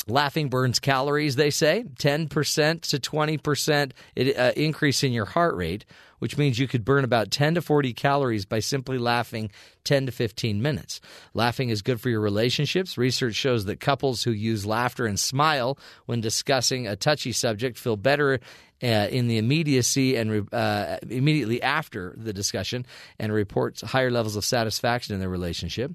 [0.09, 3.93] Laughing burns calories, they say, 10% to 20%
[4.39, 5.85] uh, increase in your heart rate,
[6.19, 9.51] which means you could burn about 10 to 40 calories by simply laughing
[9.85, 11.03] 10 to 15 minutes.
[11.35, 12.97] Laughing is good for your relationships.
[12.97, 17.97] Research shows that couples who use laughter and smile when discussing a touchy subject feel
[17.97, 18.41] better
[18.83, 22.87] uh, in the immediacy and uh, immediately after the discussion
[23.19, 25.93] and reports higher levels of satisfaction in their relationship.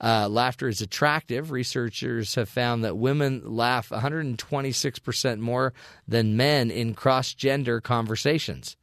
[0.00, 1.50] Uh, laughter is attractive.
[1.50, 5.72] Researchers have found that women laugh 126% more
[6.06, 8.76] than men in cross gender conversations,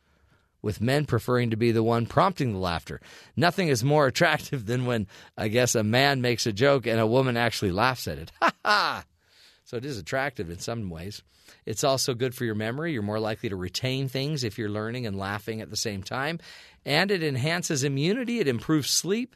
[0.61, 2.99] with men preferring to be the one prompting the laughter.
[3.35, 5.07] Nothing is more attractive than when,
[5.37, 8.31] I guess, a man makes a joke and a woman actually laughs at it.
[8.41, 9.05] Ha ha!
[9.63, 11.23] So it is attractive in some ways.
[11.65, 12.93] It's also good for your memory.
[12.93, 16.39] You're more likely to retain things if you're learning and laughing at the same time.
[16.85, 19.35] And it enhances immunity, it improves sleep.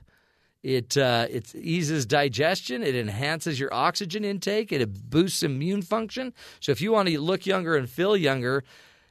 [0.62, 2.84] It uh, it eases digestion.
[2.84, 4.74] It enhances your oxygen intake.
[4.74, 6.34] It boosts immune function.
[6.60, 8.66] So if you want to look younger and feel younger,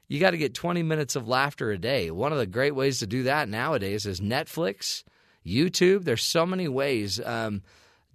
[0.08, 2.10] you got to get 20 minutes of laughter a day.
[2.10, 5.04] One of the great ways to do that nowadays is Netflix,
[5.46, 6.04] YouTube.
[6.04, 7.18] There's so many ways.
[7.20, 7.62] Um,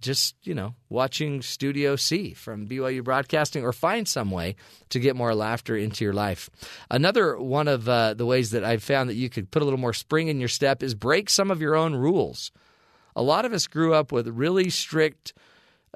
[0.04, 4.54] just you know, watching Studio C from BYU Broadcasting, or find some way
[4.90, 6.48] to get more laughter into your life.
[6.90, 9.80] Another one of uh, the ways that I've found that you could put a little
[9.80, 12.52] more spring in your step is break some of your own rules
[13.16, 15.34] a lot of us grew up with really strict,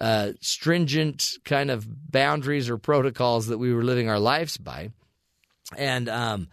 [0.00, 4.90] uh, stringent kind of boundaries or protocols that we were living our lives by.
[5.76, 6.48] And, um,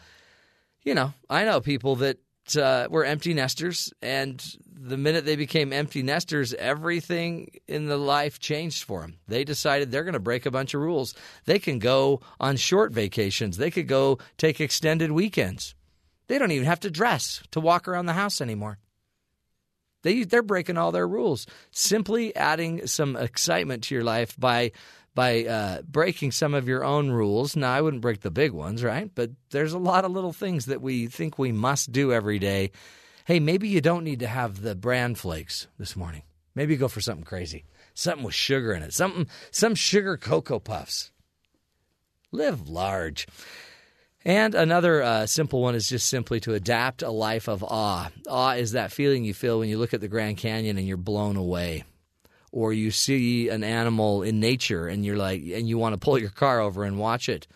[0.83, 2.17] you know, I know people that
[2.55, 8.39] uh, were empty nesters, and the minute they became empty nesters, everything in the life
[8.39, 9.17] changed for them.
[9.27, 11.15] They decided they're going to break a bunch of rules.
[11.45, 15.73] They can go on short vacations, they could go take extended weekends.
[16.27, 18.79] They don't even have to dress to walk around the house anymore.
[20.03, 21.47] They they're breaking all their rules.
[21.71, 24.71] Simply adding some excitement to your life by
[25.15, 27.55] by uh, breaking some of your own rules.
[27.55, 29.09] Now, I wouldn't break the big ones, right?
[29.15, 32.71] But there's a lot of little things that we think we must do every day.
[33.23, 36.23] Hey, maybe you don't need to have the bran flakes this morning.
[36.53, 41.11] Maybe go for something crazy, something with sugar in it, something some sugar cocoa puffs.
[42.31, 43.27] Live large.
[44.25, 48.09] And another uh, simple one is just simply to adapt a life of awe.
[48.27, 50.97] Awe is that feeling you feel when you look at the Grand Canyon and you're
[50.97, 51.83] blown away.
[52.55, 56.17] Or you see an animal in nature and you're like, and you want to pull
[56.17, 57.47] your car over and watch it.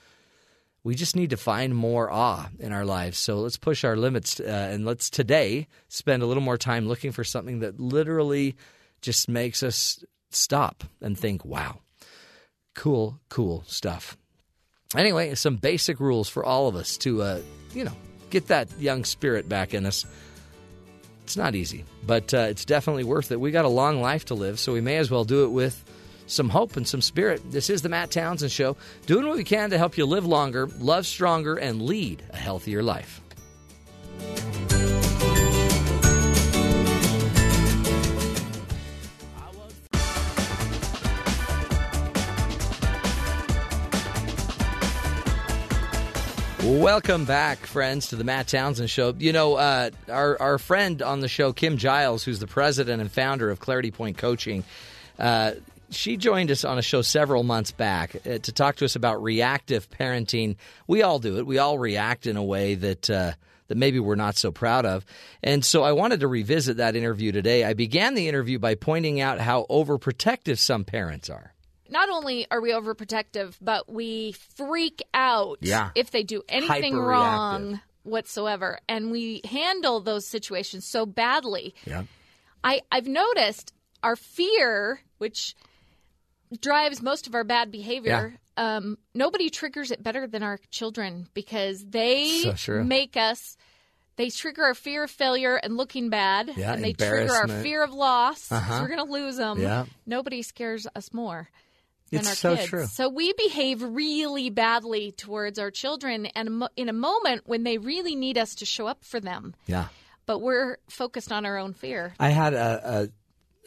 [0.84, 3.18] We just need to find more awe in our lives.
[3.18, 7.14] So let's push our limits uh, and let's today spend a little more time looking
[7.14, 8.58] for something that literally
[9.02, 11.80] just makes us stop and think, wow,
[12.76, 14.18] cool, cool stuff
[14.96, 17.40] anyway, some basic rules for all of us to, uh,
[17.74, 17.96] you know,
[18.30, 20.06] get that young spirit back in us.
[21.30, 23.40] It's not easy, but uh, it's definitely worth it.
[23.40, 25.84] We got a long life to live, so we may as well do it with
[26.26, 27.52] some hope and some spirit.
[27.52, 30.66] This is the Matt Townsend Show, doing what we can to help you live longer,
[30.80, 33.22] love stronger, and lead a healthier life.
[46.64, 49.16] Welcome back, friends, to the Matt Townsend Show.
[49.18, 53.10] You know, uh, our our friend on the show, Kim Giles, who's the president and
[53.10, 54.66] founder of Clarity Point Coaching,
[55.18, 55.54] uh,
[55.90, 59.24] she joined us on a show several months back uh, to talk to us about
[59.24, 60.58] reactive parenting.
[60.86, 61.46] We all do it.
[61.46, 63.10] We all react in a way that.
[63.10, 63.32] Uh,
[63.70, 65.06] that maybe we're not so proud of.
[65.44, 67.64] And so I wanted to revisit that interview today.
[67.64, 71.54] I began the interview by pointing out how overprotective some parents are.
[71.90, 75.90] Not only are we overprotective, but we freak out Yeah.
[75.96, 78.80] if they do anything wrong whatsoever.
[78.88, 81.74] And we handle those situations so badly.
[81.86, 82.04] Yeah.
[82.64, 85.56] I, I've noticed our fear, which
[86.62, 91.86] drives most of our bad behavior, um, nobody triggers it better than our children because
[91.86, 93.58] they So make us.
[94.16, 97.82] They trigger our fear of failure and looking bad, Yeah, and they trigger our fear
[97.82, 98.52] of loss.
[98.52, 98.80] Uh-huh.
[98.82, 99.62] we're going to lose them.
[99.62, 99.86] Yeah.
[100.06, 101.50] Nobody scares us more
[102.10, 102.68] than It's our so kids.
[102.68, 102.86] true.
[102.86, 108.16] So we behave really badly towards our children, and in a moment when they really
[108.16, 109.88] need us to show up for them, Yeah.
[110.26, 112.14] but we're focused on our own fear.
[112.20, 113.10] I had a,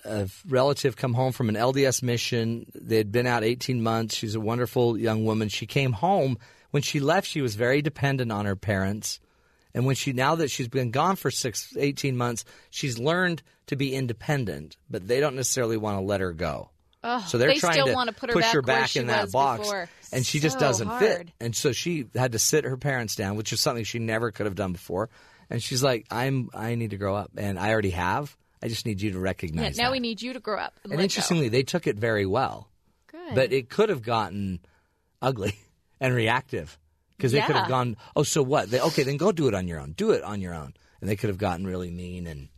[0.04, 2.70] a, a relative come home from an LDS mission.
[2.74, 4.14] They had been out 18 months.
[4.14, 5.48] She's a wonderful young woman.
[5.48, 6.38] She came home.
[6.70, 9.20] When she left, she was very dependent on her parents.
[9.74, 13.76] And when she now that she's been gone for six, 18 months, she's learned to
[13.76, 16.70] be independent, but they don't necessarily want to let her go.
[17.04, 19.32] Ugh, so they're they trying to wanna put her push back her back in that
[19.32, 19.88] box, before.
[20.12, 21.28] and she just doesn't fit.
[21.40, 24.46] And so she had to sit her parents down, which is something she never could
[24.46, 25.08] have done before.
[25.50, 28.36] And she's like, "I'm I need to grow up, and I already have.
[28.62, 30.74] I just need you to Yeah, recognize now that." we need you to grow up.
[30.84, 32.68] And, and interestingly, they took it very well.
[33.08, 33.34] Good.
[33.34, 34.60] but it could have gotten
[35.20, 35.58] ugly
[36.00, 36.78] and reactive
[37.16, 38.70] because they could have gone, "Oh, so what?
[38.70, 39.92] They, okay, then go do it on your own.
[39.92, 42.48] Do it on your own." And they could have gotten really mean, and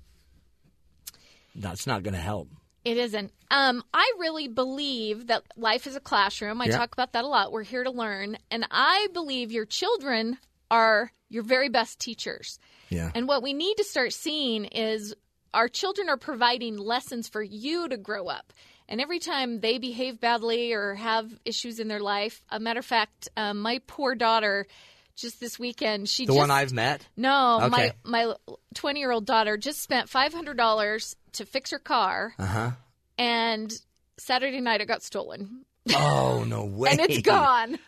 [1.55, 2.49] that's not going to help.
[2.85, 3.33] It isn't.
[3.51, 6.61] Um, I really believe that life is a classroom.
[6.61, 6.77] I Yeah.
[6.77, 7.53] talk about that a lot.
[7.53, 8.37] We're here to learn.
[8.51, 10.39] And I believe your children
[10.71, 12.59] are your very best teachers.
[12.91, 13.11] Yeah.
[13.15, 15.15] And what we need to start seeing is
[15.53, 18.53] our children are providing lessons for you to grow up.
[18.89, 22.85] And every time they behave badly or have issues in their life, a matter of
[22.87, 24.67] fact, um, my poor daughter,
[25.17, 27.07] just this weekend, she the just one I've met.
[27.17, 27.93] no, Okay.
[28.05, 28.35] my my
[28.75, 32.71] 20 year old daughter just spent five hundred dollars to fix her car, Uh huh.
[33.19, 33.73] and
[34.19, 35.65] Saturday night it got stolen,
[35.95, 36.91] Oh no way!
[36.91, 37.79] and it's gone.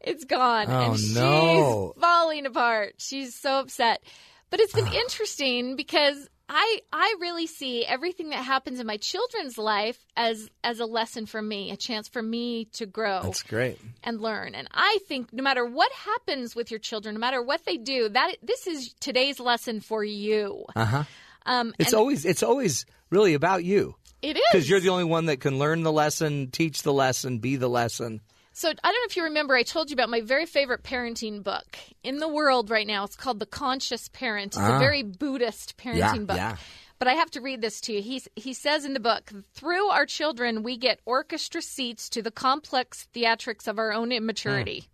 [0.00, 1.92] It's gone, Oh, and no.
[1.94, 2.94] she's falling apart.
[2.98, 4.02] She's so upset.
[4.50, 9.58] But it's been interesting because I I really see everything that happens in my children's
[9.58, 13.78] life as as a lesson for me, a chance for me to grow That's great.
[14.04, 14.54] and learn.
[14.54, 18.08] And I think no matter what happens with your children, no matter what they do,
[18.10, 20.64] that this is today's lesson for you.
[20.76, 21.04] Uh huh.
[21.46, 25.04] Um, It's and always it's always really about you it is because you're the only
[25.04, 28.20] one that can learn the lesson, teach the lesson, be the lesson.
[28.56, 31.42] So I don't know if you remember, I told you about my very favorite parenting
[31.42, 33.04] book in the world right now.
[33.04, 34.54] It's called The Conscious Parent.
[34.54, 34.76] It's Ah.
[34.76, 36.36] a very Buddhist parenting Yeah, book.
[36.36, 36.56] yeah.
[36.98, 38.00] But I have to read this to you.
[38.00, 42.30] He's, he says in the book, through our children, we get orchestra seats to the
[42.30, 44.88] complex theatrics of our own immaturity.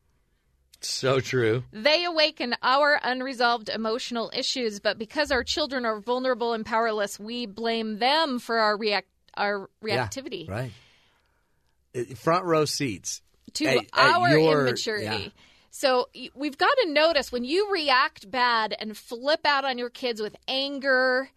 [0.80, 1.62] So true.
[1.72, 7.46] They awaken our unresolved emotional issues, but because our children are vulnerable and powerless, we
[7.46, 9.06] blame them for our react
[9.36, 10.72] our Yeah, reactivity right.
[12.16, 13.21] Front row seats.
[13.54, 15.04] To At- at our your- immaturity.
[15.24, 15.28] yeah.
[15.70, 20.20] So we've got to notice when you react bad and flip out on your kids
[20.20, 21.30] with anger,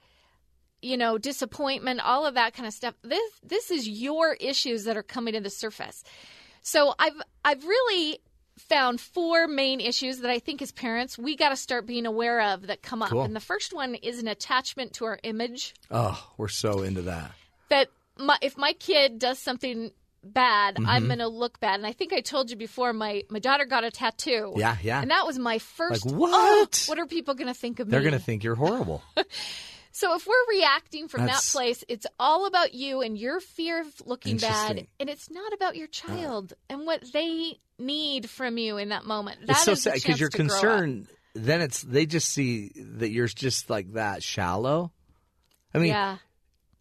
[0.82, 2.96] you know, disappointment, all of that kind of stuff.
[3.02, 6.04] This this is your issues that are coming to the surface.
[6.62, 7.14] So I've
[7.46, 8.20] I've really
[8.58, 12.42] found four main issues that I think as parents we got to start being aware
[12.42, 13.10] of that come up.
[13.10, 13.24] Cool.
[13.24, 17.32] And the first one is an attachment to our image Oh, we're so into that.
[17.70, 17.88] that
[18.18, 19.92] my, if my kid does something
[20.34, 20.90] bad, Mm-hmm.
[20.90, 21.76] I'm going to look bad.
[21.76, 24.54] And I think I told you before, my, my daughter got a tattoo.
[24.56, 25.02] Yeah, yeah.
[25.02, 26.06] And that was my first.
[26.06, 26.86] Like, "Oh, what?
[26.88, 27.92] what are people going to think of me?
[27.92, 29.02] They're going to think you're horrible.
[29.98, 33.80] So if we're reacting from That's- that place, it's all about you and your fear
[33.80, 38.76] of looking bad, and it's not about your child and what they need from you
[38.76, 39.38] in that moment.
[39.44, 40.52] it's That so is sad chance you're to grow up.
[40.52, 41.08] concerned.
[41.34, 44.92] Then it's they just see that you're just like that shallow.
[45.74, 46.18] I mean, yeah.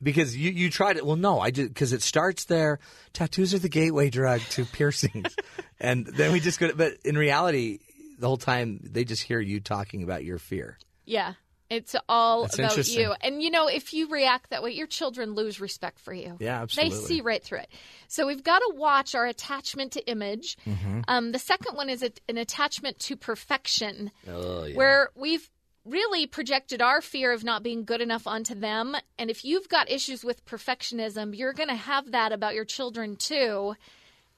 [0.04, 1.04] Because you you tried it.
[1.04, 2.78] Well, no, I did because it starts there.
[3.12, 5.34] Tattoos are the gateway drug to piercings,
[5.80, 6.68] and then we just go.
[6.68, 7.80] To, but in reality,
[8.18, 10.78] the whole time they just hear you talking about your fear.
[11.04, 11.34] Yeah.
[11.70, 13.14] It's all That's about you.
[13.22, 16.36] And you know, if you react that way, your children lose respect for you.
[16.38, 16.98] Yeah, absolutely.
[16.98, 17.68] They see right through it.
[18.06, 20.58] So we've got to watch our attachment to image.
[20.66, 21.00] Mm-hmm.
[21.08, 24.76] Um, the second one is a, an attachment to perfection, Oh yeah.
[24.76, 25.48] where we've
[25.84, 28.96] really projected our fear of not being good enough onto them.
[29.18, 33.16] And if you've got issues with perfectionism, you're going to have that about your children
[33.16, 33.74] too.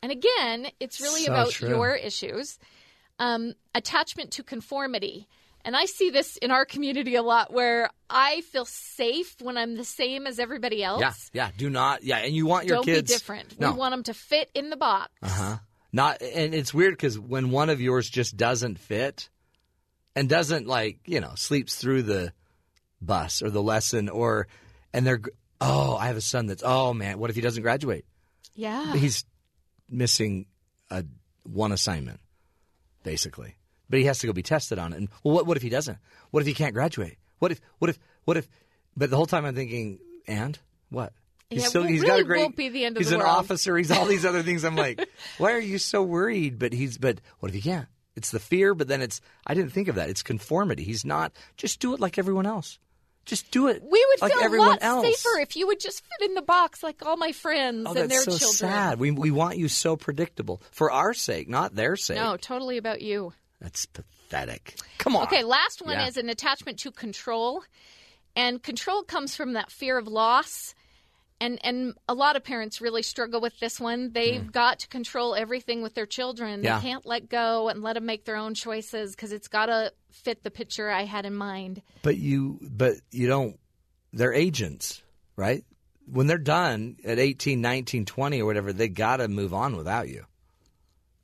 [0.02, 1.68] And again, it's really So about true.
[1.70, 2.58] your issues.
[3.18, 5.26] um, attachment to conformity.
[5.64, 9.74] And I see this in our community a lot where I feel safe when I'm
[9.76, 11.00] the same as everybody else.
[11.32, 11.50] Yeah, yeah.
[11.56, 12.04] Do not.
[12.04, 13.58] Yeah, and you want your Don't kids be different.
[13.58, 13.72] No.
[13.72, 15.10] We want them to fit in the box.
[15.22, 15.56] Uh huh.
[15.92, 19.28] Not, and it's weird because when one of yours just doesn't fit,
[20.16, 22.32] and doesn't like you know sleeps through the
[23.00, 24.48] bus or the lesson or,
[24.92, 25.20] and they're
[25.60, 28.04] oh I have a son that's oh man what if he doesn't graduate?
[28.54, 28.94] Yeah.
[28.94, 29.24] He's
[29.88, 30.46] missing
[30.90, 31.04] a
[31.44, 32.18] one assignment,
[33.04, 33.54] basically.
[33.88, 34.96] But he has to go be tested on it.
[34.96, 35.98] And well, what what if he doesn't?
[36.30, 37.18] What if he can't graduate?
[37.38, 38.48] What if what if what if?
[38.96, 40.58] But the whole time I'm thinking, and
[40.90, 41.12] what?
[41.50, 42.40] He's Yeah, still well, he's really got a great.
[42.40, 43.36] won't be the end of he's the an world.
[43.36, 43.76] officer.
[43.76, 44.64] He's all these other things.
[44.64, 45.06] I'm like,
[45.38, 46.58] why are you so worried?
[46.58, 47.86] But he's but what if he can't?
[48.16, 50.08] It's the fear, but then it's I didn't think of that.
[50.08, 50.82] It's conformity.
[50.84, 51.32] He's not.
[51.56, 52.78] Just do it like everyone else.
[53.26, 53.82] Just do it.
[53.82, 55.04] We would like feel a lot else.
[55.04, 57.98] safer if you would just fit in the box like all my friends Oh, and
[58.08, 58.52] that's their so children.
[58.72, 58.98] sad.
[59.00, 62.16] We we want you so predictable for our sake, not their sake.
[62.16, 63.32] No, totally about you.
[63.60, 64.76] That's pathetic.
[64.98, 65.24] Come on.
[65.24, 66.06] Okay, last one Yeah.
[66.06, 67.64] is an attachment to control.
[68.36, 70.74] And control comes from that fear of loss.
[71.40, 74.12] And and a lot of parents really struggle with this one.
[74.12, 76.60] They've got to control everything with their children.
[76.60, 76.64] Mm.
[76.64, 76.78] Yeah.
[76.78, 79.92] They can't let go and let them make their own choices because it's got to
[80.10, 81.82] fit the picture I had in mind.
[82.02, 83.58] But you but you don't
[84.12, 85.02] they're agents,
[85.36, 85.62] right?
[86.10, 90.08] When they're done at 18, 19, 20 or whatever, they got to move on without
[90.08, 90.24] you.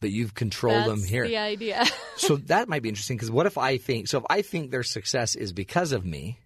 [0.00, 1.24] But you've controlled them here.
[1.26, 1.84] the idea.
[2.16, 4.82] so that might be interesting because what if I think so if I think their
[4.82, 6.38] success is because of me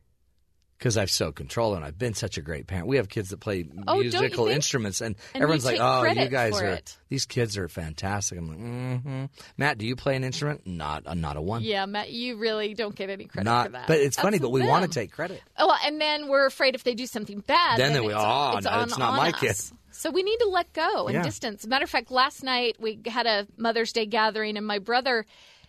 [0.78, 2.86] because I've so controlled and I've been such a great parent.
[2.86, 6.61] We have kids that play Oh, musical instruments and, And everyone's like, "Oh, you guys
[6.61, 6.97] are it.
[7.09, 9.24] these kids are fantastic." I'm like, mm-hmm.
[9.57, 11.62] "Matt, do you play an instrument?" Not, uh, not a one.
[11.62, 13.66] yeah, Matt, you really don't get any credit not.
[13.66, 13.86] for that.
[13.89, 14.39] But it's funny.
[14.39, 15.43] But we want to take credit.
[15.57, 18.23] Oh, well, and then we're afraid if they do something bad, Then then, we- it's,
[18.24, 19.40] oh, it's no, on, it's not my us.
[19.40, 19.57] kid.
[19.93, 21.23] So we need to let go and Yeah.
[21.23, 21.66] distance.
[21.66, 25.24] Matter of fact, last night we had a Mother's Day gathering, and my brother,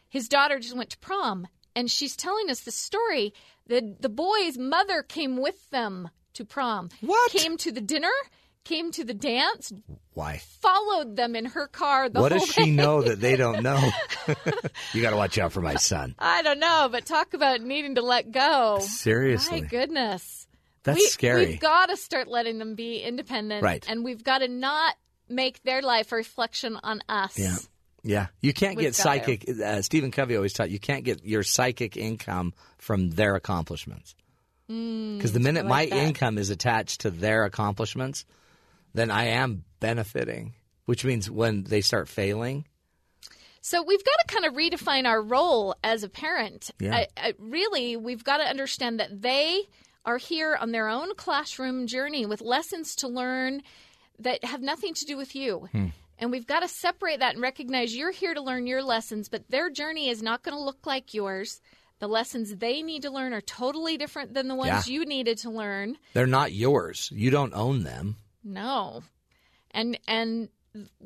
[0.09, 1.47] his daughter just went to prom,
[1.77, 3.33] and she's telling us the story.
[3.67, 6.89] The the boy's mother came with them to prom.
[7.01, 7.31] What?
[7.31, 8.11] Came to the dinner,
[8.63, 9.71] came to the dance,
[10.13, 10.41] Why?
[10.61, 12.09] followed them in her car.
[12.09, 12.71] The What does she way.
[12.71, 13.79] know that they don't know?
[14.93, 16.15] you got to watch out for my son.
[16.19, 18.79] I don't know, but talk about needing to let go.
[18.81, 19.61] Seriously.
[19.61, 20.47] My goodness.
[20.83, 21.45] That's we, scary.
[21.45, 23.63] We've got to start letting them be independent.
[23.63, 23.85] Right.
[23.89, 24.95] And we've got to not
[25.27, 27.37] make their life a reflection on us.
[27.37, 27.57] Yeah.
[28.07, 28.27] Yeah.
[28.41, 29.47] You can't We've get psychic.
[29.49, 34.15] Uh, Stephen Covey always taught you can't get your psychic income from their accomplishments.
[34.67, 36.07] Because the minute Mm, like my that.
[36.07, 38.25] income is attached to their accomplishments,
[38.93, 40.53] then I am benefiting,
[40.85, 42.65] which means when they start failing,
[43.61, 46.71] So we've got to kind of redefine our role as a parent.
[46.79, 46.95] Yeah.
[46.95, 49.63] I, I, really, we've got to understand that they
[50.05, 53.61] are here on their own classroom journey with lessons to learn
[54.19, 55.67] that have nothing to do with you.
[55.73, 55.87] Hmm.
[56.19, 59.49] And we've got to separate that and recognize you're here to learn your lessons, but
[59.49, 61.61] their journey is not going to look like yours.
[61.99, 64.93] The lessons they need to learn are totally different than the ones Yeah.
[64.93, 65.97] you needed to learn.
[66.13, 67.09] they're not yours.
[67.13, 68.15] You don't own them.
[68.43, 69.03] No.
[69.71, 70.49] And and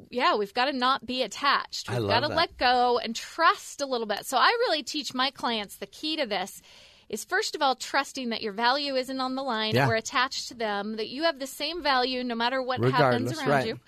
[0.10, 1.90] yeah, we've got to not be attached.
[1.90, 2.36] I We've love got to that.
[2.38, 4.26] let go and trust a little bit.
[4.26, 6.62] So I really teach my clients the key to this
[7.08, 9.88] is first of all trusting that your value isn't on the line Yeah.
[9.90, 13.38] or attached to them, that you have the same value no matter what Regardless, happens
[13.40, 13.68] around right.
[13.68, 13.80] you.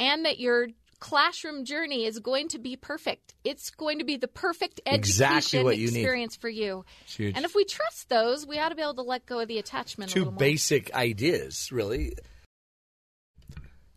[0.00, 0.68] And that your
[0.98, 3.34] classroom journey is going to be perfect.
[3.44, 6.00] It's going to be the perfect education Exactly what you need.
[6.00, 6.84] experience for you.
[7.18, 9.58] And if we trust those, we ought to be able to let go of the
[9.58, 12.14] attachment a two basic ideas, really.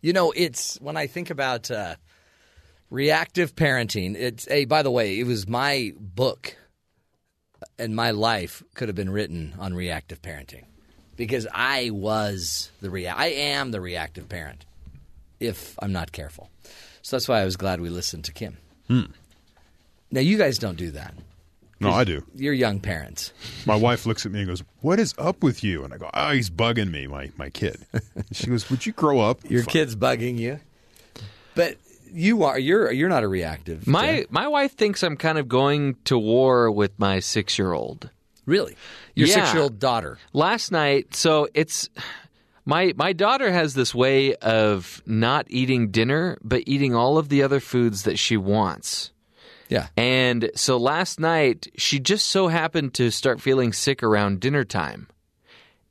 [0.00, 1.96] You know, it's when I think about uh,
[2.90, 4.14] reactive parenting.
[4.16, 4.66] It's a.
[4.66, 6.56] By the way, it was my book,
[7.78, 10.64] and my life could have been written on reactive parenting,
[11.16, 14.66] because I was the rea- I am the reactive parent,
[15.40, 16.50] if I'm not careful.
[17.02, 18.56] So that's why I was glad we listened to Kim.
[18.88, 19.02] Hmm.
[20.10, 21.14] Now you guys don't do that.
[21.80, 22.24] No, I do.
[22.34, 23.32] You're young parents.
[23.66, 26.08] My wife looks at me and goes, "What is up with you?" And I go,
[26.14, 27.84] "Oh, he's bugging me, my my kid."
[28.32, 29.72] she goes, "Would you grow up?" Your Fine.
[29.72, 30.60] kid's bugging you,
[31.54, 31.76] but
[32.10, 33.86] you are you're you're not a reactive.
[33.86, 34.26] My Jim.
[34.30, 38.08] my wife thinks I'm kind of going to war with my six year old.
[38.46, 38.76] really
[39.14, 39.34] your Yeah.
[39.34, 40.16] six year old daughter.
[40.32, 41.90] Last night, so it's
[42.64, 47.42] my my daughter has this way of not eating dinner, but eating all of the
[47.42, 49.10] other foods that she wants.
[49.70, 54.62] Yeah, And so last night, she just so happened to start feeling sick around dinner
[54.62, 55.08] time.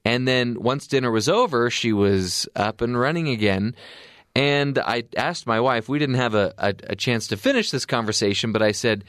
[0.06, 3.76] And then once dinner was over, she was up and running again.
[4.36, 7.86] And I asked my wife, we didn't have a, a, a chance to finish this
[7.86, 9.06] conversation, but I said,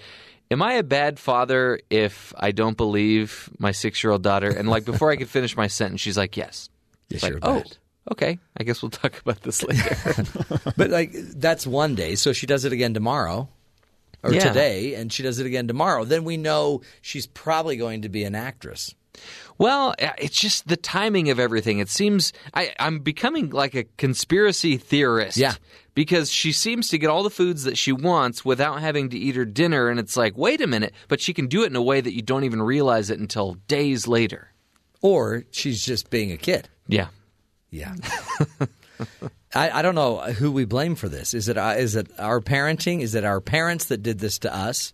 [0.50, 4.48] Am I a bad father if I don't believe my six year old daughter?
[4.48, 6.68] And like before I could finish my sentence, she's like, Yes.
[7.08, 7.62] Yes, Like, you're oh,
[8.12, 8.38] okay.
[8.56, 10.24] I guess we'll talk about this later.
[10.76, 12.14] But like that's one day.
[12.16, 13.48] So she does it again tomorrow.
[14.22, 14.48] or Yeah.
[14.48, 18.24] today, and she does it again tomorrow, then we know she's probably going to be
[18.24, 18.94] an actress.
[19.58, 21.78] Well, uh, it's just the timing of everything.
[21.78, 25.36] It seems I, I'm becoming like a conspiracy theorist.
[25.36, 25.54] Yeah.
[25.94, 29.36] Because she seems to get all the foods that she wants without having to eat
[29.36, 29.88] her dinner.
[29.88, 32.12] And it's like, wait a minute, but she can do it in a way that
[32.12, 34.50] you don't even realize it until days later.
[35.02, 36.68] Or she's just being a kid.
[36.86, 37.08] Yeah.
[37.70, 37.94] Yeah.
[39.54, 41.34] I, I don't know who we blame for this.
[41.34, 43.00] Is it uh, is it our parenting?
[43.00, 44.92] Is it our parents that did this to us?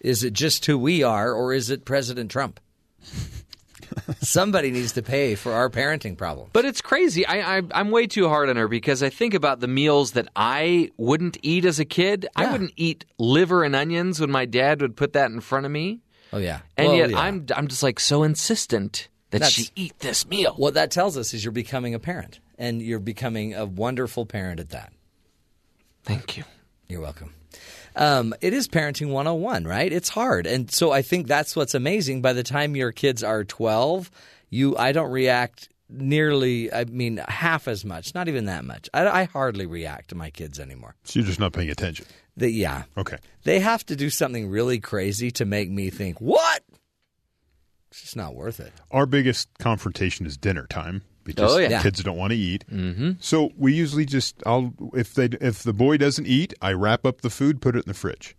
[0.00, 2.60] Is it just who we are, or is it President Trump?
[4.20, 6.50] Somebody needs to pay for our parenting problem.
[6.52, 7.26] But it's crazy.
[7.26, 10.28] I, I, I'm way too hard on her because I think about the meals that
[10.36, 12.28] I wouldn't eat as a kid.
[12.36, 15.72] I wouldn't eat liver and onions when my dad would put that in front of
[15.72, 16.00] me.
[16.32, 17.20] Oh yeah, And Well, yet yeah.
[17.20, 20.54] I'm, I'm just like so insistent that That's- she eat this meal.
[20.56, 24.60] What that tells us is you're becoming a parent, and you're becoming a wonderful parent
[24.60, 24.92] at that.
[26.04, 26.44] Thank you.
[26.88, 27.34] You're welcome.
[27.96, 29.92] Um, it is parenting 101, right?
[29.92, 30.46] It's hard.
[30.46, 32.22] And so I think that's what's amazing.
[32.22, 34.10] By the time your kids are 12,
[34.50, 38.88] you I don't react nearly, I mean, half as much, not even that much.
[38.94, 40.94] I, I hardly react to my kids anymore.
[41.04, 42.06] So you're just not paying attention.
[42.36, 42.84] They, yeah.
[42.96, 43.16] Okay.
[43.44, 46.62] They have to do something really crazy to make me think, what?
[47.90, 48.72] It's just not worth it.
[48.90, 51.82] Our biggest confrontation is dinner time because Oh, yeah.
[51.82, 52.64] kids don't want to eat.
[52.70, 53.12] Mm-hmm.
[53.20, 57.22] So we usually just I'll if they if the boy doesn't eat, I wrap up
[57.22, 58.36] the food, put it in the fridge.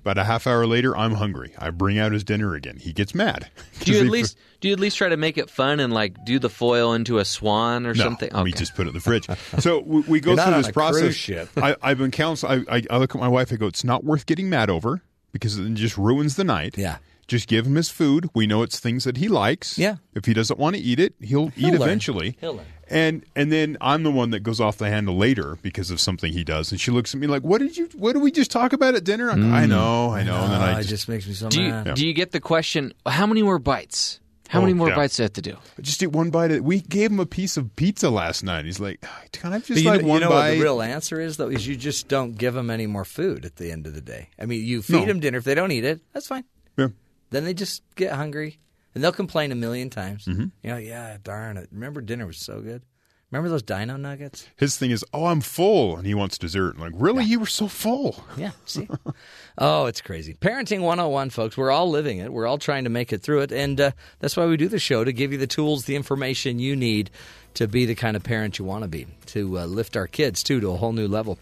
[0.00, 1.52] About a half hour later, I'm hungry.
[1.58, 2.76] I bring out his dinner again.
[2.76, 3.50] He gets mad.
[3.80, 5.92] Do you 'Cause at least do you at least try to make it fun and
[5.92, 8.30] like do the foil into a swan or no, something?
[8.42, 9.26] We just put it in the fridge.
[9.58, 11.14] So we, we go You're not through on this a process.
[11.14, 11.48] ship.
[11.56, 12.64] I, I've been counseling.
[12.70, 13.52] I, I, I look at my wife.
[13.52, 15.02] I go, it's not worth getting mad over
[15.32, 16.78] because it just ruins the night.
[16.78, 16.98] Yeah.
[17.28, 18.28] Just give him his food.
[18.34, 19.78] We know it's things that he likes.
[19.78, 19.96] Yeah.
[20.14, 21.82] If he doesn't want to eat it, he'll, He'll eat learn.
[21.82, 22.36] eventually.
[22.40, 22.66] He'll learn.
[22.90, 26.32] And and then I'm the one that goes off the handle later because of something
[26.32, 26.72] he does.
[26.72, 27.90] And she looks at me like, "What did you?
[27.94, 30.36] What did we just talk about at dinner?" I, I know, I know.
[30.42, 31.94] and then I it just, just makes me so do you, mad.
[31.96, 32.94] do you get the question?
[33.06, 34.20] How many more bites?
[34.48, 34.96] How Oh, many more yeah.
[34.96, 35.58] bites do I have to do?
[35.82, 36.50] just eat one bite.
[36.50, 38.64] Of, we gave him a piece of pizza last night.
[38.64, 40.62] He's like, "Can I just But you, like know, one you know bite?" what the
[40.62, 43.70] real answer is, though, is you just don't give them any more food at the
[43.70, 44.30] end of the day.
[44.38, 45.04] I mean, you feed No.
[45.04, 45.36] them dinner.
[45.36, 46.44] If they don't eat it, that's fine.
[46.78, 46.88] Yeah.
[47.30, 48.58] Then they just get hungry,
[48.94, 50.24] and they'll complain a million times.
[50.26, 50.46] Mm-hmm.
[50.62, 51.68] You know, yeah, darn it.
[51.72, 52.82] Remember dinner was so good.
[53.30, 54.48] Remember those Dino Nuggets?
[54.56, 56.78] His thing is, "Oh, I'm full," and he wants dessert.
[56.78, 57.24] Like, really?
[57.24, 58.24] You were so full.
[58.38, 58.88] Yeah, see?
[59.58, 60.32] oh, it's crazy.
[60.32, 61.56] Parenting 101, folks.
[61.56, 62.32] We're all living it.
[62.32, 63.52] We're all trying to make it through it.
[63.52, 63.90] And uh,
[64.20, 67.10] that's why we do the show to give you the tools, the information you need
[67.54, 70.44] to be the kind of parent you want to be, to uh, lift our kids,
[70.44, 71.36] too, to a whole new level.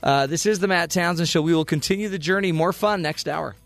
[0.00, 1.42] Uh, this is the Matt Townsend Show.
[1.42, 2.52] We will continue the journey.
[2.52, 3.56] More fun next hour.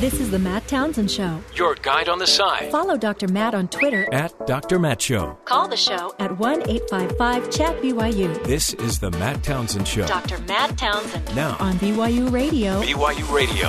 [0.00, 1.42] This is the Matt Townsend Show.
[1.54, 2.70] Your guide on the side.
[2.72, 3.28] Follow Dr.
[3.28, 4.08] Matt on Twitter.
[4.14, 4.78] At Dr.
[4.78, 5.36] Matt Show.
[5.44, 8.42] Call the show at 1 855 Chat BYU.
[8.44, 10.06] This is the Matt Townsend Show.
[10.06, 10.38] Dr.
[10.38, 12.80] Matt Townsend Now, on BYU Radio.
[12.80, 13.68] BYU Radio.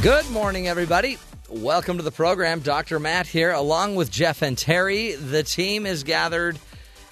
[0.00, 1.18] Good morning, everybody.
[1.50, 2.60] Welcome to the program.
[2.60, 3.00] Dr.
[3.00, 5.14] Matt here, along with Jeff and Terry.
[5.14, 6.56] The team is gathered,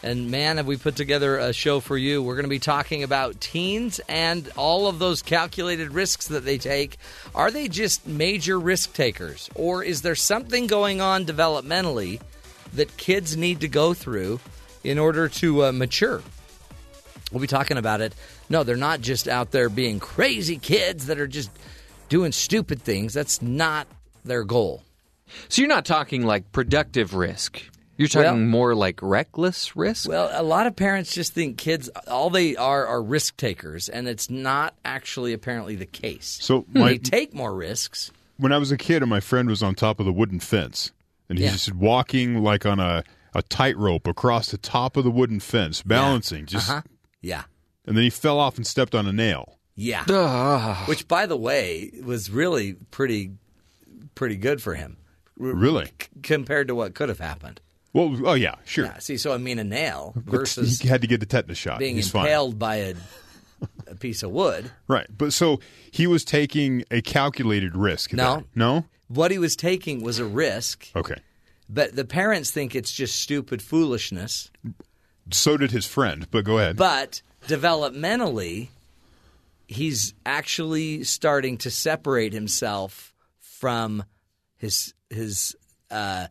[0.07, 2.23] and man, have we put together a show for you.
[2.23, 6.59] We're going to be talking about teens and all of those calculated risks that they
[6.59, 6.99] take.
[7.35, 12.20] Are they just major risk takers, or is there something going on developmentally
[12.74, 14.39] that kids need to go through
[14.85, 16.23] in order to uh, mature?
[17.33, 18.15] We'll be talking about it.
[18.49, 21.51] No, they're not just out there being crazy kids that are just
[22.09, 23.12] doing stupid things.
[23.12, 23.89] That's not
[24.24, 24.85] their goal.
[25.49, 27.61] So you're not talking like productive risk.
[27.98, 30.09] You're talking Well- more like reckless risk.
[30.09, 34.06] Well, a lot of parents just think kids, all they are are risk takers, and
[34.09, 36.39] it's not actually apparently the case.
[36.40, 38.10] So they take more risks.
[38.39, 40.93] when I was a kid, and my friend was on top of the wooden fence,
[41.28, 41.52] and he's Yeah.
[41.52, 43.02] just walking like on a
[43.35, 46.81] a tightrope across the top of the wooden fence, balancing, just, Uh-huh.
[47.20, 47.43] Yeah.
[47.86, 49.59] and then he fell off and stepped on a nail.
[49.74, 50.05] Yeah.
[50.09, 50.89] Ugh.
[50.89, 53.32] Which, by the way, was really pretty
[54.14, 54.97] pretty good for him.
[55.39, 55.86] R- Really?
[56.01, 57.60] c- compared to what could have happened.
[57.97, 58.85] Well, oh yeah, sure.
[58.85, 58.98] Yeah.
[58.98, 61.78] See, so I mean, a nail versus he had to get the tetanus shot.
[61.78, 62.27] being He's fine.
[62.27, 62.94] impaled by a,
[63.86, 64.70] a piece of wood.
[64.86, 65.06] Right.
[65.16, 65.60] But so
[65.90, 68.12] he was taking a calculated risk.
[68.12, 68.35] No.
[68.35, 68.44] there.
[68.55, 68.85] No?
[69.09, 71.16] What he was taking was a risk, Okay.
[71.70, 74.51] but the parents think it's just stupid foolishness.
[75.31, 76.77] So did his friend, but go ahead.
[76.77, 78.68] But developmentally,
[79.68, 84.05] he's actually starting to separate himself from
[84.56, 85.56] his his
[85.90, 86.27] uh,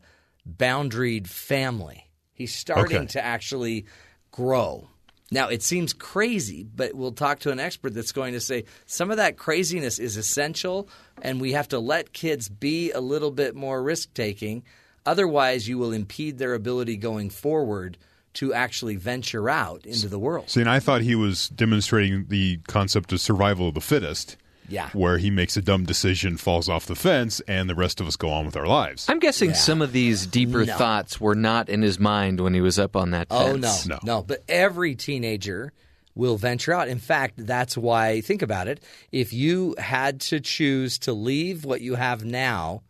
[0.46, 2.08] boundaried family.
[2.32, 3.06] He's starting Okay.
[3.08, 3.86] to actually
[4.30, 4.88] grow.
[5.32, 9.10] Now, it seems crazy, but we'll talk to an expert that's going to say some
[9.10, 10.88] of that craziness is essential,
[11.20, 14.62] and we have to let kids be a little bit more risk taking.
[15.04, 17.98] Otherwise, you will impede their ability going forward
[18.34, 20.50] to actually venture out into the world.
[20.50, 24.36] See, and I thought he was demonstrating the concept of survival of the fittest.
[24.68, 24.90] Yeah.
[24.92, 28.16] Where he makes a dumb decision, falls off the fence, and the rest of us
[28.16, 29.06] go on with our lives.
[29.08, 30.76] I'm guessing some of these deeper No.
[30.76, 33.86] thoughts were not in his mind when he was up on that Oh fence.
[33.86, 35.72] no, no, But every teenager
[36.14, 36.88] will venture out.
[36.88, 38.20] In fact, that's why.
[38.22, 38.82] Think about it.
[39.12, 42.82] If you had to choose to leave what you have now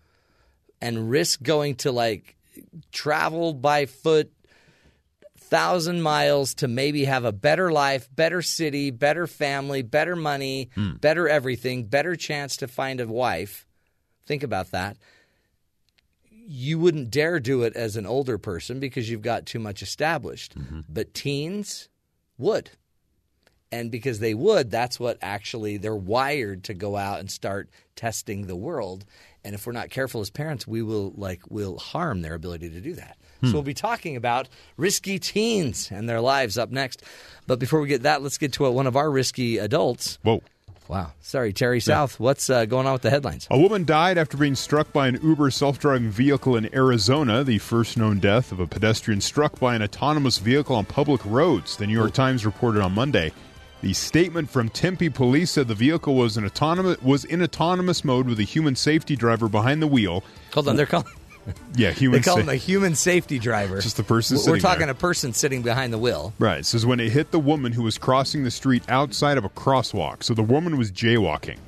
[0.80, 2.36] and risk going to like
[2.92, 4.30] travel by foot
[5.48, 10.94] thousand miles to maybe have a better life, better city, better family, better money, hmm.
[10.94, 13.66] better everything, better chance to find a wife.
[14.26, 14.96] Think about that
[16.46, 20.56] you wouldn't dare do it as an older person because you've got too much established.
[20.56, 20.80] Mm-hmm.
[20.88, 21.88] But teens
[22.38, 22.70] would.
[23.72, 28.46] And because they would, that's what actually they're wired to go out and start testing
[28.46, 29.04] the world.
[29.42, 32.80] And if we're not careful as parents, we will like will harm their ability to
[32.80, 33.18] do that.
[33.42, 37.02] So we'll be talking about risky teens and their lives up next.
[37.46, 40.18] But before we get that, let's get to uh, one of our risky adults.
[40.22, 40.42] Whoa.
[40.88, 41.12] Wow.
[41.20, 42.20] Sorry, Terry South.
[42.20, 43.48] What's uh, going on with the headlines?
[43.50, 47.58] A woman died after being struck by an Uber self driving vehicle in Arizona, the
[47.58, 51.86] first known death of a pedestrian struck by an autonomous vehicle on public roads, the
[51.86, 53.32] New York Times reported on Monday.
[53.82, 58.26] The statement from Tempe police said the vehicle was an autonomous was in autonomous mode
[58.26, 60.24] with a human safety driver behind the wheel.
[60.54, 61.06] Hold on, they're calling
[61.76, 63.80] Yeah, human they call sa- him a human safety driver.
[63.80, 64.90] Just the person We're talking there.
[64.90, 66.32] a person sitting behind the wheel.
[66.38, 66.64] Right.
[66.64, 70.22] Says when it hit the woman who was crossing the street outside of a crosswalk.
[70.22, 71.58] So the woman was jaywalking.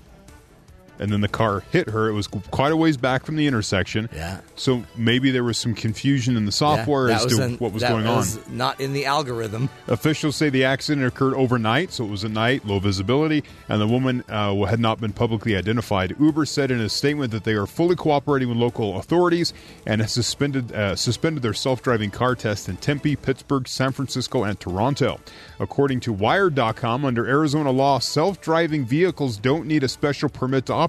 [0.99, 2.09] And then the car hit her.
[2.09, 4.09] It was quite a ways back from the intersection.
[4.13, 4.41] Yeah.
[4.57, 7.83] So maybe there was some confusion in the software Yeah, as to in- what was
[7.83, 8.57] going was on.
[8.57, 9.69] Not in the algorithm.
[9.87, 13.87] Officials say the accident occurred overnight, so it was a night, low visibility, and the
[13.87, 16.17] woman uh, had not been publicly identified.
[16.19, 19.55] Uber said in a statement that they are fully cooperating with local authorities
[19.87, 24.59] and has suspended uh, suspended their self-driving car test in Tempe, Pittsburgh, San Francisco, and
[24.59, 25.21] Toronto.
[25.61, 30.88] According to Wired.com, under Arizona law, self-driving vehicles don't need a special permit to operate.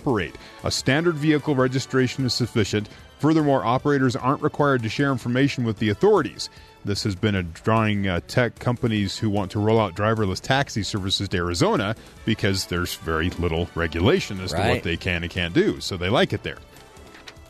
[0.63, 2.89] A standard vehicle registration is sufficient.
[3.19, 6.49] Furthermore, operators aren't required to share information with the authorities.
[6.85, 10.83] This has been a drawing uh, tech companies who want to roll out driverless taxi
[10.83, 15.53] services to Arizona because there's very little regulation as to what they can and can't
[15.53, 15.81] do.
[15.81, 16.57] So they like it there.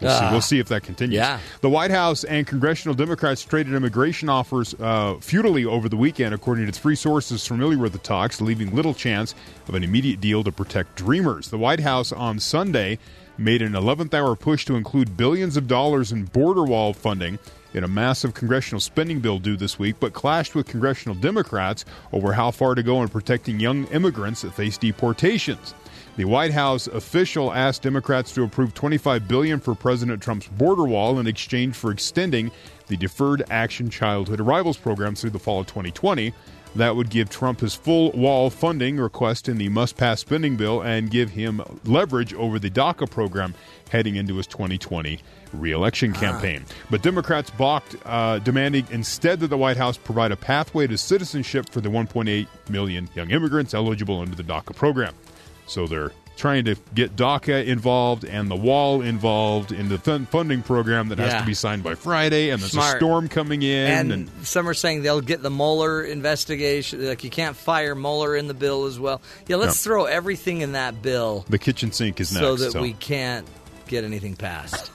[0.01, 0.25] We'll, see.
[0.25, 0.31] Ah.
[0.31, 1.15] we'll see if that continues.
[1.15, 1.39] Yeah.
[1.61, 6.65] The White House and congressional Democrats traded immigration offers uh, futilely over the weekend, according
[6.67, 9.35] to three sources familiar with the talks, leaving little chance
[9.67, 11.49] of an immediate deal to protect dreamers.
[11.49, 12.97] The White House on Sunday
[13.37, 17.39] made an 11th hour push to include billions of dollars in border wall funding
[17.73, 22.33] in a massive congressional spending bill due this week, but clashed with congressional Democrats over
[22.33, 25.73] how far to go in protecting young immigrants that face deportations.
[26.19, 31.17] The White House official asked Democrats to approve 25 billion for President Trump's border wall
[31.17, 32.51] in exchange for extending
[32.87, 36.33] the Deferred Action Childhood Arrivals program through the fall of 2020.
[36.75, 40.81] That would give Trump his full wall funding request in the must pass spending bill
[40.81, 43.55] and give him leverage over the DACA program
[43.89, 45.21] heading into his 2020
[45.53, 46.65] reelection campaign.
[46.89, 51.69] But Democrats balked, uh, demanding instead that the White House provide a pathway to citizenship
[51.69, 55.15] for the 1.8 million young immigrants eligible under the DACA program.
[55.69, 60.61] So they're trying to get DACA involved and the wall involved in the fun- funding
[60.61, 61.39] program that has Yeah.
[61.41, 62.95] to be signed by Friday, and there's Smart.
[62.95, 63.91] a storm coming in.
[63.91, 67.05] And, and some are saying they'll get the Mueller investigation.
[67.05, 69.21] Like you can't fire Mueller in the bill as well.
[69.47, 69.89] Yeah, let's No.
[69.89, 72.41] throw everything in that bill the kitchen sink is next.
[72.45, 72.81] so that so.
[72.81, 73.45] we can't
[73.87, 74.91] get anything passed.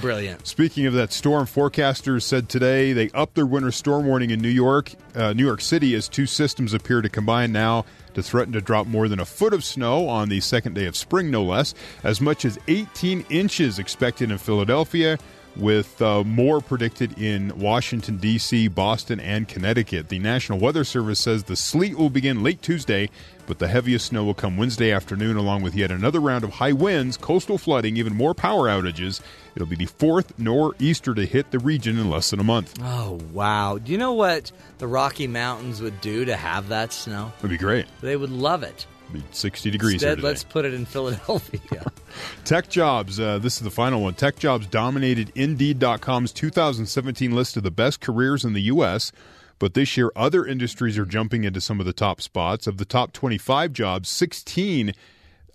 [0.00, 0.46] Brilliant.
[0.46, 4.48] Speaking of that storm, forecasters said today they upped their winter storm warning in New
[4.48, 8.60] York, uh, New York City, as two systems appear to combine now to threaten to
[8.60, 11.74] drop more than a foot of snow on the second day of spring, no less.
[12.02, 15.18] As much as 18 inches expected in Philadelphia,
[15.56, 20.08] with uh, more predicted in Washington, D.C., Boston, and Connecticut.
[20.08, 23.10] The National Weather Service says the sleet will begin late Tuesday,
[23.46, 26.72] but the heaviest snow will come Wednesday afternoon, along with yet another round of high
[26.72, 29.20] winds, coastal flooding, even more power outages.
[29.54, 32.74] It'll be the fourth nor'easter to hit the region in less than a month.
[32.80, 33.78] Oh wow!
[33.78, 37.32] Do you know what the Rocky Mountains would do to have that snow?
[37.38, 37.86] It'd be great.
[38.00, 38.86] They would love it.
[39.14, 40.28] It'd be 60 degrees here Instead, today.
[40.28, 41.90] let's put it in Philadelphia.
[42.44, 43.20] Tech jobs.
[43.20, 44.14] Uh, this is the final one.
[44.14, 49.12] Tech jobs dominated Indeed.com's 2017 list of the best careers in the U.S.
[49.58, 52.66] But this year, other industries are jumping into some of the top spots.
[52.66, 54.92] Of the top 25 jobs, 16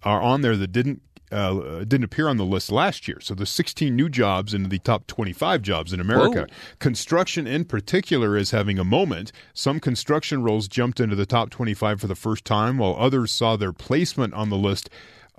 [0.04, 1.02] are on there that didn't
[1.32, 3.20] uh, didn't appear on the list last year.
[3.22, 6.41] So there's 16 new jobs into the top 25 jobs in America.
[6.41, 6.56] Whoa.
[6.80, 9.32] Construction, in particular, is having a moment.
[9.54, 13.56] Some construction roles jumped into the top 25 for the first time, while others saw
[13.56, 14.90] their placement on the list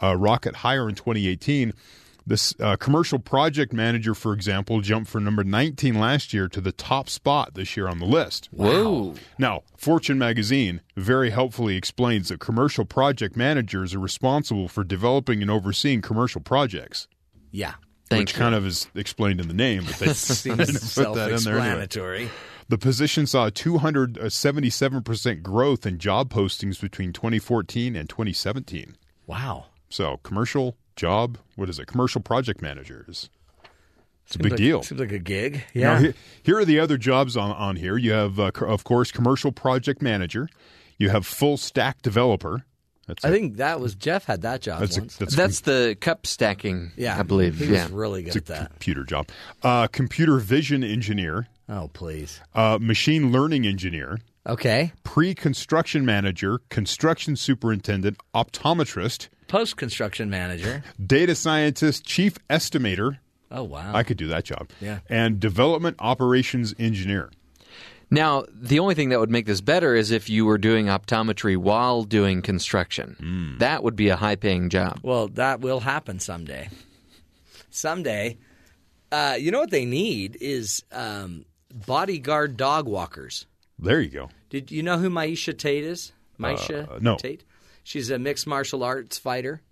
[0.02, 1.72] uh, rocket higher in 2018.
[2.28, 6.72] This uh, commercial project manager, for example, jumped from number 19 last year to the
[6.72, 8.50] top spot this year on the list.
[8.52, 9.14] Whoa.
[9.38, 15.50] Now, Fortune magazine very helpfully explains that commercial project managers are responsible for developing and
[15.50, 17.08] overseeing commercial projects.
[17.50, 17.76] Yeah.
[18.10, 21.58] which kind of is explained in the name, but they Seems put that in there
[21.58, 22.28] anyway.
[22.68, 28.98] The position saw 277% growth in job postings between 2014 and 2017.
[29.26, 29.68] Wow.
[29.88, 31.86] So, commercial job, what is it?
[31.86, 33.30] Commercial project managers.
[34.26, 34.82] It's a big like- deal.
[34.82, 35.64] Seems like a gig.
[35.74, 35.98] Now, Yeah.
[36.00, 37.96] here, here are the other jobs on, on here.
[37.96, 40.48] You have, uh, of course, commercial project manager.
[40.98, 42.64] You have full stack developer.
[43.06, 45.16] That's I a- think that was Jeff had that job That's a- once.
[45.16, 47.58] that's That's the cup stacking, yeah, I believe.
[47.58, 47.84] He yeah.
[47.84, 48.70] was really good it's a at that.
[48.72, 49.28] computer job.
[49.62, 51.46] Uh, computer vision engineer.
[51.70, 52.40] Oh, please.
[52.54, 54.18] Uh, machine learning engineer.
[54.46, 54.92] Okay.
[55.04, 56.60] Pre construction manager.
[56.68, 58.18] Construction superintendent.
[58.34, 59.28] Optometrist.
[59.48, 60.84] Post construction manager.
[61.04, 62.04] Data scientist.
[62.04, 63.18] Chief estimator.
[63.50, 63.92] Oh wow.
[63.94, 64.68] I could do that job.
[64.80, 65.00] Yeah.
[65.08, 67.30] And development operations engineer.
[68.10, 71.56] Now, the only thing that would make this better is if you were doing optometry
[71.58, 73.16] while doing construction.
[73.18, 73.58] Hmm.
[73.58, 75.00] That would be a high paying job.
[75.02, 76.70] Well, that will happen someday.
[77.70, 78.38] Someday.
[79.12, 81.44] Uh, you know what they need is um,
[81.86, 83.46] bodyguard dog walkers.
[83.78, 84.30] There you go.
[84.50, 86.12] Did you know who Miesha Tate is?
[86.38, 87.16] Miesha Uh, no.
[87.16, 87.44] Tate.
[87.88, 89.62] She's a mixed martial arts fighter.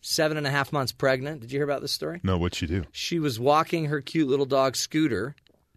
[0.00, 1.40] Seven and a half months pregnant.
[1.40, 2.20] Did you hear about this story?
[2.22, 2.84] No, what'd she do?
[2.92, 5.34] She was walking her cute little dog Scooter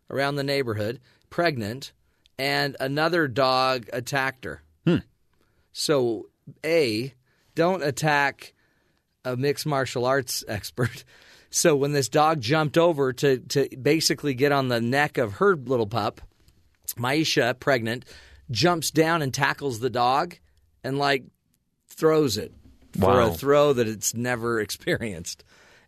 [0.08, 1.00] around the neighborhood,
[1.32, 1.92] pregnant,
[2.38, 4.62] and another dog attacked her.
[4.86, 4.98] Hmm.
[5.72, 6.30] So,
[6.64, 7.16] A,
[7.56, 8.54] don't attack
[9.26, 11.04] a mixed martial arts expert.
[11.50, 15.56] So, when this dog jumped over to, to basically get on the neck of her
[15.56, 16.22] little pup,
[16.96, 18.06] Miesha, pregnant,
[18.52, 20.36] jumps down and tackles the dog
[20.84, 21.24] and like
[22.02, 22.52] throws it
[23.00, 25.44] for a throw that it's never experienced.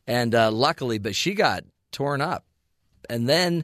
[0.06, 2.46] And uh, luckily, but she got torn up
[3.10, 3.64] and then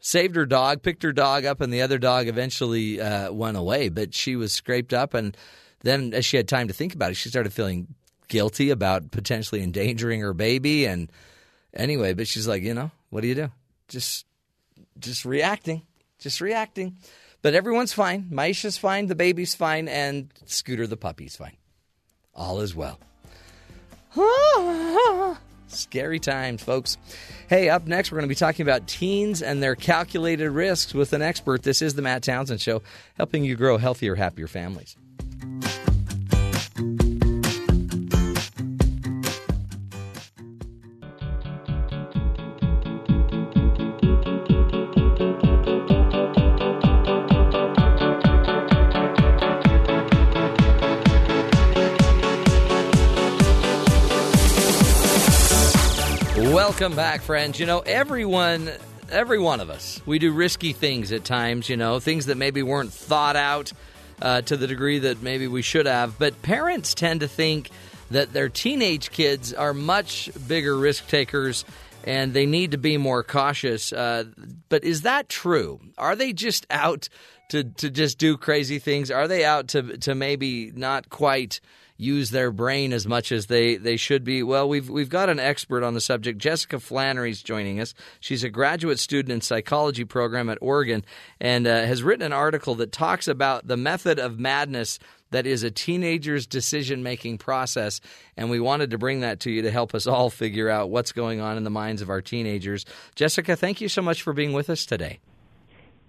[0.00, 3.90] saved her dog, picked her dog up, and the other dog eventually uh, went away.
[3.90, 5.14] But she was scraped up.
[5.14, 5.36] And
[5.82, 7.94] then, as she had time to think about it, she started feeling
[8.26, 10.86] guilty about potentially endangering her baby.
[10.86, 11.12] And
[11.72, 13.52] anyway, but she's like, you know, what do you do?
[13.86, 14.26] Just,
[14.98, 15.82] just reacting,
[16.18, 16.96] just reacting.
[17.40, 18.30] But everyone's fine.
[18.32, 19.06] Miesha's fine.
[19.06, 19.86] The baby's fine.
[19.86, 21.56] And Scooter the puppy's fine.
[22.34, 22.98] All is well.
[25.66, 26.98] Scary times, folks.
[27.48, 31.12] Hey, up next, we're going to be talking about teens and their calculated risks with
[31.12, 31.62] an expert.
[31.62, 32.82] This is the Matt Townsend Show,
[33.16, 34.96] helping you grow healthier, happier families.
[56.84, 57.58] Welcome back, friends.
[57.58, 58.70] You know, everyone,
[59.10, 62.62] every one of us, we do risky things at times, you know, things that maybe
[62.62, 63.72] weren't thought out
[64.20, 66.18] uh, to the degree that maybe we should have.
[66.18, 67.70] But parents tend to think
[68.10, 71.64] that their teenage kids are much bigger risk takers
[72.04, 73.90] and they need to be more cautious.
[73.90, 74.24] Uh,
[74.68, 75.80] but is that true?
[75.96, 77.08] Are they just out
[77.48, 79.10] to, to just do crazy things?
[79.10, 81.62] Are they out to, to maybe not quite
[81.96, 84.42] use their brain as much as they, they should be.
[84.42, 86.38] Well, we've we've got an expert on the subject.
[86.38, 87.94] Jessica Flannery's joining us.
[88.20, 91.04] She's a graduate student in psychology program at Oregon
[91.40, 94.98] and uh, has written an article that talks about the method of madness
[95.30, 98.00] that is a teenager's decision making process.
[98.36, 101.12] And we wanted to bring that to you to help us all figure out what's
[101.12, 102.84] going on in the minds of our teenagers.
[103.16, 105.18] Jessica, thank you so much for being with us today.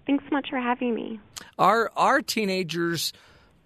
[0.06, 1.18] Thanks so much for having me.
[1.58, 3.12] Are are teenagers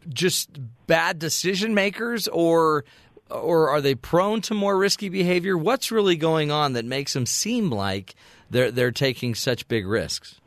[0.09, 0.51] just
[0.87, 2.85] bad decision makers or
[3.31, 5.57] or are they prone to more risky behavior?
[5.57, 8.15] What's really going on that makes them seem like
[8.51, 10.41] they're they're taking such big risks?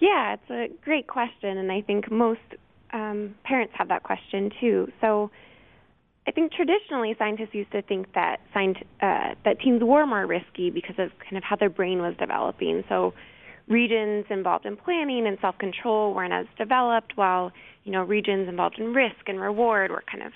[0.00, 2.40] Yeah, it's a great question, and I think most
[2.92, 4.90] um, parents have that question too.
[5.00, 5.30] So,
[6.26, 10.70] I think traditionally scientists used to think that scient- uh, that teens were more risky
[10.70, 12.82] because of kind of how their brain was developing.
[12.88, 13.14] So,
[13.68, 17.52] regions involved in planning and self-control weren't as developed, while
[17.84, 20.32] you know regions involved in risk and reward were kind of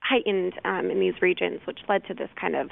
[0.00, 2.70] heightened um, in these regions, which led to this kind of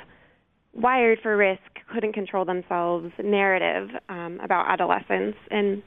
[0.72, 1.60] wired for risk,
[1.92, 5.36] couldn't control themselves narrative um, about adolescence.
[5.50, 5.82] And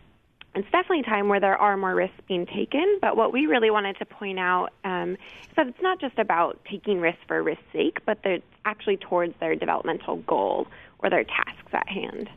[0.55, 2.97] it's definitely a time where there are more risks being taken.
[3.01, 6.59] But what we really wanted to point out um, is that it's not just about
[6.69, 10.67] taking risks for risk's sake, but it's actually towards their developmental goal
[10.99, 12.29] or their tasks at hand.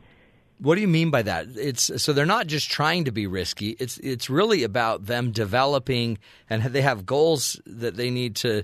[0.63, 1.49] What do you mean by that?
[1.57, 3.71] It's so they're not just trying to be risky.
[3.81, 6.19] It's it's really about them developing
[6.49, 8.63] and they have goals that they need to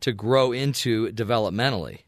[0.00, 2.00] to grow into developmentally.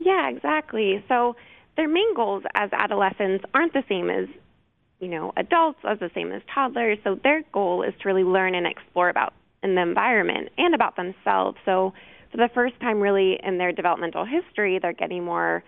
[0.00, 1.04] Yeah, exactly.
[1.06, 1.36] So
[1.76, 4.26] their main goals as adolescents aren't the same as
[4.98, 6.98] you know adults, as the same as toddlers.
[7.04, 9.32] So their goal is to really learn and explore about
[9.62, 11.56] in the environment and about themselves.
[11.64, 11.92] So
[12.32, 15.62] for the first time, really in their developmental history, they're getting more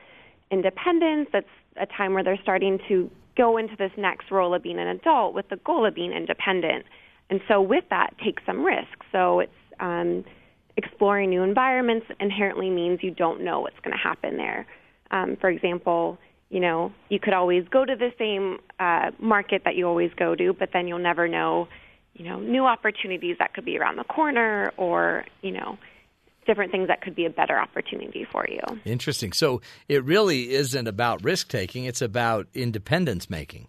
[0.51, 1.29] independence.
[1.33, 1.47] That's
[1.77, 5.35] a time where they're starting to go into this next role of being an adult
[5.35, 6.85] with the goal of being independent.
[7.31, 8.99] And so with that takes some risk.
[9.13, 10.25] So it's um,
[10.77, 14.67] exploring new environments inherently means you don't know what's going to happen there.
[15.11, 16.19] Um, for example,
[16.51, 20.35] you know, you could always go to the same uh, market that you always go
[20.35, 21.69] to, but then you'll never know,
[22.15, 25.79] you know, new opportunities that could be around the corner or, you know,
[26.47, 28.61] different things that could be a better opportunity for you.
[28.85, 29.33] Interesting.
[29.33, 33.69] So it really isn't about risk taking, it's about independence making.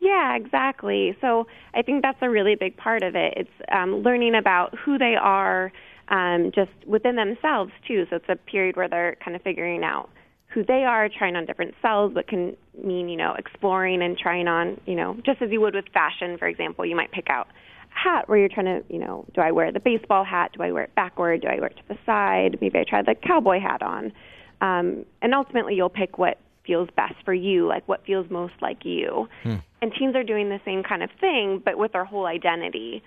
[0.00, 1.16] Yeah, exactly.
[1.20, 3.34] So I think that's a really big part of it.
[3.36, 5.72] It's um, learning about who they are
[6.08, 8.06] um, just within themselves, too.
[8.08, 10.08] So it's a period where they're kind of figuring out
[10.48, 14.48] who they are, trying on different cells, but can mean, you know, exploring and trying
[14.48, 17.46] on, you know, just as you would with fashion, for example, you might pick out
[17.90, 20.52] hat where you're trying to, you know, do I wear the baseball hat?
[20.56, 21.42] Do I wear it backward?
[21.42, 22.58] Do I wear it to the side?
[22.60, 24.12] Maybe I try the cowboy hat on.
[24.60, 28.84] Um, and ultimately, you'll pick what feels best for you, like what feels most like
[28.84, 29.28] you.
[29.42, 29.56] Hmm.
[29.82, 33.02] And teens are doing the same kind of thing, but with their whole identity.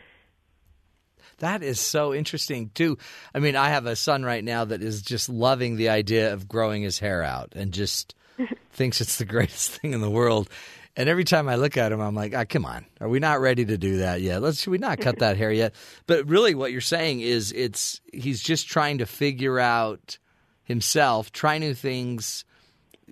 [1.39, 2.97] That is so interesting too.
[3.33, 6.47] I mean, I have a son right now that is just loving the idea of
[6.47, 8.15] growing his hair out and just
[8.71, 10.49] thinks it's the greatest thing in the world.
[10.95, 13.41] And every time I look at him, I'm like, ah, come on, are we not
[13.41, 14.41] ready to do that yet?
[14.41, 15.73] Let's should we not cut that hair yet?
[16.05, 20.19] But really, what you're saying is it's he's just trying to figure out
[20.63, 22.45] himself, try new things,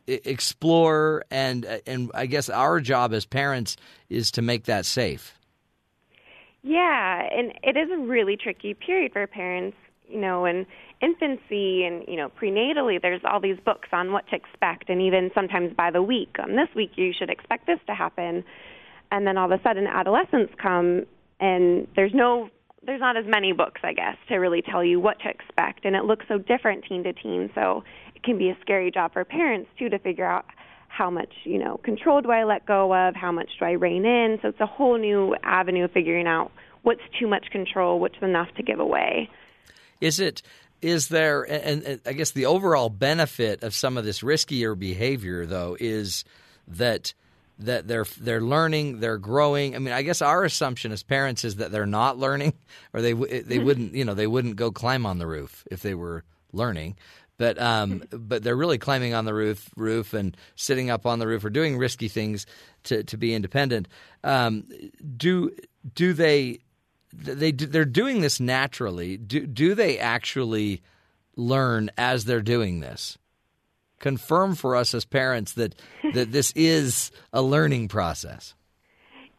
[0.05, 3.77] explore, and and I guess our job as parents
[4.09, 5.35] is to make that safe.
[6.63, 9.77] Yeah, and it is a really tricky period for parents,
[10.07, 10.67] you know, and
[11.01, 14.89] infancy and you know prenatally there's all these books on what to expect.
[14.89, 18.43] And even sometimes by the week on this week you should expect this to happen.
[19.11, 21.05] And then all of a sudden adolescence come
[21.39, 22.49] and there's no
[22.83, 25.85] there's not as many books i guess to really tell you what to expect.
[25.85, 27.49] And it looks so different teen to teen.
[27.55, 27.83] So
[28.15, 30.45] it can be a scary job for parents too to figure out
[30.87, 33.15] how much you know control do i let go of?
[33.15, 34.39] How much do i rein in?
[34.41, 36.51] So it's a whole new avenue of figuring out
[36.83, 39.29] what's too much control what's enough to give away.
[39.99, 40.41] Is it
[40.81, 45.45] is there and, and, i guess the overall benefit of some of this riskier behavior
[45.45, 46.23] though is
[46.67, 47.13] that
[47.59, 49.75] that they're they're learning they're growing.
[49.75, 52.53] I mean i guess our assumption as parents is that they're not learning
[52.93, 55.93] or they they wouldn't you know they wouldn't go climb on the roof if they
[55.93, 56.97] were learning.
[57.37, 61.25] But um, but they're really climbing on the roof roof and sitting up on the
[61.25, 62.45] roof or doing risky things
[62.83, 63.87] to to be independent.
[64.23, 64.65] Um,
[65.17, 65.51] do
[65.95, 66.59] do they
[67.13, 69.17] they they're doing this naturally.
[69.17, 70.81] Do do they actually
[71.35, 73.17] learn as they're doing this?
[73.99, 75.75] Confirm for us as parents that
[76.13, 78.55] that this is a learning process.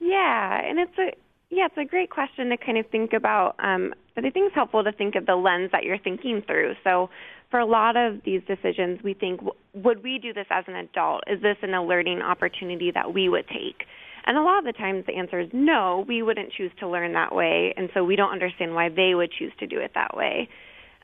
[0.01, 1.12] Yeah, and it's a
[1.51, 3.57] yeah, it's a great question to kind of think about.
[3.59, 6.74] Um, but I think it's helpful to think of the lens that you're thinking through.
[6.82, 7.11] So,
[7.51, 9.40] for a lot of these decisions, we think,
[9.74, 11.24] would we do this as an adult?
[11.27, 13.85] Is this an learning opportunity that we would take?
[14.24, 17.12] And a lot of the times the answer is no, we wouldn't choose to learn
[17.15, 20.16] that way, and so we don't understand why they would choose to do it that
[20.16, 20.49] way.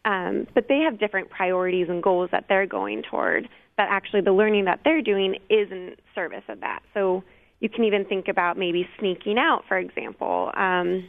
[0.05, 4.33] Um, but they have different priorities and goals that they're going toward, that actually the
[4.33, 6.81] learning that they're doing is in service of that.
[6.95, 7.25] So
[7.61, 10.53] you can even think about maybe sneaking out, for example.
[10.55, 11.09] Um,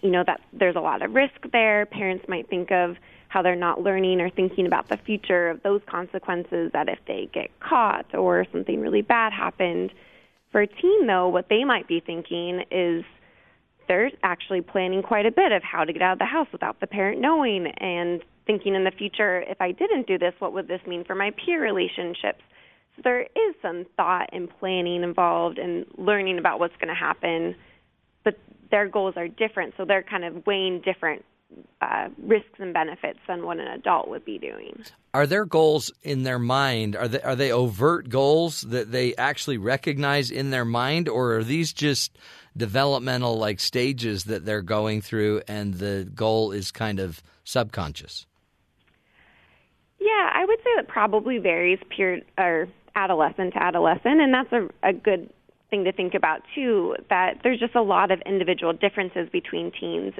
[0.00, 1.86] you know, that there's a lot of risk there.
[1.86, 2.96] Parents might think of
[3.28, 7.28] how they're not learning or thinking about the future of those consequences that if they
[7.32, 9.92] get caught or something really bad happened,
[10.54, 13.02] for a teen, though, what they might be thinking is
[13.88, 16.78] they're actually planning quite a bit of how to get out of the house without
[16.78, 20.68] the parent knowing and thinking in the future, if I didn't do this, what would
[20.68, 22.38] this mean for my peer relationships?
[22.94, 27.56] So there is some thought and planning involved and learning about what's going to happen,
[28.22, 28.38] but
[28.70, 31.24] their goals are different, so they're kind of weighing different
[31.80, 34.84] uh, risks and benefits than what an adult would be doing.
[35.12, 36.96] Are there goals in their mind?
[36.96, 41.44] Are they are they overt goals that they actually recognize in their mind, or are
[41.44, 42.16] these just
[42.56, 48.26] developmental like stages that they're going through, and the goal is kind of subconscious?
[50.00, 54.68] Yeah, I would say that probably varies peer or adolescent to adolescent, and that's a,
[54.82, 55.30] a good
[55.70, 56.96] thing to think about too.
[57.10, 60.14] That there's just a lot of individual differences between teens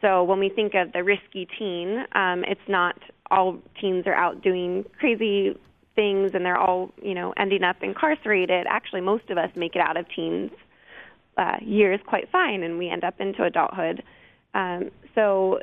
[0.00, 2.96] so when we think of the risky teen, um, it's not
[3.30, 5.56] all teens are out doing crazy
[5.94, 8.66] things and they're all you know ending up incarcerated.
[8.68, 10.50] Actually, most of us make it out of teens
[11.36, 14.02] uh, years quite fine, and we end up into adulthood.
[14.54, 15.60] Um, so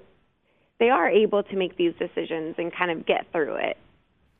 [0.79, 3.77] they are able to make these decisions and kind of get through it.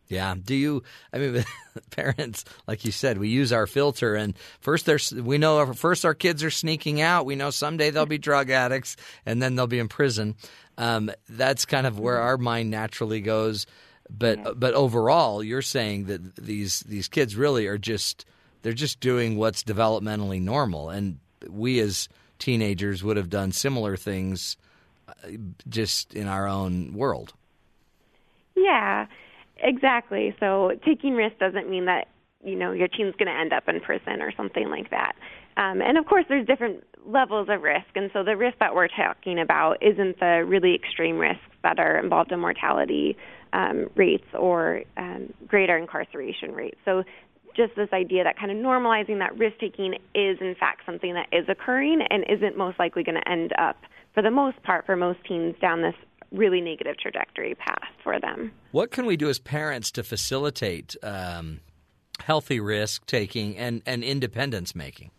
[0.08, 0.36] Yeah.
[0.44, 0.84] Do you?
[1.14, 1.46] I mean,
[1.92, 6.04] parents, like you said, we use our filter, and first there's we know our, first
[6.04, 7.26] our kids are sneaking out.
[7.26, 10.36] We know someday they'll be drug addicts, and then they'll be in prison.
[10.78, 13.66] Um, that's kind of where our mind naturally goes.
[14.10, 18.26] But but overall, you're saying that these these kids really are just
[18.62, 21.20] they're just doing what's developmentally normal, and
[21.50, 24.58] we as teenagers would have done similar things,
[25.08, 25.14] uh,
[25.70, 27.34] just in our own world.
[28.56, 29.08] Yeah,
[29.64, 30.36] exactly.
[30.40, 32.08] So taking risks doesn't mean that
[32.44, 35.14] you know your teen's going to end up in prison or something like that.
[35.58, 38.88] Um, and of course, there's different levels of risk, and so the risk that we're
[38.88, 43.18] talking about isn't the really extreme risks that are involved in mortality
[43.54, 46.78] um, rates or um, greater incarceration rates.
[46.86, 47.04] So
[47.56, 51.28] just this idea that kind of normalizing that risk taking is in fact something that
[51.32, 53.76] is occurring and isn't most likely going to end up,
[54.14, 55.96] for the most part, for most teens down this
[56.32, 58.52] really negative trajectory path for them.
[58.72, 61.60] What can we do as parents to facilitate um,
[62.20, 65.12] healthy risk taking and, and independence making?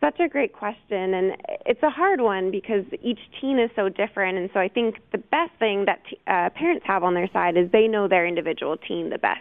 [0.00, 4.36] Such a great question, and it's a hard one because each teen is so different.
[4.36, 7.56] And so I think the best thing that t- uh, parents have on their side
[7.56, 9.40] is they know their individual teen the best.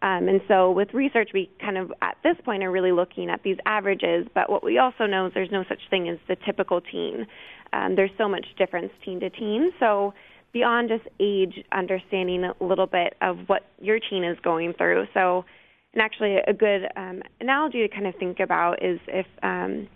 [0.00, 3.42] Um, and so with research, we kind of at this point are really looking at
[3.42, 4.28] these averages.
[4.32, 7.26] But what we also know is there's no such thing as the typical teen.
[7.72, 9.70] Um, there's so much difference teen to teen.
[9.78, 10.14] So
[10.52, 15.06] beyond just age, understanding a little bit of what your teen is going through.
[15.14, 15.44] So,
[15.92, 19.88] and actually, a good um, analogy to kind of think about is if um,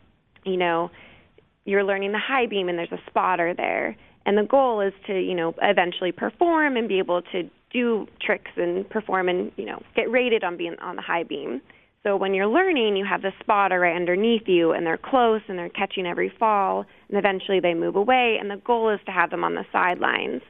[0.44, 0.90] you know
[1.64, 3.96] you're learning the high beam and there's a spotter there,
[4.26, 8.50] and the goal is to you know eventually perform and be able to do tricks
[8.56, 11.60] and perform and you know get rated on being on the high beam.
[12.02, 15.56] So when you're learning, you have the spotter right underneath you, and they're close and
[15.56, 18.38] they're catching every fall, and eventually they move away.
[18.40, 20.42] And the goal is to have them on the sidelines.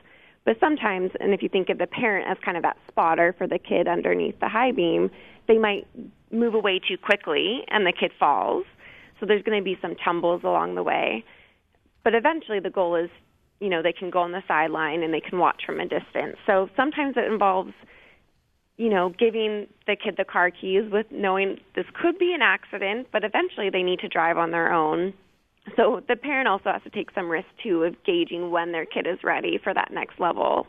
[0.44, 3.46] But sometimes, and if you think of the parent as kind of that spotter for
[3.46, 5.10] the kid underneath the high beam,
[5.46, 5.86] they might
[6.30, 8.64] move away too quickly, and the kid falls.
[9.20, 11.22] So there's going to be some tumbles along the way.
[12.02, 13.10] But eventually, the goal is
[13.60, 16.36] you know they can go on the sideline and they can watch from a distance.
[16.46, 17.72] So sometimes it involves
[18.76, 23.08] you know giving the kid the car keys with knowing this could be an accident,
[23.12, 25.14] but eventually they need to drive on their own.
[25.76, 29.06] So the parent also has to take some risk too of gauging when their kid
[29.06, 30.66] is ready for that next level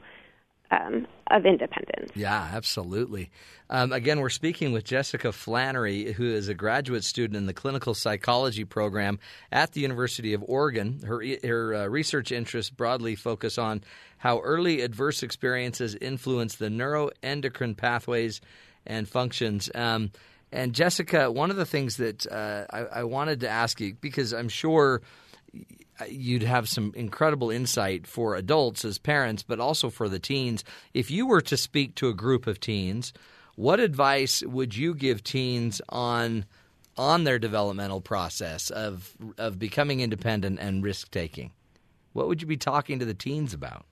[0.74, 2.12] um, of independence.
[2.16, 3.30] Yeah, absolutely.
[3.70, 7.94] Um, again, we're speaking with Jessica Flannery, who is a graduate student in the clinical
[7.94, 9.20] psychology program
[9.52, 11.00] at the University of Oregon.
[11.06, 13.84] Her, her uh, research interests broadly focus on
[14.18, 18.41] how early adverse experiences influence the neuroendocrine pathways
[18.86, 19.70] and functions.
[19.74, 20.12] Um,
[20.52, 24.34] and Jessica, one of the things that uh, I, I wanted to ask you, because
[24.34, 25.02] I'm sure
[25.99, 30.64] Uh, you'd have some incredible insight for adults as parents, but also for the teens.
[30.94, 33.14] If you were to speak to a group of teens,
[33.56, 36.45] what advice would you give teens on
[36.95, 41.52] on their developmental process of of becoming independent and risk taking?
[42.14, 43.86] What would you be talking to the teens about?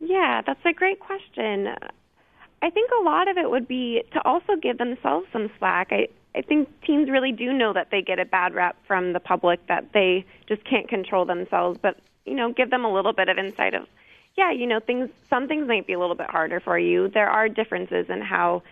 [0.00, 1.68] Yeah, that's a great question.
[2.62, 5.88] I think a lot of it would be to also give themselves some slack.
[5.90, 6.08] I
[6.38, 9.66] I think teens really do know that they get a bad rap from the public
[9.66, 13.38] that they just can't control themselves, but you know, give them a little bit of
[13.38, 13.88] insight of
[14.36, 17.08] yeah, you know, things some things might be a little bit harder for you.
[17.08, 18.62] There are differences in how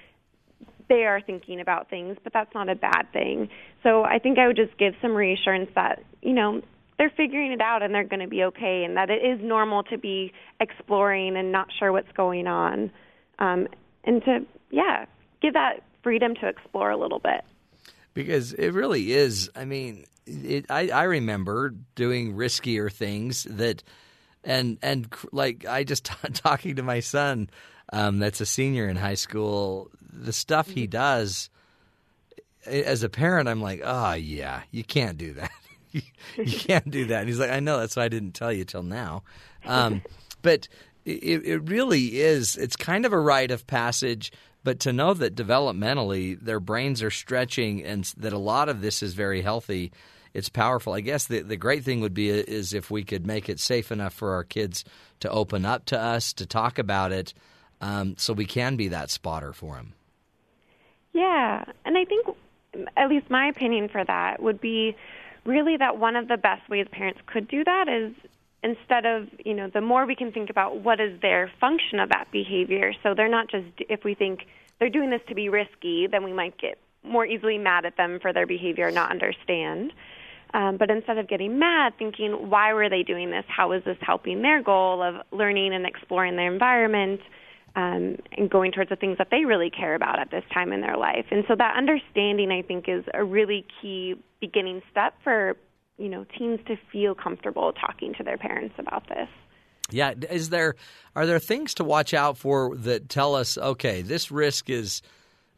[0.88, 3.48] they are thinking about things, but that's not a bad thing.
[3.82, 6.62] So I think I would just give some reassurance that, you know,
[6.98, 9.82] they're figuring it out and they're going to be okay and that it is normal
[9.84, 12.92] to be exploring and not sure what's going on.
[13.40, 13.66] Um,
[14.04, 15.06] and to, yeah,
[15.42, 17.44] give that freedom to explore a little bit.
[18.16, 19.50] Because it really is.
[19.54, 23.82] I mean, it, I, I remember doing riskier things that,
[24.42, 27.50] and and like I just talking to my son,
[27.92, 29.90] um, that's a senior in high school.
[30.10, 31.50] The stuff he does,
[32.64, 35.50] as a parent, I'm like, oh yeah, you can't do that.
[35.92, 36.00] you,
[36.38, 37.20] you can't do that.
[37.20, 37.78] And he's like, I know.
[37.78, 39.24] That's why I didn't tell you till now.
[39.66, 40.00] Um,
[40.40, 40.68] but
[41.04, 42.56] it, it really is.
[42.56, 44.32] It's kind of a rite of passage
[44.66, 49.00] but to know that developmentally their brains are stretching and that a lot of this
[49.00, 49.92] is very healthy,
[50.34, 50.92] it's powerful.
[50.92, 53.92] I guess the, the great thing would be is if we could make it safe
[53.92, 54.84] enough for our kids
[55.20, 57.32] to open up to us, to talk about it,
[57.80, 59.92] um, so we can be that spotter for them.
[61.12, 62.26] Yeah, and I think,
[62.96, 64.96] at least my opinion for that would be
[65.44, 68.12] really that one of the best ways parents could do that is
[68.62, 72.08] instead of you know the more we can think about what is their function of
[72.10, 72.92] that behavior.
[73.02, 74.46] So they're not just if we think
[74.78, 78.18] they're doing this to be risky then we might get more easily mad at them
[78.20, 79.92] for their behavior not understand.
[80.54, 83.44] Um, but instead of getting mad thinking why were they doing this?
[83.48, 87.20] How is this helping their goal of learning and exploring their environment
[87.76, 90.80] um, and going towards the things that they really care about at this time in
[90.80, 91.26] their life.
[91.30, 95.56] And so that understanding, I think, is a really key beginning step for
[95.98, 99.28] you know teens to feel comfortable talking to their parents about this.
[99.90, 100.74] Yeah, is there
[101.14, 105.02] are there things to watch out for that tell us okay, this risk is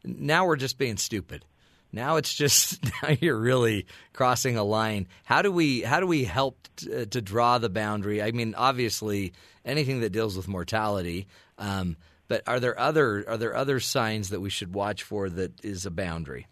[0.03, 1.45] now we're just being stupid.
[1.91, 5.07] Now it's just now you're really crossing a line.
[5.23, 8.21] How do we how do we help t- uh, to draw the boundary?
[8.21, 9.33] I mean, obviously
[9.65, 11.97] anything that deals with mortality, um,
[12.27, 15.85] but are there other are there other signs that we should watch for that is
[15.85, 16.47] a boundary?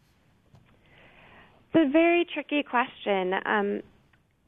[1.73, 3.33] It's a very tricky question.
[3.45, 3.81] Um,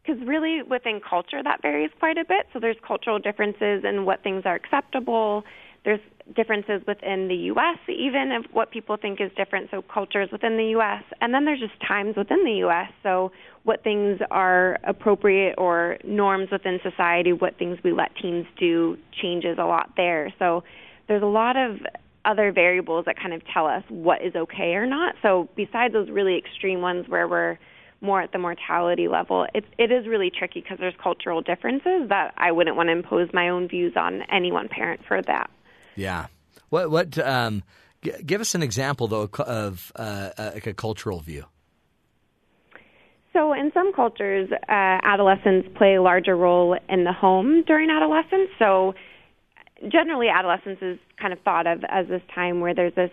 [0.10, 2.48] because really within culture that varies quite a bit.
[2.54, 5.44] So there's cultural differences in what things are acceptable.
[5.86, 6.00] There's
[6.36, 7.78] differences within the U.S.
[7.88, 9.70] even of what people think is different.
[9.72, 11.04] So cultures within the U.S.
[11.22, 12.91] and then there's just times within the U.S.
[13.04, 13.32] So
[13.64, 19.58] what things are appropriate or norms within society, what things we let teens do changes
[19.60, 20.34] a lot there.
[20.40, 20.64] So
[21.08, 21.78] there's a lot of
[22.26, 25.16] other variables that kind of tell us what is okay or not.
[25.22, 27.58] So besides those really extreme ones where we're
[28.02, 32.34] more at the mortality level, it, it is really tricky because there's cultural differences that
[32.38, 35.50] I wouldn't want to impose my own views on any one parent for that.
[35.96, 36.28] Yeah.
[36.70, 37.64] What what um,
[38.02, 41.46] g- give us an example though of uh, like a cultural view.
[43.34, 48.50] So, in some cultures, uh, adolescents play a larger role in the home during adolescence.
[48.58, 48.96] So,
[49.88, 53.11] generally, adolescence is kind of thought of as this time where there's this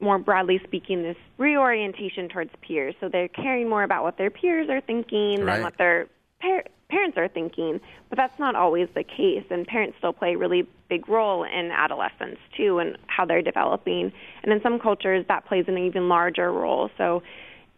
[0.00, 2.94] more broadly speaking, this reorientation towards peers.
[3.00, 5.54] So they're caring more about what their peers are thinking Right.
[5.54, 6.08] than what their
[6.40, 7.80] par- parents are thinking.
[8.10, 11.70] But that's not always the case, and parents still play a really big role in
[11.70, 14.12] adolescence too, and how they're developing.
[14.42, 16.90] And in some cultures, that plays an even larger role.
[16.98, 17.22] So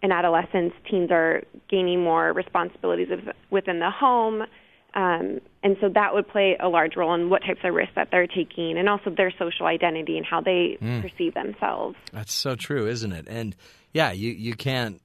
[0.02, 4.46] in adolescence, teens are gaining more responsibilities of- within the home.
[4.94, 8.08] Um, and so that would play a large role in what types of risks that
[8.12, 11.02] they're taking and also their social identity and how they Mm.
[11.02, 11.96] perceive themselves.
[12.12, 13.26] That's so true, isn't it?
[13.28, 13.56] And
[13.92, 15.00] yeah, you, you can't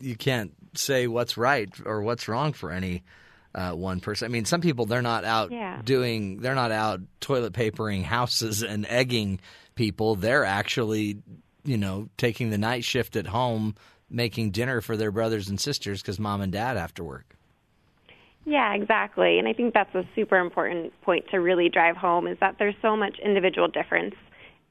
[0.00, 3.02] you can't say what's right or what's wrong for any
[3.54, 4.26] uh, one person.
[4.26, 5.80] I mean, some people they're not out Yeah.
[5.84, 9.38] doing they're not out toilet papering houses and egging
[9.76, 10.16] people.
[10.16, 11.18] They're actually
[11.64, 13.76] you know taking the night shift at home,
[14.10, 17.36] making dinner for their brothers and sisters because mom and dad have to work.
[18.48, 19.38] Yeah, exactly.
[19.38, 22.74] And I think that's a super important point to really drive home is that there's
[22.80, 24.14] so much individual difference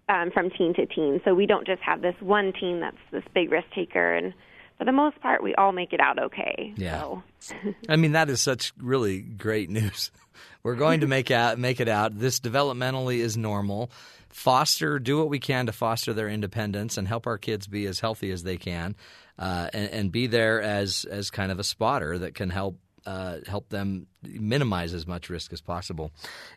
[0.10, 1.22] um, from teen to teen.
[1.24, 4.34] So we don't just have this one teen that's this big risk taker, and
[4.80, 6.74] for the most part, we all make it out okay.
[6.76, 7.22] Yeah.
[7.40, 7.56] So.
[7.90, 10.12] I mean, that is such really great news.
[10.64, 12.18] We're going to make out make it out.
[12.18, 13.92] This developmentally is normal.
[14.30, 18.00] Foster, do what we can to foster their independence and help our kids be as
[18.00, 18.96] healthy as they can,
[19.40, 22.78] uh, and, and be there as as kind of a spotter that can help
[23.08, 26.12] uh, help them minimize as much risk as possible.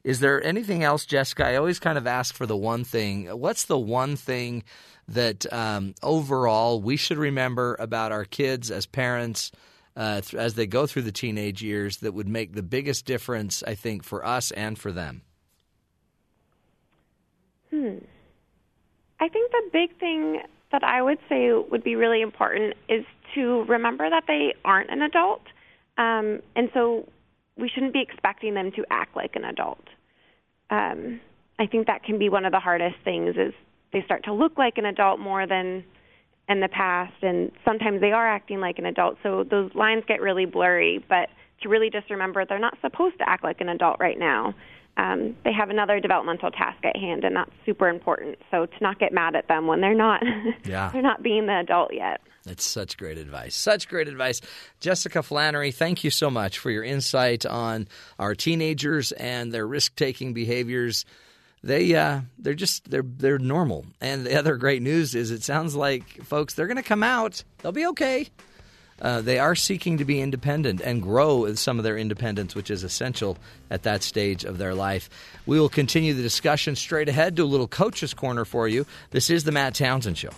[0.05, 1.47] Is there anything else, Jessica?
[1.47, 3.27] I always kind of ask for the one thing.
[3.27, 4.65] What's the one thing
[5.09, 9.51] that um, overall we should remember about our kids as parents?
[9.97, 13.63] uh, th- as they go through the teenage years that would make the biggest difference,
[13.67, 15.23] I think, for us and for them?
[17.71, 17.99] Hmm.
[19.21, 20.41] I think the big thing
[20.73, 23.05] that I would say would be really important is
[23.35, 25.43] to remember that they aren't an adult.
[26.01, 27.07] Um, and so
[27.59, 29.85] we shouldn't be expecting them to act like an adult.
[30.71, 31.21] Um,
[31.59, 33.53] I think that can be one of the hardest things is
[33.93, 35.85] they start to look like an adult more than
[36.49, 40.21] in the past and sometimes they are acting like an adult so those lines get
[40.21, 41.29] really blurry but
[41.63, 44.53] to really just remember they're not supposed to act like an adult right now
[44.97, 48.99] um, they have another developmental task at hand and that's super important so to not
[48.99, 50.23] get mad at them when they're not
[50.65, 50.91] Yeah.
[50.93, 53.55] they're not being the adult yet That's such great advice.
[53.55, 54.41] Such great advice.
[54.81, 57.87] Jessica Flannery, thank you so much for your insight on
[58.19, 61.05] our teenagers and their risk taking behaviors.
[61.63, 63.85] They uh, they're just they're they're normal.
[64.01, 67.45] And the other great news is it sounds like folks they're going to come out.
[67.59, 68.29] They'll be okay.
[69.01, 72.71] Uh, they are seeking to be independent and grow in some of their independence, which
[72.71, 73.39] is essential
[73.71, 75.09] at that stage of their life.
[75.47, 77.35] We will continue the discussion straight ahead.
[77.35, 78.87] Do a little coach's corner for you.
[79.11, 80.31] This is the Matt Townsend Show.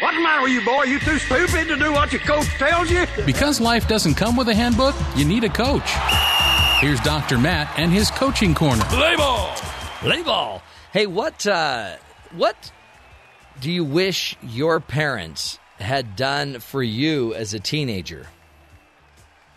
[0.00, 0.82] What's the matter with you, boy?
[0.84, 3.06] You too stupid to do what your coach tells you?
[3.24, 5.88] Because life doesn't come with a handbook, you need a coach.
[6.80, 7.38] Here's Dr.
[7.38, 8.84] Matt and his coaching corner.
[8.86, 9.54] Play ball.
[10.00, 10.62] Play ball.
[10.92, 11.96] Hey, what uh,
[12.36, 12.72] what
[13.60, 18.26] do you wish your parents had done for you as a teenager?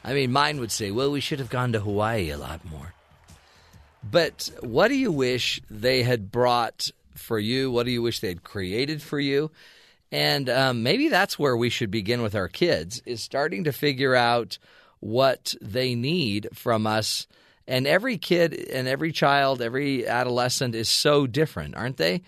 [0.04, 2.94] I mean, mine would say, "Well, we should have gone to Hawaii a lot more."
[4.10, 7.72] But what do you wish they had brought for you?
[7.72, 9.52] What do you wish they had created for you?
[10.12, 14.16] And um, maybe that's where we should begin with our kids is starting to figure
[14.16, 14.58] out
[15.00, 17.28] what they need from us.
[17.68, 22.22] And every kid and every child, every adolescent is so different, aren't they?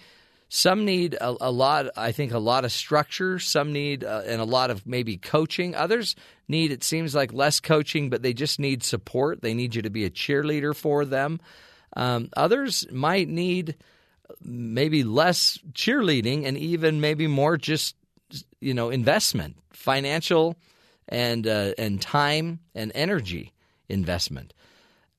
[0.50, 3.38] Some need a, a lot, I think, a lot of structure.
[3.38, 5.76] Some need uh, and a lot of maybe coaching.
[5.76, 6.16] Others
[6.48, 9.42] need, it seems like, less coaching, but they just need support.
[9.42, 11.40] They need you to be a cheerleader for them.
[11.96, 13.76] Um, others might need
[14.42, 17.96] maybe less cheerleading and even maybe more just
[18.60, 20.56] you know investment, financial
[21.08, 23.54] and uh, and time and energy
[23.88, 24.54] investment.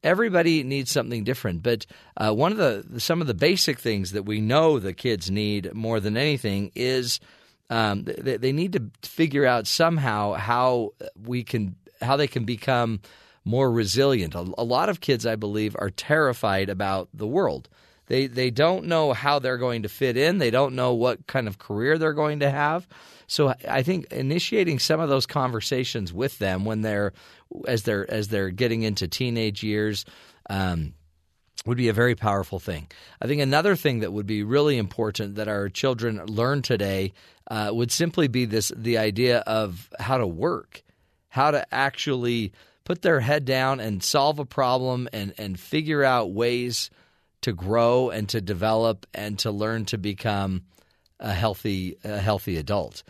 [0.02, 1.84] Everybody needs something different, but
[2.16, 5.74] uh, one of the some of the basic things that we know the kids need
[5.74, 7.20] more than anything is
[7.68, 13.00] um, they, they need to figure out somehow how we can how they can become
[13.44, 14.34] more resilient.
[14.34, 17.68] A, a lot of kids, I believe, are terrified about the world.
[18.06, 20.38] They they don't know how they're going to fit in.
[20.38, 22.88] They don't know what kind of career they're going to have.
[23.30, 27.12] So I think initiating some of those conversations with them when they're
[27.64, 30.04] as they're as they're getting into teenage years.
[30.50, 30.94] Um,
[31.66, 32.88] would be a very powerful thing.
[33.20, 37.12] I think another thing that would be really important that our children learn today
[37.50, 40.82] uh, would simply be this: the idea of how to work,
[41.28, 42.52] how to actually
[42.84, 46.90] put their head down and solve a problem and and figure out ways
[47.42, 50.62] to grow and to develop and to learn to become
[51.20, 53.02] a healthy a healthy adult.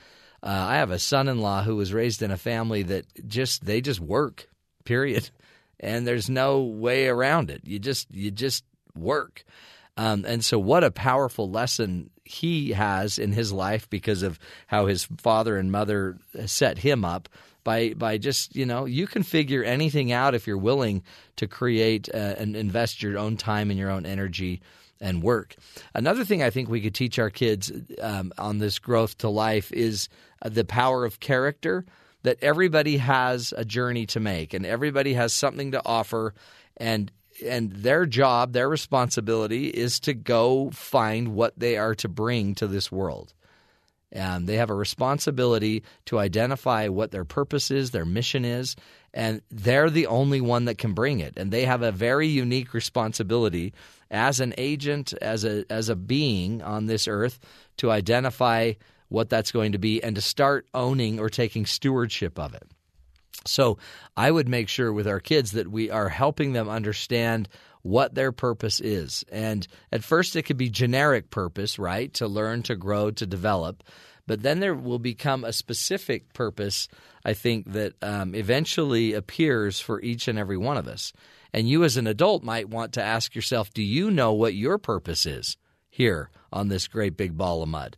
[0.43, 4.01] Uh, I have a son-in-law who was raised in a family that just they just
[4.01, 4.49] work,
[4.85, 5.31] period,
[5.81, 7.63] and there's no way around it.
[7.65, 8.65] You just you just
[8.95, 9.45] work,
[9.97, 14.87] um, and so what a powerful lesson he has in his life because of how
[14.87, 17.29] his father and mother set him up
[17.65, 21.03] by by just you know you can figure anything out if you're willing
[21.37, 24.61] to create uh, and invest your own time and your own energy
[25.01, 25.57] and work.
[25.95, 29.73] Another thing I think we could teach our kids um, on this growth to life
[29.73, 30.09] is
[30.43, 31.85] uh, the power of character.
[32.23, 36.35] That everybody has a journey to make, and everybody has something to offer,
[36.77, 37.11] and
[37.43, 42.67] and their job, their responsibility is to go find what they are to bring to
[42.67, 43.33] this world.
[44.13, 48.77] And they have a responsibility to identify what their purpose is, their mission is,
[49.13, 51.35] and they're the only one that can bring it.
[51.37, 53.73] And they have a very unique responsibility
[54.11, 57.39] as an agent, as a as a being on this earth,
[57.79, 58.73] to identify
[59.09, 62.69] what that's going to be and to start owning or taking stewardship of it.
[63.47, 63.79] So
[64.17, 67.49] I would make sure with our kids that we are helping them understand
[67.83, 69.25] what their purpose is.
[69.33, 72.13] And at first, it could be generic purpose, right?
[72.15, 73.83] To learn, to grow, to develop.
[74.27, 76.89] But then there will become a specific purpose,
[77.25, 81.13] I think, that um, eventually appears for each and every one of us.
[81.53, 84.79] And you, as an adult, might want to ask yourself do you know what your
[84.79, 85.57] purpose is
[85.89, 87.97] here on this great big ball of mud?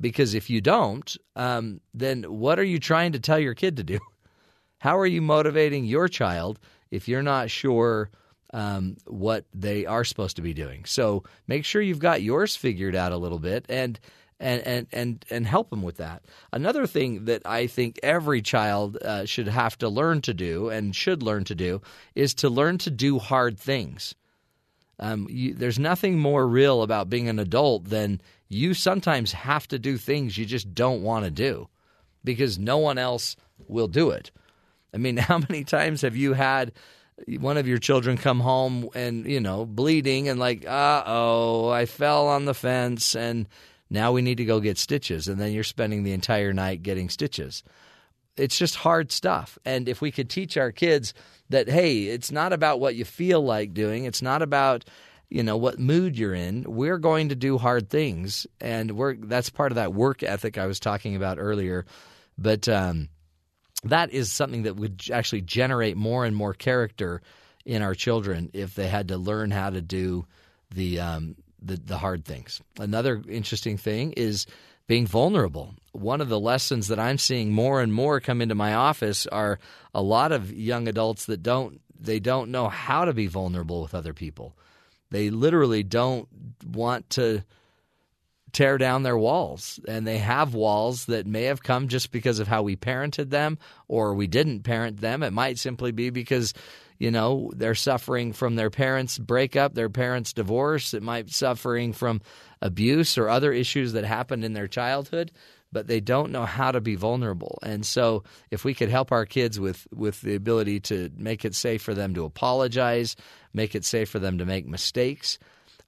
[0.00, 3.84] Because if you don't, um, then what are you trying to tell your kid to
[3.84, 3.98] do?
[4.78, 6.58] How are you motivating your child
[6.90, 8.10] if you're not sure
[8.52, 10.84] um, what they are supposed to be doing.
[10.84, 13.98] So make sure you've got yours figured out a little bit and
[14.40, 16.24] and and and, and help them with that.
[16.52, 20.96] Another thing that I think every child uh, should have to learn to do and
[20.96, 21.82] should learn to do
[22.14, 24.14] is to learn to do hard things.
[24.98, 29.78] Um, you, there's nothing more real about being an adult than you sometimes have to
[29.78, 31.68] do things you just don't want to do
[32.24, 33.36] because no one else
[33.68, 34.30] will do it.
[34.92, 36.72] I mean, how many times have you had
[37.38, 41.84] one of your children come home and you know bleeding and like uh oh I
[41.84, 43.46] fell on the fence and
[43.90, 47.10] now we need to go get stitches and then you're spending the entire night getting
[47.10, 47.62] stitches.
[48.36, 49.58] It's just hard stuff.
[49.64, 51.12] And if we could teach our kids
[51.50, 54.84] that hey it's not about what you feel like doing it's not about
[55.28, 58.46] you know what mood you're in we're going to do hard things.
[58.60, 61.84] And we're that's part of that work ethic I was talking about earlier.
[62.38, 63.08] But um
[63.84, 67.22] that is something that would actually generate more and more character
[67.64, 70.26] in our children if they had to learn how to do
[70.74, 72.60] the um, the, the hard things.
[72.78, 74.46] Another interesting thing is
[74.86, 75.74] being vulnerable.
[75.92, 79.58] One of the lessons that I'm seeing more and more come into my office are
[79.94, 83.94] a lot of young adults that don't they don't know how to be vulnerable with
[83.94, 84.56] other people.
[85.10, 86.28] They literally don't
[86.66, 87.44] want to
[88.52, 89.80] tear down their walls.
[89.86, 93.58] And they have walls that may have come just because of how we parented them
[93.88, 95.22] or we didn't parent them.
[95.22, 96.54] It might simply be because,
[96.98, 100.94] you know, they're suffering from their parents' breakup, their parents' divorce.
[100.94, 102.20] It might be suffering from
[102.62, 105.32] abuse or other issues that happened in their childhood.
[105.72, 109.24] But they don't know how to be vulnerable, and so if we could help our
[109.24, 113.14] kids with with the ability to make it safe for them to apologize,
[113.54, 115.38] make it safe for them to make mistakes,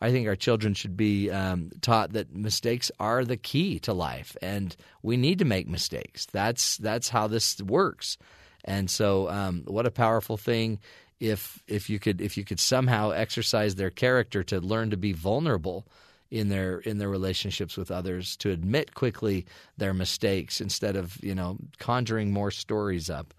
[0.03, 4.37] I think our children should be um, taught that mistakes are the key to life,
[4.43, 6.27] and we need to make mistakes.
[6.27, 8.19] That's that's how this works.
[8.65, 10.81] And so, um, what a powerful thing
[11.21, 15.13] if if you could if you could somehow exercise their character to learn to be
[15.13, 15.87] vulnerable
[16.33, 19.47] in their in their relationships with others, to admit quickly
[19.77, 23.33] their mistakes instead of you know conjuring more stories up.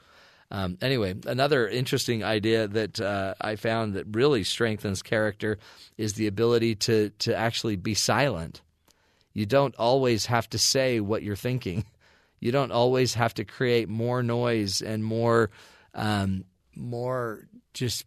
[0.53, 5.57] Um, anyway, another interesting idea that uh, I found that really strengthens character
[5.97, 8.61] is the ability to to actually be silent.
[9.33, 11.85] You don't always have to say what you're thinking.
[12.39, 15.49] You don't always have to create more noise and more
[15.95, 16.43] um,
[16.75, 18.05] more just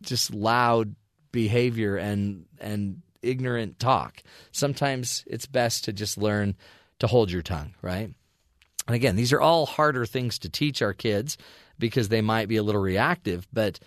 [0.00, 0.94] just loud
[1.32, 4.22] behavior and and ignorant talk.
[4.52, 6.54] Sometimes it's best to just learn
[7.00, 8.14] to hold your tongue, right?
[8.86, 11.38] And again, these are all harder things to teach our kids
[11.78, 13.78] because they might be a little reactive, but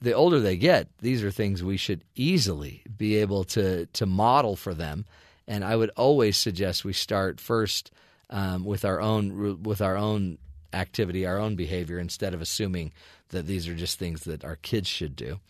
[0.00, 4.56] the older they get, these are things we should easily be able to to model
[4.56, 5.04] for them.
[5.48, 7.90] And I would always suggest we start first
[8.30, 10.38] um, with our own with our own
[10.72, 12.92] activity, our own behavior, instead of assuming
[13.30, 15.40] that these are just things that our kids should do.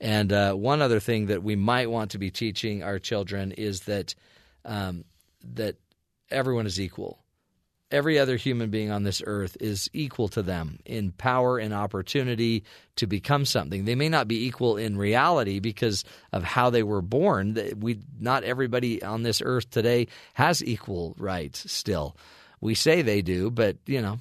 [0.00, 3.82] And uh, one other thing that we might want to be teaching our children is
[3.82, 4.14] that
[4.64, 5.04] um,
[5.54, 5.76] that
[6.30, 7.23] everyone is equal.
[7.94, 12.64] Every other human being on this earth is equal to them in power and opportunity
[12.96, 13.84] to become something.
[13.84, 17.56] They may not be equal in reality because of how they were born.
[17.78, 22.16] We not everybody on this earth today has equal rights still.
[22.60, 24.18] We say they do, but you know,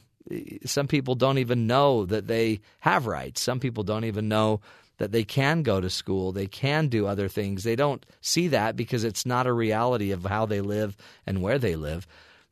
[0.65, 3.41] some people don't even know that they have rights.
[3.41, 4.61] Some people don't even know
[4.97, 7.63] that they can go to school, they can do other things.
[7.63, 10.95] They don't see that because it's not a reality of how they live
[11.25, 12.05] and where they live.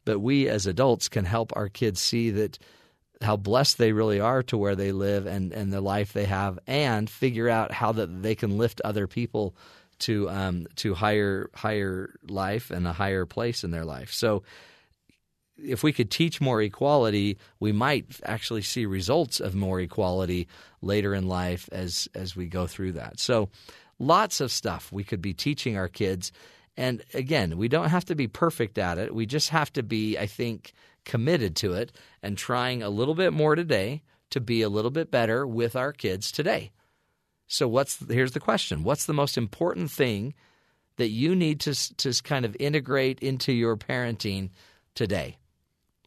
[0.05, 2.57] But we as adults can help our kids see that
[3.21, 6.57] how blessed they really are to where they live and, and the life they have
[6.65, 9.55] and figure out how that they can lift other people
[9.99, 14.11] to um, to higher higher life and a higher place in their life.
[14.11, 14.43] So
[15.63, 20.47] if we could teach more equality, we might actually see results of more equality
[20.81, 23.19] later in life as as we go through that.
[23.19, 23.49] So,
[23.99, 26.31] lots of stuff we could be teaching our kids.
[26.81, 29.13] And again, we don't have to be perfect at it.
[29.13, 30.73] We just have to be, I think,
[31.05, 31.91] committed to it
[32.23, 34.01] and trying a little bit more today
[34.31, 36.71] to be a little bit better with our kids today.
[37.45, 40.33] So, what's here's the question: What's the most important thing
[40.97, 44.49] that you need to to kind of integrate into your parenting
[44.95, 45.37] today?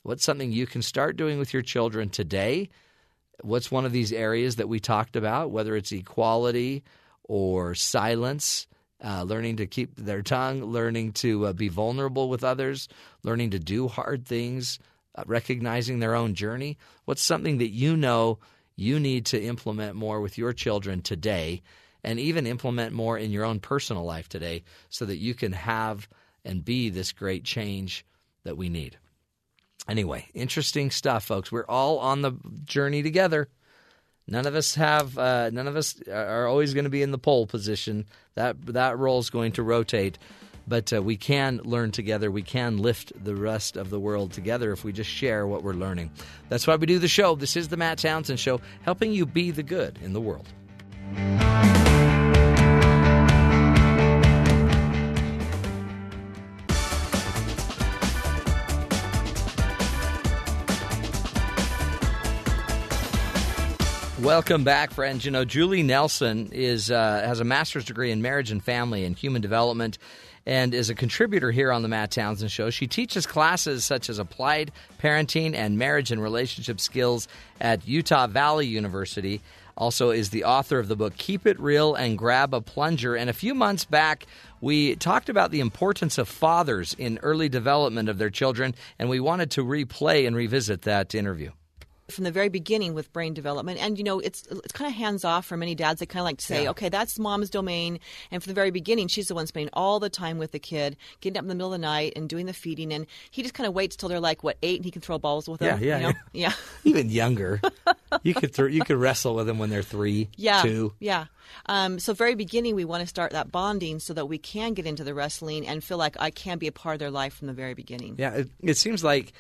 [0.02, 2.68] What's something you can start doing with your children today?
[3.42, 6.82] What's one of these areas that we talked about, whether it's equality
[7.22, 8.66] or silence,
[9.05, 12.89] uh, learning to keep their tongue, learning to uh, be vulnerable with others,
[13.22, 14.78] learning to do hard things,
[15.14, 16.78] uh, recognizing their own journey?
[17.05, 18.39] What's something that you know
[18.76, 21.62] you need to implement more with your children today
[22.02, 26.09] and even implement more in your own personal life today so that you can have
[26.44, 28.05] and be this great change
[28.44, 28.98] that we need?
[29.89, 31.52] Anyway, interesting stuff, folks.
[31.52, 32.32] We're all on the
[32.64, 33.48] journey together.
[34.26, 35.18] None of us have.
[35.18, 38.06] Uh, none of us are always going to be in the pole position.
[38.34, 40.18] That that role is going to rotate,
[40.66, 42.30] but uh, we can learn together.
[42.30, 45.74] We can lift the rest of the world together if we just share what we're
[45.74, 46.10] learning.
[46.48, 47.34] That's why we do the show.
[47.34, 50.48] This is the Matt Townsend Show, helping you be the good in the world.
[64.24, 65.26] Welcome back, friends.
[65.26, 69.14] You know, Julie Nelson is uh, has a master's degree in marriage and family and
[69.14, 69.98] human development,
[70.46, 72.70] and is a contributor here on the Matt Townsend Show.
[72.70, 77.28] She teaches classes such as applied parenting and marriage and relationship skills
[77.60, 79.42] at Utah Valley University.
[79.76, 83.28] Also, is the author of the book "Keep It Real and Grab a Plunger." And
[83.28, 84.24] a few months back,
[84.62, 89.20] we talked about the importance of fathers in early development of their children, and we
[89.20, 91.51] wanted to replay and revisit that interview
[92.10, 93.81] from the very beginning with brain development.
[93.81, 96.01] And you know, it's it's kind of hands off for many dads.
[96.01, 96.70] They kind of like to say, Yeah.
[96.70, 97.98] okay, that's mom's domain.
[98.31, 100.97] And from the very beginning, she's the one spending all the time with the kid,
[101.20, 102.93] getting up in the middle of the night and doing the feeding.
[102.93, 105.18] And he just kind of waits till they're like what eight, and he can throw
[105.18, 105.81] balls with them.
[105.82, 106.18] Yeah, yeah, you know?
[106.32, 106.52] yeah.
[106.85, 107.60] Even younger,
[108.22, 110.93] you could throw, you could wrestle with them when they're three, Yeah, two.
[111.01, 111.26] yeah.
[111.66, 114.86] Um, so very beginning, we want to start that bonding so that we can get
[114.86, 117.47] into the wrestling and feel like I can be a part of their life from
[117.48, 118.16] the very beginning.
[118.18, 119.32] Yeah, it, it seems like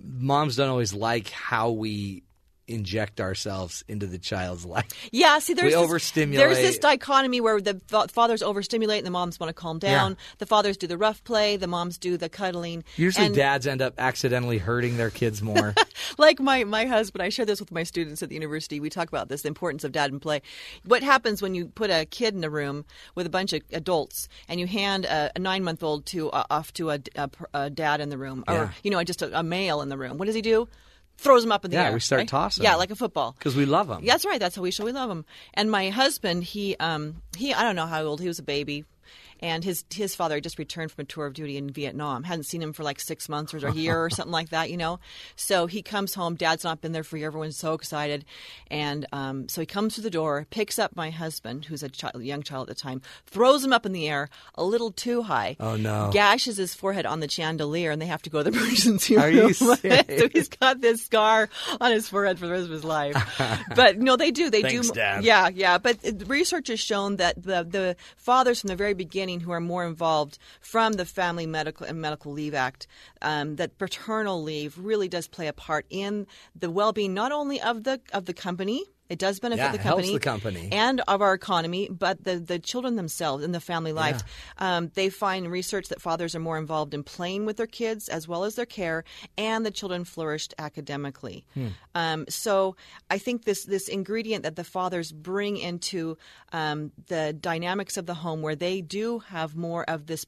[0.00, 2.22] moms don't always like how we
[2.72, 4.86] inject ourselves into the child's life.
[5.12, 6.46] Yeah, see, there's we this, overstimulate.
[6.46, 7.80] There's this dichotomy where the
[8.12, 10.12] fathers overstimulate and the moms want to calm down.
[10.12, 10.16] Yeah.
[10.38, 12.82] The fathers do the rough play, the moms do the cuddling.
[12.96, 15.74] Usually, and dads end up accidentally hurting their kids more.
[16.18, 18.80] like my my husband, I share this with my students at the university.
[18.80, 20.40] We talk about this, the importance of dad and play.
[20.84, 22.84] What happens when you put a kid in a room
[23.14, 26.44] with a bunch of adults and you hand a, a nine month old to uh,
[26.50, 28.70] off to a, a, a dad in the room, or Yeah.
[28.82, 30.16] you know, just a, a male in the room?
[30.18, 30.68] What does he do?
[31.18, 31.88] Throws them up in the Yeah, air.
[31.90, 32.28] Yeah, we start right?
[32.28, 33.32] tossing Yeah, like a football.
[33.38, 34.04] Because we love them.
[34.04, 34.40] That's right.
[34.40, 35.24] That's how we show we love them.
[35.54, 38.84] And my husband, he, um, he, I don't know how old he was a baby,
[39.42, 42.22] and his his father had just returned from a tour of duty in Vietnam.
[42.22, 44.76] Hadn't seen him for like six months or a year or something like that, you
[44.76, 45.00] know.
[45.36, 46.36] So he comes home.
[46.36, 47.28] Dad's not been there for a year.
[47.28, 48.24] Everyone's so excited,
[48.70, 52.22] and um, so he comes through the door, picks up my husband, who's a child,
[52.22, 55.56] young child at the time, throws him up in the air a little too high.
[55.58, 56.10] Oh, no.
[56.12, 59.30] Gashes his forehead on the chandelier, and they have to go to the emergency Are
[59.30, 59.52] you room.
[59.54, 61.48] so he's got this scar
[61.80, 63.16] on his forehead for the rest of his life.
[63.74, 64.50] but no, they do.
[64.50, 64.94] They Thanks, do.
[64.94, 65.24] Dad.
[65.24, 65.78] Yeah, yeah.
[65.78, 69.86] But research has shown that the the fathers from the very beginning who are more
[69.86, 72.86] involved from the Family Medical and Medical Leave Act,
[73.20, 77.60] um, that paternal leave really does play a part in the well being not only
[77.60, 78.84] of the of the company.
[79.12, 80.68] It does benefit Yeah, the it helps company, the company.
[80.72, 84.20] and of our economy, but the, the children themselves and the family life.
[84.58, 88.26] Um, they find research that fathers are more involved in playing with their kids as
[88.26, 89.04] well as their care,
[89.36, 91.44] and the children flourished academically.
[91.54, 91.68] Hmm.
[91.94, 92.76] Um, so
[93.10, 96.16] I think this this ingredient that the fathers bring into
[96.52, 100.24] um, the dynamics of the home, where they do have more of this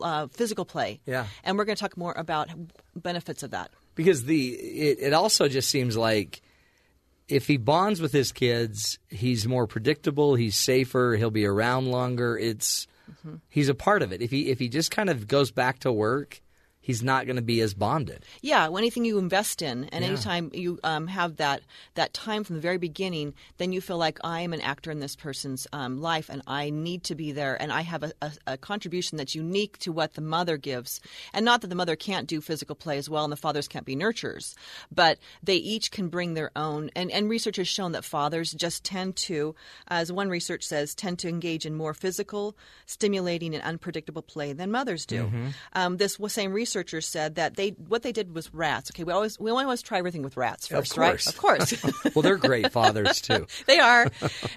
[0.00, 1.26] uh, physical play, Yeah.
[1.44, 2.48] and we're going to talk more about
[2.94, 3.70] benefits of that.
[3.94, 4.48] because the
[4.88, 6.42] it, it also just seems like
[7.28, 10.34] if he bonds with his kids, he's more predictable.
[10.34, 11.16] He's safer.
[11.16, 12.36] He'll be around longer.
[12.38, 13.36] It's mm-hmm.
[13.48, 14.22] he's a part of it.
[14.22, 16.40] If he if he just kind of goes back to work,
[16.88, 18.24] he's not going to be as bonded.
[18.40, 20.10] Yeah, well, anything you invest in, and Yeah.
[20.10, 21.60] anytime you um, have that
[21.94, 24.98] that time from the very beginning, then you feel like I am an actor in
[24.98, 28.32] this person's um, life, and I need to be there, and I have a, a,
[28.46, 31.00] a contribution that's unique to what the mother gives,
[31.34, 33.84] and not that the mother can't do physical play as well, and the fathers can't
[33.84, 34.54] be nurturers,
[34.90, 36.90] but they each can bring their own.
[36.96, 39.54] And, and research has shown that fathers just tend to,
[39.88, 42.56] as one research says, tend to engage in more physical,
[42.86, 45.24] stimulating, and unpredictable play than mothers do.
[45.24, 45.48] Mm-hmm.
[45.74, 48.90] Um, this same researchers said that they what they did was rats.
[48.92, 50.96] Okay, we always we always try everything with rats first, course.
[50.96, 51.26] right?
[51.26, 51.84] Of course,
[52.14, 53.46] well, they're great fathers too.
[53.66, 54.06] they are.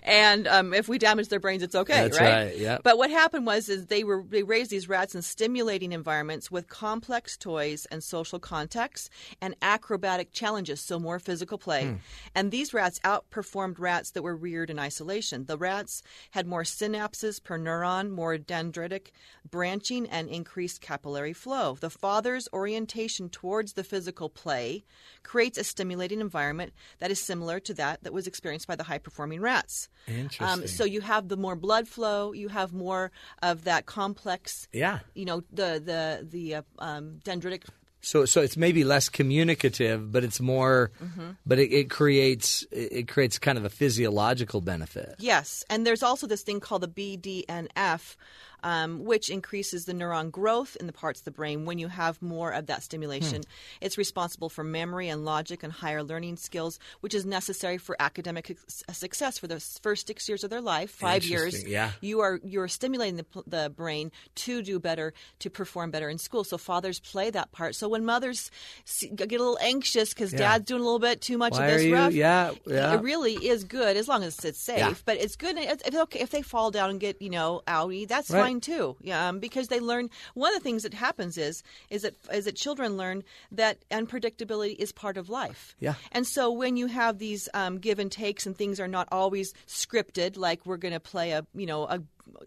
[0.03, 2.45] And um, if we damage their brains, it's okay, That's right?
[2.45, 2.77] right, yeah.
[2.83, 6.67] But what happened was is they were they raised these rats in stimulating environments with
[6.67, 9.09] complex toys and social contexts
[9.41, 11.87] and acrobatic challenges, so more physical play.
[11.87, 11.95] Hmm.
[12.35, 15.45] And these rats outperformed rats that were reared in isolation.
[15.45, 19.07] The rats had more synapses per neuron, more dendritic
[19.49, 21.77] branching, and increased capillary flow.
[21.79, 24.83] The father's orientation towards the physical play
[25.23, 28.97] creates a stimulating environment that is similar to that that was experienced by the high
[28.97, 29.87] performing rats.
[30.07, 30.45] Interesting.
[30.45, 34.67] Um, so you have the more blood flow, you have more of that complex.
[34.73, 34.99] Yeah.
[35.15, 37.63] You know the the the uh, um, dendritic.
[38.01, 40.91] So so it's maybe less communicative, but it's more.
[41.01, 41.37] Mhm.
[41.45, 45.15] But it, it creates it creates kind of a physiological benefit.
[45.19, 48.17] Yes, and there's also this thing called the BDNF,
[48.63, 52.21] um, which increases the neuron growth in the parts of the brain when you have
[52.21, 53.43] more of that stimulation.
[53.81, 58.57] It's responsible for memory and logic and higher learning skills, which is necessary for academic
[58.91, 61.65] success for the first six years of their life, five years.
[61.67, 61.91] Yeah.
[62.01, 66.43] You are you're stimulating the, the brain to do better, to perform better in school.
[66.43, 67.75] So fathers play that part.
[67.75, 68.51] So when mothers
[68.85, 70.39] see, get a little anxious because Yeah.
[70.39, 72.93] dad's doing a little bit too much Why of this you- rough, yeah, yeah.
[72.95, 74.77] it really is good as long as it's safe.
[74.79, 74.93] Yeah.
[75.05, 78.29] But it's good if, okay if they fall down and get you know outy, that's
[78.29, 78.41] Right.
[78.41, 78.97] fine too.
[79.01, 80.09] Yeah, um, because they learn.
[80.33, 84.75] One of the things that happens is is that is that children learn that unpredictability
[84.77, 85.75] is part of life.
[85.79, 85.93] Yeah.
[86.11, 89.53] And so when you have these um, give and takes and things are not always
[89.67, 92.01] scripted, like we're going to play a you know a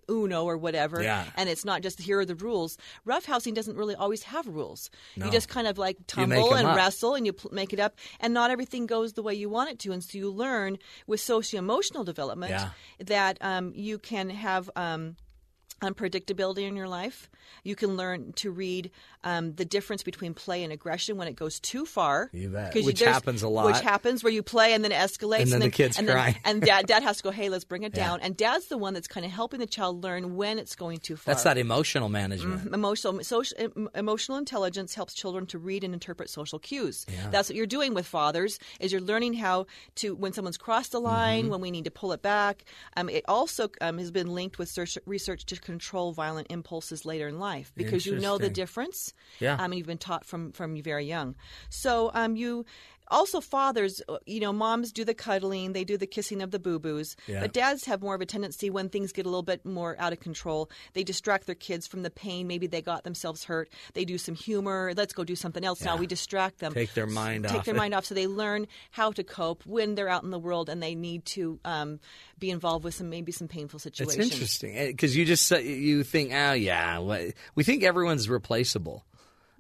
[0.08, 1.24] Uno or whatever, Yeah.
[1.36, 2.78] and it's not just here are the rules.
[3.06, 4.88] Roughhousing doesn't really always have rules.
[5.16, 5.26] No.
[5.26, 6.76] You just kind of like tumble and up.
[6.76, 9.70] wrestle and you pl- make it up, and not everything goes the way you want
[9.70, 9.92] it to.
[9.92, 12.70] And so you learn with socio emotional development Yeah.
[13.04, 14.70] that um, you can have.
[14.74, 15.16] Um,
[15.88, 17.30] Unpredictability in your life.
[17.62, 18.90] You can learn to read
[19.22, 22.30] um, the difference between play and aggression when it goes too far.
[22.32, 22.72] You bet.
[22.72, 23.66] 'Cause Which there's- happens a lot.
[23.66, 26.36] Which happens where you play and then it escalates, And then the kid's and crying.
[26.44, 28.04] and dad, dad has to go, "Hey, let's bring it Yeah.
[28.06, 30.98] down." And dad's the one that's kind of helping the child learn when it's going
[30.98, 31.32] too far.
[31.34, 32.64] That's that emotional management.
[32.70, 32.74] Mhm.
[32.74, 33.56] Emotional, social,
[33.94, 37.06] emotional intelligence helps children to read and interpret social cues.
[37.10, 37.30] Yeah.
[37.30, 38.58] That's what you're doing with fathers.
[38.80, 41.48] Is you're learning how to when someone's crossed the line, Mhm.
[41.50, 42.64] when we need to pull it back.
[42.96, 44.70] Um, it also um, has been linked with
[45.06, 49.12] research to control violent impulses later in life because you know the difference.
[49.40, 49.54] Yeah.
[49.54, 51.34] um, and you've been taught from from very young.
[51.68, 52.64] So um, you.
[53.08, 56.58] Also, fathers, uh, you know, moms do the cuddling, they do the kissing of the
[56.58, 57.16] boo boos.
[57.26, 57.40] Yeah.
[57.40, 60.12] But dads have more of a tendency when things get a little bit more out
[60.12, 60.70] of control.
[60.94, 62.46] They distract their kids from the pain.
[62.46, 63.68] Maybe they got themselves hurt.
[63.92, 64.92] They do some humor.
[64.96, 65.96] Let's go do something else now.
[65.96, 66.72] We distract them.
[66.72, 67.52] Take their mind off.
[67.52, 67.78] Take off their it.
[67.78, 70.82] mind off so they learn how to cope when they're out in the world and
[70.82, 72.00] they need to um,
[72.38, 76.32] be involved with some maybe some painful situations It's interesting because you just you think,
[76.32, 76.98] oh yeah,
[77.54, 79.04] we think everyone's replaceable.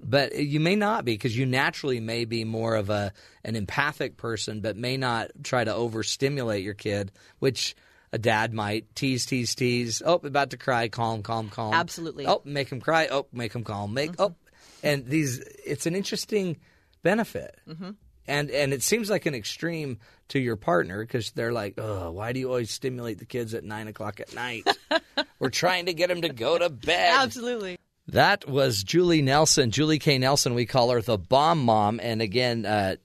[0.04, 4.16] But you may not be because you naturally may be more of a an empathic
[4.16, 7.74] person, but may not try to overstimulate your kid, which
[8.12, 10.02] a dad might tease, tease, tease.
[10.04, 10.88] Oh, about to cry.
[10.88, 11.74] Calm, calm, calm.
[11.74, 12.26] Absolutely.
[12.26, 13.08] Oh, make him cry.
[13.10, 13.94] Oh, make him calm.
[13.94, 14.34] Make oh,
[14.82, 15.38] and these.
[15.64, 16.58] It's an interesting
[17.02, 17.58] benefit.
[17.66, 17.90] Mm-hmm.
[18.26, 22.32] And and it seems like an extreme to your partner because they're like, oh, why
[22.32, 24.66] do you always stimulate the kids at nine o'clock at night?
[25.38, 27.10] We're trying to get them to go to bed.
[27.14, 27.78] Absolutely.
[28.08, 30.18] That was Julie Nelson, Julie K.
[30.18, 30.54] Nelson.
[30.54, 32.00] We call her the bomb mom.
[32.02, 32.96] And again, uh,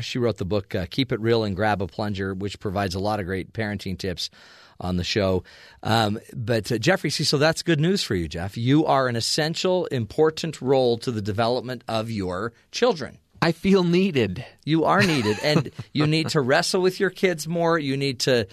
[0.00, 3.00] she wrote the book uh, "Keep It Real and Grab a Plunger," which provides a
[3.00, 4.30] lot of great parenting tips
[4.80, 5.44] on the show.
[5.82, 8.56] Um, but uh, Jeffrey, see, so that's good news for you, Jeff.
[8.56, 13.18] You are an essential, important role to the development of your children.
[13.42, 14.44] I feel needed.
[14.64, 17.78] You are needed, and you need to wrestle with your kids more.
[17.78, 18.46] You need to.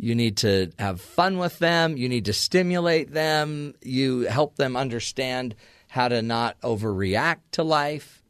[0.00, 1.98] You need to have fun with them.
[1.98, 3.74] You need to stimulate them.
[3.82, 5.54] You help them understand
[5.88, 8.22] how to not overreact to life.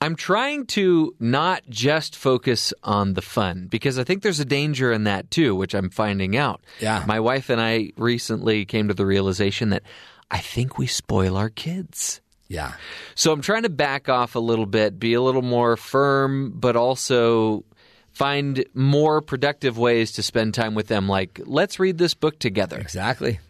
[0.00, 4.92] I'm trying to not just focus on the fun because I think there's a danger
[4.92, 6.60] in that too, which I'm finding out.
[6.80, 7.04] Yeah.
[7.06, 9.82] My wife and I recently came to the realization that
[10.30, 12.20] I think we spoil our kids.
[12.48, 12.74] Yeah.
[13.14, 16.76] So I'm trying to back off a little bit, be a little more firm, but
[16.76, 17.64] also
[18.12, 21.08] find more productive ways to spend time with them.
[21.08, 22.78] Like, let's read this book together.
[22.78, 23.40] Exactly.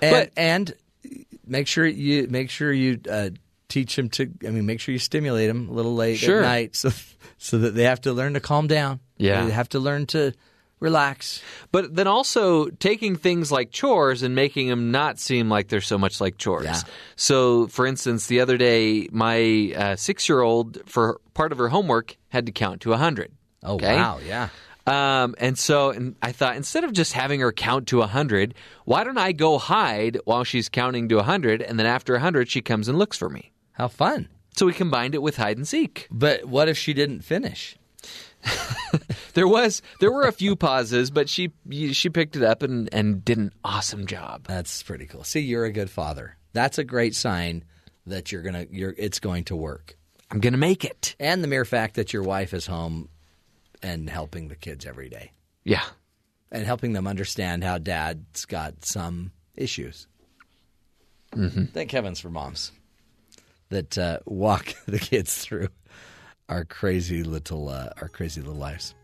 [0.00, 0.74] And, But- and
[1.46, 3.30] make sure you make sure you uh,
[3.68, 4.30] teach them to.
[4.46, 6.40] I mean, make sure you stimulate them a little late Sure.
[6.40, 6.90] at night, so
[7.38, 9.00] so that they have to learn to calm down.
[9.16, 9.44] Yeah.
[9.44, 10.32] they have to learn to
[10.80, 11.40] relax.
[11.70, 15.96] But then also taking things like chores and making them not seem like they're so
[15.96, 16.64] much like chores.
[16.64, 16.80] Yeah.
[17.14, 21.68] So, for instance, the other day, my uh, six year old, for part of her
[21.68, 23.30] homework, had to count to 100.
[23.62, 23.94] Oh Okay?
[23.96, 24.48] wow, yeah.
[24.86, 29.04] Um, and so and I thought, instead of just having her count to 100, why
[29.04, 31.62] don't I go hide while she's counting to 100?
[31.62, 33.52] And then after 100, she comes and looks for me.
[33.72, 34.28] How fun!
[34.56, 36.08] So we combined it with hide and seek.
[36.10, 37.76] But what if she didn't finish?
[39.34, 41.52] There was there were a few pauses, but she
[41.92, 44.44] she picked it up and, and did an awesome job.
[44.46, 45.24] That's pretty cool.
[45.24, 46.36] See, you're a good father.
[46.52, 47.64] That's a great sign
[48.06, 49.96] that you're gonna you're it's going to work.
[50.30, 51.16] I'm gonna make it.
[51.18, 53.08] And the mere fact that your wife is home
[53.82, 55.32] and helping the kids every day.
[55.64, 55.84] Yeah.
[56.50, 60.06] And helping them understand how dad's got some issues.
[61.34, 61.66] Mm-hmm.
[61.66, 62.72] Thank heavens for moms
[63.70, 65.68] that uh, walk the kids through
[66.48, 68.94] our crazy little uh, our crazy little lives.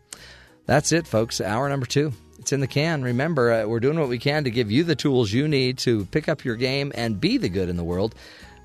[0.65, 1.41] That's it, folks.
[1.41, 2.13] Hour number two.
[2.37, 3.01] It's in the can.
[3.01, 6.05] Remember, uh, we're doing what we can to give you the tools you need to
[6.05, 8.15] pick up your game and be the good in the world.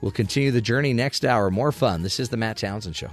[0.00, 1.50] We'll continue the journey next hour.
[1.50, 2.02] More fun.
[2.02, 3.10] This is the Matt Townsend Show.